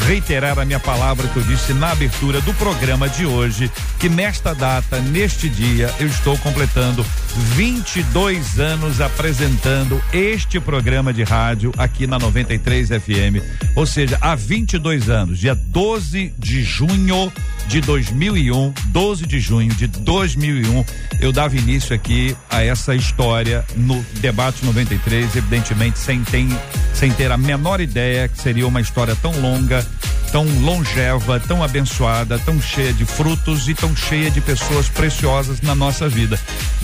reiterar 0.06 0.60
a 0.60 0.66
minha 0.66 0.80
palavra 0.80 1.28
que 1.28 1.38
eu 1.38 1.44
disse 1.44 1.74
na 1.74 1.92
abertura 1.92 2.40
do 2.42 2.54
programa 2.54 3.10
de 3.10 3.26
hoje, 3.26 3.72
que 4.00 4.10
nesta 4.10 4.54
data, 4.54 5.00
neste 5.00 5.50
dia, 5.50 5.94
eu 6.00 6.08
estou 6.08 6.38
completando 6.38 7.06
22 7.56 8.60
anos 8.60 9.02
apresentando 9.02 10.02
este 10.14 10.60
programa 10.60 11.14
de 11.14 11.24
rádio 11.24 11.72
aqui 11.78 12.06
na 12.08 12.20
93 12.20 12.90
FM. 12.90 13.44
Ou 13.76 13.86
seja, 13.86 14.18
há 14.22 14.36
22 14.36 15.10
anos, 15.10 15.40
dia 15.40 15.56
12 15.56 16.34
de 16.38 16.64
junho 16.88 17.32
de 17.68 17.82
2001, 17.82 18.74
12 18.88 19.26
de 19.26 19.40
junho 19.40 19.74
de 19.76 19.88
2001, 19.88 20.86
eu 21.20 21.34
dava 21.34 21.58
início 21.58 21.94
aqui 21.94 22.36
a 22.50 22.64
essa 22.64 22.96
história 22.96 23.66
no 23.76 24.02
debate 24.22 24.66
93, 24.66 25.36
evidentemente 25.36 26.00
sem 26.00 26.24
ter, 26.24 26.48
sem 26.94 27.12
ter 27.12 27.30
a 27.30 27.38
menor 27.38 27.82
ideia 27.82 28.30
que 28.30 28.40
seria 28.40 28.66
uma 28.66 28.80
história 28.80 29.18
tão 29.18 29.32
longa, 29.42 29.86
tão 30.32 30.46
longeva, 30.62 31.42
tão 31.42 31.62
abençoada, 31.62 32.40
tão 32.40 32.62
cheia 32.62 32.94
de 32.94 33.04
frutos 33.04 33.68
e 33.68 33.74
tão 33.74 33.94
cheia 33.94 34.32
de 34.32 34.40
pessoas 34.40 34.88
preciosas 34.88 35.60
na 35.62 35.76
nossa 35.76 36.08
vida. 36.08 36.40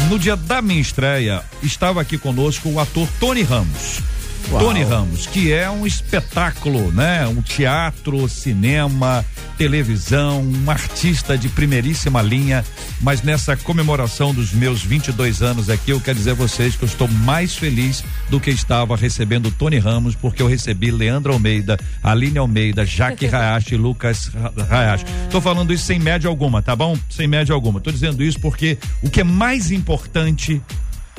No 0.10 0.20
dia 0.20 0.36
da 0.36 0.62
minha 0.62 0.82
estreia, 0.82 1.42
estava 1.62 2.02
aqui 2.02 2.18
conosco 2.18 2.68
o 2.70 2.80
ator 2.80 3.08
Tony 3.22 3.44
Ramos. 3.44 4.02
Tony 4.50 4.84
Ramos, 4.84 5.26
que 5.26 5.52
é 5.52 5.70
um 5.70 5.86
espetáculo, 5.86 6.92
né? 6.92 7.28
Um 7.28 7.42
teatro, 7.42 8.28
cinema, 8.30 9.26
televisão, 9.58 10.42
um 10.42 10.70
artista 10.70 11.38
de 11.38 11.50
primeiríssima 11.50 12.22
linha. 12.22 12.64
Mas 13.02 13.22
nessa 13.22 13.58
comemoração 13.58 14.34
dos 14.34 14.54
meus 14.54 14.84
22 14.84 15.42
anos 15.42 15.70
aqui, 15.70 15.92
eu 15.92 16.00
quero 16.00 16.18
dizer 16.18 16.32
a 16.32 16.36
vocês 16.36 16.76
que 16.76 16.84
eu 16.84 16.88
estou 16.88 17.08
mais 17.08 17.56
feliz 17.56 18.04
do 18.30 18.40
que 18.40 18.52
estava 18.52 18.96
recebendo 18.96 19.52
Tony 19.52 19.80
Ramos, 19.80 20.16
porque 20.16 20.42
eu 20.42 20.48
recebi 20.48 20.92
Leandro 20.92 21.34
Almeida, 21.34 21.78
Aline 22.02 22.38
Almeida, 22.38 22.86
Jaque 22.86 23.26
Hayashi 23.34 23.76
e 23.76 23.78
Lucas 23.78 24.32
Hayashi. 24.70 25.06
Estou 25.26 25.42
falando 25.42 25.74
isso 25.74 25.86
sem 25.86 26.00
média 26.00 26.28
alguma, 26.28 26.62
tá 26.62 26.76
bom? 26.76 26.98
Sem 27.10 27.28
média 27.28 27.54
alguma. 27.54 27.80
Estou 27.80 27.94
dizendo 27.94 28.24
isso 28.24 28.40
porque 28.40 28.78
o 29.02 29.10
que 29.10 29.22
é 29.22 29.24
mais 29.24 29.72
importante, 29.72 30.62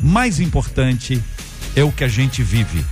mais 0.03 0.41
importante 0.41 1.23
é 1.77 1.83
o 1.83 1.91
que 1.91 2.05
a 2.05 2.09
gente 2.09 2.43
vive 2.43 2.85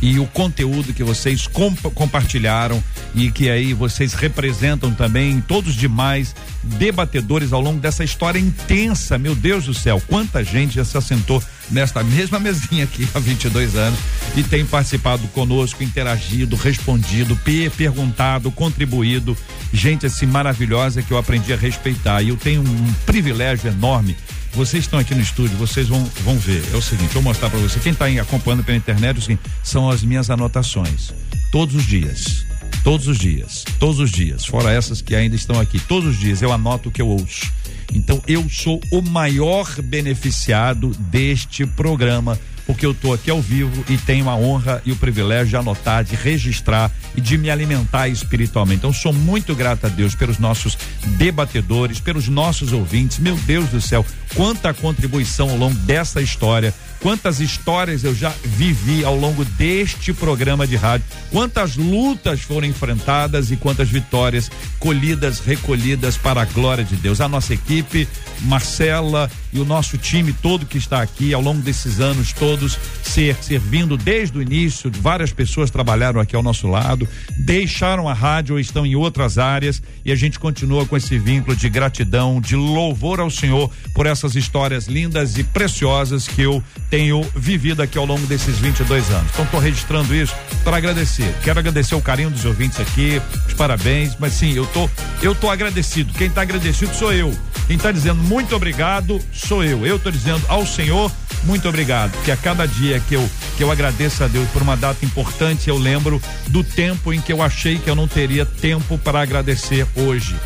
e 0.00 0.18
o 0.18 0.26
conteúdo 0.26 0.92
que 0.94 1.02
vocês 1.02 1.46
compa- 1.46 1.90
compartilharam 1.90 2.82
e 3.14 3.30
que 3.30 3.50
aí 3.50 3.72
vocês 3.74 4.12
representam 4.14 4.92
também 4.92 5.40
todos 5.40 5.74
demais 5.74 6.34
debatedores 6.62 7.52
ao 7.52 7.60
longo 7.60 7.80
dessa 7.80 8.04
história 8.04 8.38
intensa. 8.38 9.18
Meu 9.18 9.34
Deus 9.34 9.64
do 9.64 9.74
céu, 9.74 10.00
quanta 10.06 10.44
gente 10.44 10.74
já 10.76 10.84
se 10.84 10.96
assentou 10.96 11.42
nesta 11.70 12.02
mesma 12.04 12.38
mesinha 12.38 12.84
aqui 12.84 13.06
há 13.14 13.18
22 13.18 13.74
anos 13.76 13.98
e 14.36 14.42
tem 14.42 14.64
participado 14.64 15.26
conosco, 15.28 15.82
interagido, 15.82 16.54
respondido, 16.56 17.34
pe- 17.36 17.70
perguntado, 17.70 18.50
contribuído. 18.50 19.36
Gente 19.72 20.06
assim 20.06 20.26
maravilhosa 20.26 21.02
que 21.02 21.10
eu 21.10 21.18
aprendi 21.18 21.52
a 21.52 21.56
respeitar. 21.56 22.22
E 22.22 22.28
eu 22.28 22.36
tenho 22.36 22.62
um 22.62 22.92
privilégio 23.04 23.68
enorme 23.70 24.16
vocês 24.58 24.82
estão 24.82 24.98
aqui 24.98 25.14
no 25.14 25.20
estúdio, 25.20 25.56
vocês 25.56 25.86
vão, 25.86 26.04
vão 26.24 26.36
ver. 26.36 26.64
É 26.72 26.76
o 26.76 26.82
seguinte, 26.82 27.14
vou 27.14 27.22
mostrar 27.22 27.48
para 27.48 27.60
você. 27.60 27.78
Quem 27.78 27.92
está 27.92 28.06
acompanhando 28.06 28.64
pela 28.64 28.76
internet, 28.76 29.14
é 29.14 29.18
o 29.20 29.22
seguinte, 29.22 29.42
são 29.62 29.88
as 29.88 30.02
minhas 30.02 30.30
anotações. 30.30 31.14
todos 31.52 31.76
os 31.76 31.86
dias. 31.86 32.44
Todos 32.82 33.06
os 33.06 33.18
dias, 33.18 33.64
todos 33.78 34.00
os 34.00 34.10
dias, 34.10 34.44
fora 34.44 34.72
essas 34.72 35.00
que 35.00 35.14
ainda 35.14 35.36
estão 35.36 35.60
aqui, 35.60 35.78
todos 35.78 36.08
os 36.10 36.18
dias 36.18 36.42
eu 36.42 36.52
anoto 36.52 36.88
o 36.88 36.92
que 36.92 37.00
eu 37.00 37.06
ouço. 37.06 37.52
Então 37.94 38.20
eu 38.26 38.48
sou 38.48 38.80
o 38.92 39.00
maior 39.00 39.80
beneficiado 39.82 40.90
deste 40.98 41.64
programa, 41.64 42.38
porque 42.68 42.84
eu 42.84 42.90
estou 42.90 43.14
aqui 43.14 43.30
ao 43.30 43.40
vivo 43.40 43.82
e 43.88 43.96
tenho 43.96 44.28
a 44.28 44.36
honra 44.36 44.82
e 44.84 44.92
o 44.92 44.96
privilégio 44.96 45.48
de 45.48 45.56
anotar, 45.56 46.04
de 46.04 46.14
registrar 46.14 46.92
e 47.16 47.20
de 47.20 47.38
me 47.38 47.48
alimentar 47.48 48.08
espiritualmente. 48.08 48.80
Então 48.80 48.92
sou 48.92 49.10
muito 49.10 49.54
grato 49.54 49.86
a 49.86 49.88
Deus 49.88 50.14
pelos 50.14 50.38
nossos 50.38 50.76
debatedores, 51.16 51.98
pelos 51.98 52.28
nossos 52.28 52.74
ouvintes. 52.74 53.18
Meu 53.18 53.36
Deus 53.36 53.70
do 53.70 53.80
céu, 53.80 54.04
quanta 54.34 54.74
contribuição 54.74 55.48
ao 55.48 55.56
longo 55.56 55.74
dessa 55.76 56.20
história 56.20 56.74
quantas 57.00 57.40
histórias 57.40 58.04
eu 58.04 58.14
já 58.14 58.32
vivi 58.44 59.04
ao 59.04 59.16
longo 59.16 59.44
deste 59.44 60.12
programa 60.12 60.66
de 60.66 60.76
rádio, 60.76 61.06
quantas 61.30 61.76
lutas 61.76 62.40
foram 62.40 62.66
enfrentadas 62.66 63.50
e 63.50 63.56
quantas 63.56 63.88
vitórias 63.88 64.50
colhidas, 64.78 65.40
recolhidas 65.40 66.16
para 66.16 66.42
a 66.42 66.44
glória 66.44 66.84
de 66.84 66.96
Deus. 66.96 67.20
A 67.20 67.28
nossa 67.28 67.54
equipe, 67.54 68.08
Marcela 68.40 69.30
e 69.52 69.60
o 69.60 69.64
nosso 69.64 69.96
time 69.98 70.32
todo 70.32 70.66
que 70.66 70.78
está 70.78 71.02
aqui 71.02 71.32
ao 71.32 71.40
longo 71.40 71.60
desses 71.60 72.00
anos 72.00 72.32
todos 72.32 72.78
ser 73.02 73.36
servindo 73.42 73.96
desde 73.96 74.38
o 74.38 74.42
início, 74.42 74.90
várias 75.00 75.32
pessoas 75.32 75.70
trabalharam 75.70 76.20
aqui 76.20 76.36
ao 76.36 76.42
nosso 76.42 76.66
lado, 76.66 77.08
deixaram 77.38 78.08
a 78.08 78.14
rádio 78.14 78.54
ou 78.54 78.60
estão 78.60 78.84
em 78.84 78.94
outras 78.94 79.38
áreas 79.38 79.82
e 80.04 80.12
a 80.12 80.16
gente 80.16 80.38
continua 80.38 80.86
com 80.86 80.96
esse 80.96 81.18
vínculo 81.18 81.56
de 81.56 81.68
gratidão, 81.68 82.40
de 82.40 82.56
louvor 82.56 83.20
ao 83.20 83.30
Senhor 83.30 83.70
por 83.94 84.06
essas 84.06 84.34
histórias 84.34 84.86
lindas 84.86 85.36
e 85.38 85.44
preciosas 85.44 86.28
que 86.28 86.42
eu 86.42 86.62
tenho 86.90 87.22
vivido 87.34 87.82
aqui 87.82 87.98
ao 87.98 88.06
longo 88.06 88.26
desses 88.26 88.58
22 88.58 89.10
anos. 89.10 89.30
Então 89.32 89.44
estou 89.44 89.60
registrando 89.60 90.14
isso 90.14 90.34
para 90.64 90.76
agradecer. 90.76 91.34
Quero 91.42 91.58
agradecer 91.58 91.94
o 91.94 92.02
carinho 92.02 92.30
dos 92.30 92.44
ouvintes 92.44 92.80
aqui, 92.80 93.20
os 93.46 93.54
parabéns, 93.54 94.16
mas 94.18 94.32
sim, 94.32 94.52
eu 94.52 94.66
tô 94.66 94.88
eu 95.22 95.34
tô 95.34 95.50
agradecido. 95.50 96.12
Quem 96.14 96.28
está 96.28 96.42
agradecido 96.42 96.94
sou 96.94 97.12
eu. 97.12 97.32
Quem 97.66 97.76
está 97.76 97.92
dizendo 97.92 98.22
muito 98.22 98.54
obrigado 98.54 99.20
sou 99.38 99.64
eu. 99.64 99.86
Eu 99.86 99.96
estou 99.96 100.12
dizendo 100.12 100.44
ao 100.48 100.66
Senhor 100.66 101.10
muito 101.44 101.68
obrigado, 101.68 102.12
porque 102.12 102.30
a 102.30 102.36
cada 102.36 102.66
dia 102.66 103.00
que 103.00 103.14
eu 103.14 103.28
que 103.56 103.62
eu 103.64 103.70
agradeço 103.72 104.22
a 104.22 104.28
Deus 104.28 104.48
por 104.50 104.62
uma 104.62 104.76
data 104.76 105.04
importante, 105.04 105.68
eu 105.68 105.76
lembro 105.76 106.22
do 106.48 106.62
tempo 106.62 107.12
em 107.12 107.20
que 107.20 107.32
eu 107.32 107.42
achei 107.42 107.78
que 107.78 107.90
eu 107.90 107.94
não 107.94 108.06
teria 108.06 108.46
tempo 108.46 108.96
para 108.98 109.20
agradecer 109.20 109.86
hoje 109.96 110.36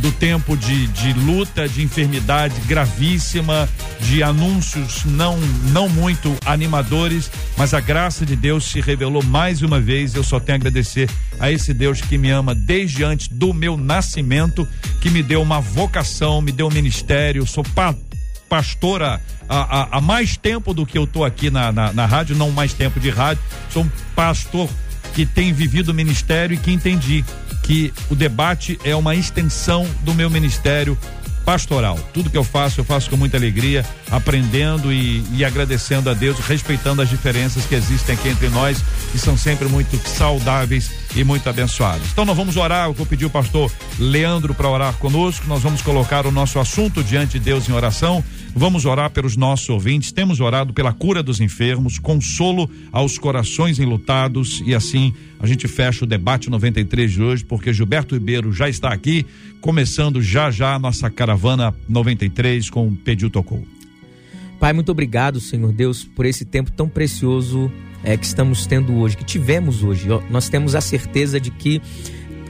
do 0.00 0.10
tempo 0.12 0.56
de, 0.56 0.86
de 0.88 1.12
luta, 1.12 1.68
de 1.68 1.82
enfermidade 1.82 2.54
gravíssima, 2.66 3.68
de 4.00 4.22
anúncios 4.22 5.04
não, 5.04 5.38
não 5.72 5.88
muito 5.88 6.34
animadores, 6.44 7.30
mas 7.56 7.74
a 7.74 7.80
graça 7.80 8.24
de 8.24 8.34
Deus 8.34 8.64
se 8.64 8.80
revelou 8.80 9.22
mais 9.22 9.62
uma 9.62 9.80
vez. 9.80 10.14
Eu 10.14 10.24
só 10.24 10.40
tenho 10.40 10.56
a 10.56 10.60
agradecer 10.60 11.08
a 11.38 11.50
esse 11.50 11.74
Deus 11.74 12.00
que 12.00 12.16
me 12.16 12.30
ama 12.30 12.54
desde 12.54 13.04
antes 13.04 13.28
do 13.28 13.52
meu 13.52 13.76
nascimento, 13.76 14.66
que 15.00 15.10
me 15.10 15.22
deu 15.22 15.42
uma 15.42 15.60
vocação, 15.60 16.40
me 16.40 16.52
deu 16.52 16.68
um 16.68 16.72
ministério. 16.72 17.46
Sou 17.46 17.62
pa 17.62 17.94
pastora 18.50 19.20
há, 19.48 19.58
há, 19.58 19.88
há, 19.98 20.00
mais 20.00 20.36
tempo 20.36 20.74
do 20.74 20.84
que 20.84 20.98
eu 20.98 21.06
tô 21.06 21.24
aqui 21.24 21.50
na, 21.50 21.70
na, 21.70 21.92
na 21.92 22.04
rádio, 22.04 22.34
não 22.36 22.50
mais 22.50 22.74
tempo 22.74 22.98
de 22.98 23.08
rádio. 23.08 23.42
Sou 23.70 23.84
um 23.84 23.90
pastor 24.16 24.68
que 25.14 25.24
tem 25.24 25.52
vivido 25.52 25.90
o 25.90 25.94
ministério 25.94 26.54
e 26.54 26.58
que 26.58 26.72
entendi 26.72 27.24
que 27.62 27.94
o 28.10 28.16
debate 28.16 28.78
é 28.84 28.94
uma 28.96 29.14
extensão 29.14 29.86
do 30.02 30.12
meu 30.12 30.28
ministério 30.28 30.98
pastoral. 31.44 31.98
Tudo 32.12 32.30
que 32.30 32.36
eu 32.36 32.44
faço, 32.44 32.80
eu 32.80 32.84
faço 32.84 33.10
com 33.10 33.16
muita 33.16 33.36
alegria, 33.36 33.84
aprendendo 34.10 34.92
e, 34.92 35.24
e, 35.32 35.44
agradecendo 35.44 36.10
a 36.10 36.14
Deus, 36.14 36.38
respeitando 36.38 37.02
as 37.02 37.08
diferenças 37.08 37.64
que 37.64 37.74
existem 37.74 38.14
aqui 38.14 38.28
entre 38.28 38.48
nós, 38.48 38.82
que 39.10 39.18
são 39.18 39.36
sempre 39.36 39.68
muito 39.68 39.96
saudáveis 40.08 40.90
e 41.14 41.24
muito 41.24 41.48
abençoadas. 41.48 42.06
Então 42.12 42.24
nós 42.24 42.36
vamos 42.36 42.56
orar, 42.56 42.86
eu 42.86 42.92
vou 42.92 43.06
pedir 43.06 43.26
o 43.26 43.30
pastor 43.30 43.70
Leandro 43.98 44.54
para 44.54 44.68
orar 44.68 44.94
conosco, 44.94 45.46
nós 45.48 45.62
vamos 45.62 45.82
colocar 45.82 46.26
o 46.26 46.30
nosso 46.30 46.58
assunto 46.58 47.02
diante 47.02 47.38
de 47.38 47.40
Deus 47.40 47.68
em 47.68 47.72
oração. 47.72 48.22
Vamos 48.54 48.84
orar 48.84 49.10
pelos 49.10 49.36
nossos 49.36 49.68
ouvintes. 49.68 50.10
Temos 50.10 50.40
orado 50.40 50.72
pela 50.72 50.92
cura 50.92 51.22
dos 51.22 51.40
enfermos, 51.40 51.98
consolo 51.98 52.68
aos 52.90 53.16
corações 53.16 53.78
enlutados 53.78 54.62
e 54.66 54.74
assim 54.74 55.14
a 55.38 55.46
gente 55.46 55.68
fecha 55.68 56.04
o 56.04 56.06
debate 56.06 56.50
93 56.50 57.10
de 57.10 57.22
hoje, 57.22 57.44
porque 57.44 57.72
Gilberto 57.72 58.14
Ribeiro 58.14 58.52
já 58.52 58.68
está 58.68 58.92
aqui, 58.92 59.24
começando 59.60 60.20
já 60.20 60.50
já 60.50 60.74
a 60.74 60.78
nossa 60.78 61.08
caravana 61.08 61.74
93 61.88 62.68
com 62.70 62.94
Pediu 62.94 63.30
Tocou. 63.30 63.64
Pai, 64.58 64.72
muito 64.72 64.92
obrigado, 64.92 65.40
Senhor 65.40 65.72
Deus, 65.72 66.04
por 66.04 66.26
esse 66.26 66.44
tempo 66.44 66.70
tão 66.70 66.88
precioso 66.88 67.72
é, 68.04 68.16
que 68.16 68.26
estamos 68.26 68.66
tendo 68.66 68.94
hoje, 68.94 69.16
que 69.16 69.24
tivemos 69.24 69.82
hoje. 69.82 70.06
Nós 70.28 70.48
temos 70.48 70.74
a 70.74 70.80
certeza 70.80 71.40
de 71.40 71.50
que 71.50 71.80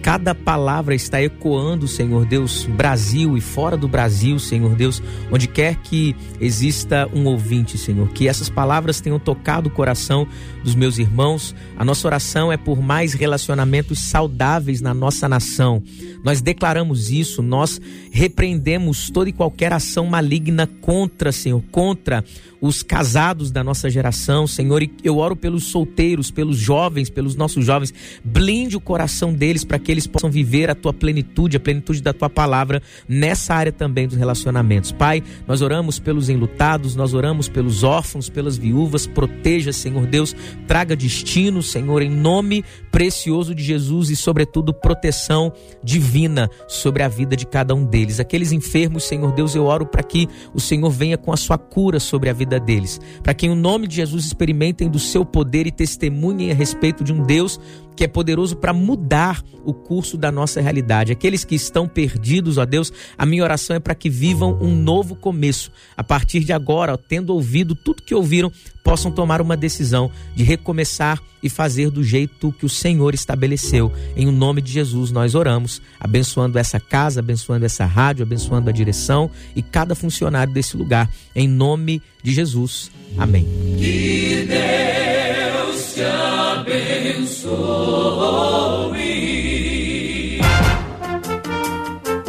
Cada 0.03 0.34
palavra 0.34 0.94
está 0.94 1.22
ecoando, 1.22 1.86
Senhor 1.86 2.24
Deus, 2.24 2.64
Brasil 2.64 3.36
e 3.36 3.40
fora 3.40 3.76
do 3.76 3.86
Brasil, 3.86 4.38
Senhor 4.38 4.74
Deus, 4.74 5.03
onde 5.30 5.46
quer 5.46 5.76
que 5.76 6.16
exista 6.40 7.09
um 7.12 7.26
ouvinte, 7.26 7.76
Senhor, 7.76 8.09
que 8.09 8.26
essas 8.26 8.48
palavras 8.48 9.01
tenham 9.01 9.18
tocado 9.18 9.68
o 9.68 9.72
coração 9.72 10.26
dos 10.64 10.74
meus 10.74 10.98
irmãos. 10.98 11.55
A 11.76 11.84
nossa 11.84 12.09
oração 12.09 12.51
é 12.51 12.57
por 12.57 12.80
mais 12.80 13.12
relacionamentos 13.12 13.98
saudáveis 14.01 14.80
na 14.80 14.94
nossa 14.94 15.28
nação. 15.28 15.82
Nós 16.24 16.40
declaramos 16.40 17.11
isso, 17.11 17.42
nós 17.42 17.80
repreendemos 18.11 19.11
toda 19.11 19.28
e 19.28 19.34
qualquer 19.34 19.72
ação 19.72 20.07
maligna 20.07 20.66
contra, 20.66 21.30
Senhor, 21.30 21.62
contra 21.70 22.24
os 22.61 22.82
casados 22.82 23.51
da 23.51 23.64
nossa 23.64 23.88
geração, 23.88 24.46
Senhor, 24.46 24.82
e 24.82 24.90
eu 25.03 25.16
oro 25.16 25.34
pelos 25.34 25.64
solteiros, 25.64 26.30
pelos 26.30 26.59
jovens, 26.59 27.09
pelos 27.09 27.34
nossos 27.34 27.64
jovens, 27.64 27.92
blinde 28.22 28.76
o 28.76 28.80
coração 28.80 29.32
deles 29.32 29.64
para 29.64 29.78
que 29.78 29.89
eles 29.91 30.07
possam 30.07 30.30
viver 30.30 30.70
a 30.70 30.74
tua 30.74 30.93
plenitude, 30.93 31.57
a 31.57 31.61
plenitude 31.61 32.03
da 32.03 32.12
tua 32.12 32.30
palavra 32.30 32.82
nessa 33.09 33.55
área 33.55 33.72
também 33.72 34.07
dos 34.07 34.16
relacionamentos. 34.16 34.93
Pai, 34.93 35.22
nós 35.47 35.62
oramos 35.62 35.99
pelos 35.99 36.28
enlutados, 36.28 36.95
nós 36.97 37.14
oramos 37.14 37.49
pelos 37.49 37.82
órfãos, 37.82 38.28
pelas 38.28 38.57
viúvas, 38.57 39.07
proteja, 39.07 39.72
Senhor 39.72 40.07
Deus, 40.07 40.34
traga 40.66 40.97
destino, 40.97 41.62
Senhor, 41.62 42.03
em 42.03 42.11
nome 42.11 42.64
precioso 42.91 43.55
de 43.55 43.62
Jesus 43.62 44.11
e, 44.11 44.16
sobretudo, 44.16 44.74
proteção 44.74 45.53
divina 45.82 46.49
sobre 46.68 47.03
a 47.03 47.09
vida 47.09 47.36
de 47.36 47.47
cada 47.47 47.74
um 47.74 47.84
deles. 47.84 48.20
Aqueles 48.20 48.53
enfermos, 48.53 49.05
Senhor 49.05 49.32
Deus, 49.32 49.55
eu 49.55 49.64
oro 49.64 49.86
para 49.86 50.03
que 50.03 50.28
o 50.55 50.61
Senhor 50.61 50.91
venha 50.91 51.16
com 51.16 51.32
a 51.32 51.36
sua 51.36 51.59
cura 51.59 52.01
sobre 52.01 52.28
a 52.28 52.32
vida 52.32 52.59
deles. 52.59 53.01
Para 53.22 53.34
que, 53.34 53.47
em 53.47 53.55
nome 53.55 53.86
de 53.86 53.97
Jesus, 53.97 54.24
experimentem 54.24 54.88
do 54.88 54.99
seu 54.99 55.24
poder 55.24 55.66
e 55.66 55.70
testemunhem 55.72 56.51
a 56.51 56.55
respeito 56.55 57.05
de 57.05 57.12
um 57.12 57.24
Deus 57.24 57.61
que 58.01 58.05
é 58.05 58.09
poderoso 58.09 58.57
para 58.57 58.72
mudar 58.72 59.44
o 59.62 59.74
curso 59.74 60.16
da 60.16 60.32
nossa 60.32 60.59
realidade. 60.59 61.12
Aqueles 61.12 61.44
que 61.44 61.55
estão 61.55 61.86
perdidos, 61.86 62.57
ó 62.57 62.64
Deus, 62.64 62.90
a 63.18 63.26
minha 63.26 63.44
oração 63.44 63.76
é 63.76 63.78
para 63.78 63.94
que 63.94 64.09
vivam 64.09 64.57
um 64.59 64.74
novo 64.74 65.14
começo. 65.14 65.70
A 65.94 66.03
partir 66.03 66.40
de 66.40 66.51
agora, 66.51 66.96
tendo 66.96 67.34
ouvido 67.34 67.74
tudo 67.74 68.03
que 68.03 68.14
ouviram, 68.14 68.51
possam 68.82 69.12
tomar 69.12 69.42
uma 69.42 69.55
decisão 69.55 70.11
de 70.34 70.42
recomeçar 70.42 71.20
e 71.43 71.49
fazer 71.49 71.91
do 71.91 72.03
jeito 72.03 72.53
que 72.59 72.66
o 72.66 72.68
Senhor 72.68 73.14
estabeleceu. 73.14 73.93
Em 74.16 74.26
o 74.26 74.32
nome 74.32 74.61
de 74.61 74.72
Jesus 74.72 75.11
nós 75.11 75.34
oramos, 75.34 75.80
abençoando 75.99 76.59
essa 76.59 76.78
casa, 76.78 77.20
abençoando 77.20 77.64
essa 77.64 77.84
rádio, 77.84 78.22
abençoando 78.22 78.68
a 78.68 78.72
direção 78.72 79.30
e 79.55 79.62
cada 79.62 79.95
funcionário 79.95 80.53
desse 80.53 80.76
lugar. 80.76 81.11
Em 81.34 81.49
nome 81.49 82.03
de 82.22 82.32
Jesus. 82.32 82.91
Amém. 83.16 83.47
Que 83.78 84.47
Deus 84.49 85.95
te 85.95 86.03
abençoe. 86.03 87.61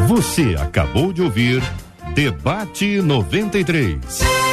Você 0.07 0.55
acabou 0.59 1.13
de 1.13 1.21
ouvir 1.21 1.63
Debate 2.13 3.01
93. 3.01 4.50